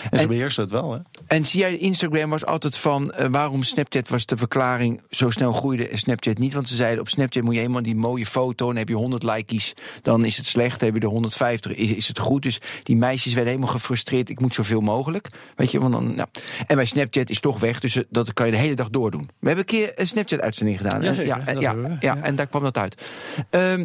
[0.02, 0.98] En ze En- beheersen het wel, hè?
[1.26, 5.52] En zie jij, Instagram was altijd van eh, waarom Snapchat was de verklaring zo snel
[5.52, 6.52] groeide en Snapchat niet.
[6.54, 9.22] Want ze zeiden op Snapchat moet je eenmaal die mooie foto en heb je 100
[9.22, 9.72] like's,
[10.02, 10.80] dan is het slecht.
[10.80, 12.42] Heb je er 150, is, is het goed.
[12.42, 14.28] Dus die meisjes werden helemaal gefrustreerd.
[14.28, 15.28] Ik moet zoveel mogelijk.
[15.56, 16.28] Weet je, want dan, nou.
[16.66, 19.22] En bij Snapchat is toch weg, dus eh, dat kan je de hele dag doordoen.
[19.40, 21.02] We hebben een keer een Snapchat-uitzending gedaan.
[21.02, 22.16] ja, en- dat ja, we, ja, ja.
[22.22, 23.04] en daar kwam dat uit.
[23.50, 23.84] Ehm,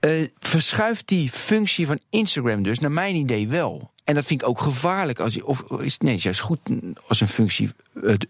[0.00, 3.90] eh, verschuift die functie van Instagram dus, naar mijn idee wel.
[4.04, 5.20] En dat vind ik ook gevaarlijk.
[5.20, 6.58] Als je, of is het nee, het is juist goed
[7.08, 7.70] als een functie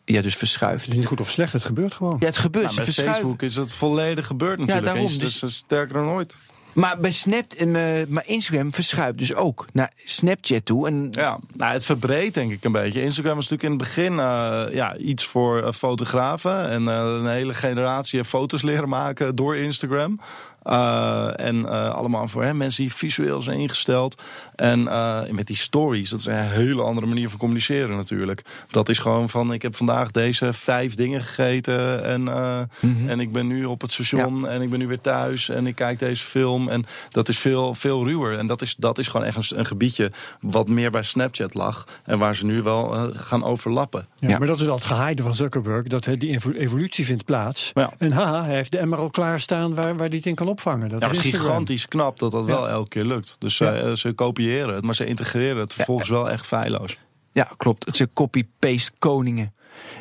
[0.05, 0.81] ja, dus verschuift.
[0.85, 2.17] Het is niet goed of slecht, het gebeurt gewoon.
[2.21, 2.65] Ja, het gebeurt.
[2.65, 3.17] Nou, met verschuiven.
[3.17, 4.87] Facebook is het volledig gebeurd natuurlijk.
[4.87, 6.37] daarom, Eens- dus- dus sterker dan ooit.
[6.73, 7.67] Maar bij Snap, eh,
[8.09, 10.87] maar Instagram verschuift dus ook naar Snapchat toe.
[10.87, 13.03] En Ja, nou, het verbreedt denk ik een beetje.
[13.03, 16.69] Instagram was natuurlijk in het begin eh, ja, iets voor fotografen.
[16.69, 20.21] En eh, een hele generatie heeft foto's leren maken door Instagram.
[20.69, 24.23] Eh, en eh, allemaal voor hè, mensen die visueel zijn ingesteld.
[24.55, 28.43] En eh, met die stories, dat is een hele andere manier van communiceren natuurlijk.
[28.71, 32.05] Dat is gewoon van, ik heb vandaag deze vijf dingen gegeten.
[32.05, 32.61] En, eh,
[33.07, 35.49] en ik ben nu op het station en ik ben nu weer thuis.
[35.49, 36.69] En ik kijk deze film.
[36.69, 38.39] En dat is veel, veel ruwer.
[38.39, 41.85] En dat is, dat is gewoon echt een, een gebiedje wat meer bij Snapchat lag.
[42.05, 44.07] En waar ze nu wel gaan overlappen.
[44.19, 44.39] Ja, Ja.
[44.39, 47.71] Maar dat is wel het gehaaide van Zuckerberg, dat hè, die evo- evolutie vindt plaats.
[47.75, 47.93] Ja.
[47.99, 50.89] En haha, hij heeft de emmer al klaarstaan waar, waar hij het in kan opvangen.
[50.89, 53.37] Dat Ja, is gigantisch knap dat dat wel elke keer lukt.
[53.39, 56.99] Dus zij, eh, ze kopiëren het, maar ze integreren het vervolgens wel echt feilloos.
[57.33, 57.87] ja, klopt.
[57.87, 59.55] Het zijn copy-paste koningen.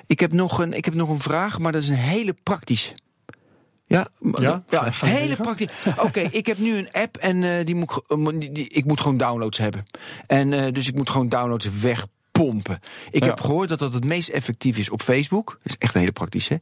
[0.07, 2.91] Ik heb, nog een, ik heb nog een vraag, maar dat is een hele praktisch.
[3.85, 4.63] Ja, Ja?
[4.69, 5.69] ja hele praktisch.
[5.97, 8.85] Oké, ik heb nu een app en eh, die moet, eh, moet- die, die- ik
[8.85, 9.83] moet gewoon downloads hebben.
[10.27, 11.69] En dus ik moet gewoon downloads
[12.37, 12.79] wegpompen.
[13.11, 13.29] Ik Ja.
[13.29, 15.47] heb gehoord dat dat het meest effectief is op Facebook.
[15.49, 16.59] Dat is echt een hele praktische.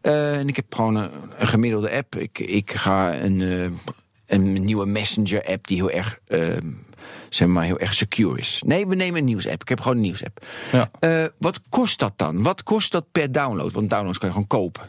[0.00, 2.16] Eh, en ik heb gewoon een, een gemiddelde app.
[2.16, 3.92] Ik, ik ga een, eh,
[4.26, 6.40] een nieuwe messenger app die heel erg, eh,
[7.28, 8.62] zeg maar, heel erg secure is.
[8.66, 9.62] Nee, we nemen een nieuws-app.
[9.62, 10.46] Ik heb gewoon een nieuws-app.
[10.72, 11.30] Ja.
[11.38, 12.42] Wat kost dat dan?
[12.42, 13.72] Wat kost dat per download?
[13.72, 14.86] Want downloads kan je gewoon kopen.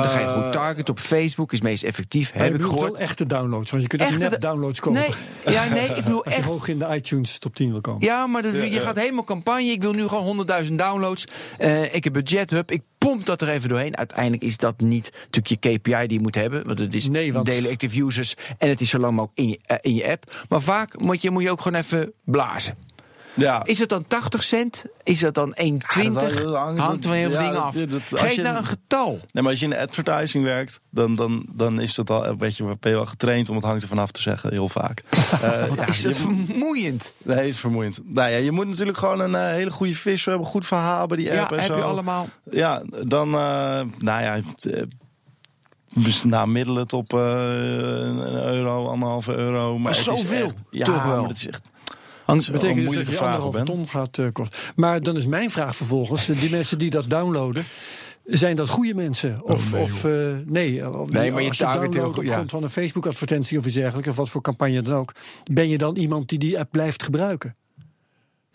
[0.00, 2.34] Want dan ga je goed target op Facebook, is meest effectief.
[2.34, 2.90] Maar je heb ik gehoord.
[2.92, 5.00] wel echte downloads, want je kunt ook Echte net downloads kopen.
[5.00, 6.48] Nee, ja, nee, ik bedoel Als je echt.
[6.48, 8.02] hoog in de iTunes top 10 wil komen.
[8.06, 8.80] Ja, maar dat, je ja.
[8.80, 9.62] gaat helemaal campagne.
[9.70, 11.24] Ik wil nu gewoon 100.000 downloads.
[11.58, 12.70] Eh, ik heb budget hub.
[12.70, 13.96] Ik pomp dat er even doorheen.
[13.96, 16.66] Uiteindelijk is dat niet natuurlijk je KPI die je moet hebben.
[16.66, 18.34] Want het is Nee, want- daily active users.
[18.58, 20.44] En het is zo lang mogelijk in je, eh, in je app.
[20.48, 22.76] Maar vaak moet je, moet je ook gewoon even blazen.
[23.36, 24.84] Ja, Is het dan 80 cent?
[25.02, 26.34] Is het dan 1,20?
[26.34, 27.74] Ja, dat hangt- van heel veel ja, dingen af.
[27.74, 29.10] dat- dat- Geef je- nou een getal.
[29.32, 32.36] Nee, maar als je in de advertising werkt, dan, dan, dan is dat al een
[32.38, 35.02] beetje, ben je wel getraind om het hangt er vanaf te zeggen, heel vaak.
[35.42, 37.12] Eh, ja, is dat je- vermoeiend?
[37.24, 38.00] Nee, is vermoeiend.
[38.04, 41.16] Nou ja, je moet natuurlijk gewoon een eh, hele goede vis hebben, goed verhaal bij
[41.16, 41.76] die Ja, app en heb zo.
[41.76, 42.28] je allemaal.
[42.50, 44.40] Ja, dan, eh, nou ja,
[45.94, 49.78] dus nou, middelen eh, een euro, anderhalve euro.
[49.78, 50.46] Maar Oh, het is zoveel?
[50.46, 51.20] echt- ja, Toch wel?
[51.20, 51.62] maar het is echt.
[52.26, 54.58] Dat betekent dus dat je moeilijke vraag anderhalf ton gaat eh, kosten.
[54.76, 57.64] Maar dan is mijn vraag vervolgens, eh, die mensen die dat downloaden...
[58.26, 59.42] Zijn dat goede mensen?
[59.44, 60.12] Of, nee, of eh,
[60.44, 62.32] nee, of, Nee, maar je als je downloadt op ja.
[62.32, 65.12] grond van een Facebook-advertentie of iets dergelijks, of wat voor campagne dan ook,
[65.50, 67.56] ben je dan iemand die die app blijft gebruiken?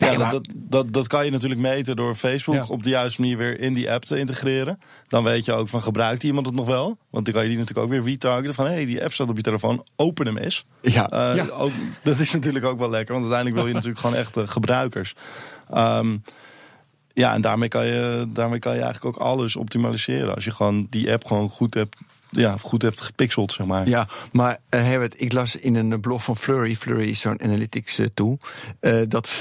[0.02, 2.64] Ja, Nee, maar- dat, dat, dat kan je natuurlijk meten door Facebook Ja.
[2.68, 4.78] op de juiste manier weer in die app te integreren.
[5.08, 6.98] Dan weet je ook van gebruikt iemand het nog wel?
[7.10, 9.28] Want dan kan je die natuurlijk ook weer retargeten van hé, hey, die app staat
[9.30, 10.64] op je telefoon, open hem eens.
[10.80, 11.08] ja.
[11.10, 11.46] Eh, Ja.
[11.48, 11.70] ook,
[12.02, 15.14] dat is natuurlijk ook wel lekker, want uiteindelijk wil je natuurlijk gewoon echte gebruikers.
[15.70, 16.16] Ehm,
[17.14, 20.34] ja, en daarmee kan, je, daarmee kan je eigenlijk ook alles optimaliseren.
[20.34, 21.96] Als je gewoon die app gewoon goed hebt,
[22.40, 23.88] ja, goed hebt gepixeld, zeg maar.
[23.88, 27.98] Ja, maar eh, Herbert, ik las in een blog van Flurry, Flurry is zo'n analytics
[27.98, 28.38] eh, tool,
[28.80, 29.32] eh, dat 50%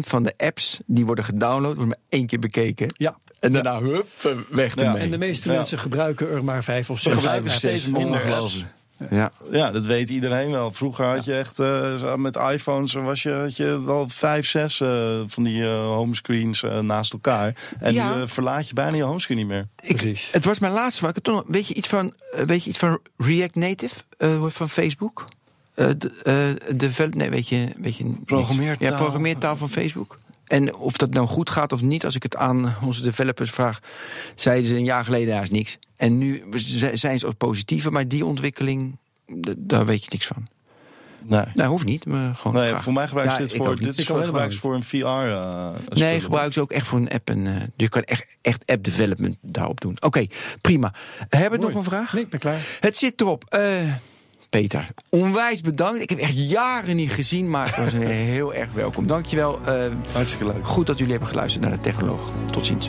[0.00, 2.88] van de apps die worden gedownload, worden maar één keer bekeken.
[2.96, 3.18] Ja.
[3.40, 4.06] En daarna, hup,
[4.50, 4.82] weg Ja.
[4.82, 5.02] ermee.
[5.02, 5.56] En de meeste Ja.
[5.56, 7.18] mensen gebruiken er maar vijf of Ze zes.
[7.18, 8.64] gebruiken steeds minder apps.
[9.10, 9.32] Ja.
[9.50, 10.72] Ja, dat weet iedereen wel.
[10.72, 14.80] Vroeger had je echt eh, zo met iPhones was je, had je wel vijf, zes
[14.80, 17.54] eh, van die eh, homescreens naast elkaar.
[17.78, 18.14] En Ja.
[18.14, 19.68] nu verlaat je bijna je homescreen niet meer.
[19.82, 20.28] Ik, Precies.
[20.32, 21.10] het was mijn laatste vraag.
[21.10, 22.14] Ik had toch nog- Weet je iets van,
[22.46, 25.24] weet je iets van React Native eh, van Facebook?
[25.74, 26.12] Eh, de,
[26.68, 28.04] eh, develop, nee, weet je, weet je.
[28.24, 28.88] Programmeertaal.
[28.88, 30.18] Ja, programmeertaal van Facebook.
[30.50, 33.80] En of dat nou goed gaat of niet, als ik het aan onze developers vraag,
[34.34, 35.78] zeiden ze een jaar geleden daar is niks.
[35.96, 36.44] En nu
[36.94, 38.96] zijn ze ook positiever, maar die ontwikkeling,
[39.56, 40.46] daar weet je niks van.
[41.24, 41.44] Nee.
[41.54, 42.56] Nou, hoeft niet, maar gewoon.
[42.56, 42.82] Nee, vragen.
[42.84, 44.96] voor mij gebruik je Ja, dit voor, dit is voor, gebruik voor een VR.
[45.06, 47.28] eh, Nee, gebruik ze ook echt voor een app.
[47.30, 49.96] En, eh, je kan echt, echt app development daarop doen.
[50.00, 50.26] Oké,
[50.60, 50.92] prima.
[51.28, 52.12] Hebben we nog een vraag?
[52.12, 52.60] Nee, ik ben klaar.
[52.80, 53.44] Het zit erop.
[53.48, 53.92] Eh,
[54.50, 56.00] Peter, onwijs bedankt.
[56.00, 59.06] Ik heb echt jaren niet gezien, maar het was een heel erg welkom.
[59.06, 59.58] Dankjewel.
[59.66, 59.74] Eh
[60.12, 60.66] Hartstikke leuk.
[60.66, 62.20] goed dat jullie hebben geluisterd naar de Technoloog.
[62.50, 62.88] Tot ziens.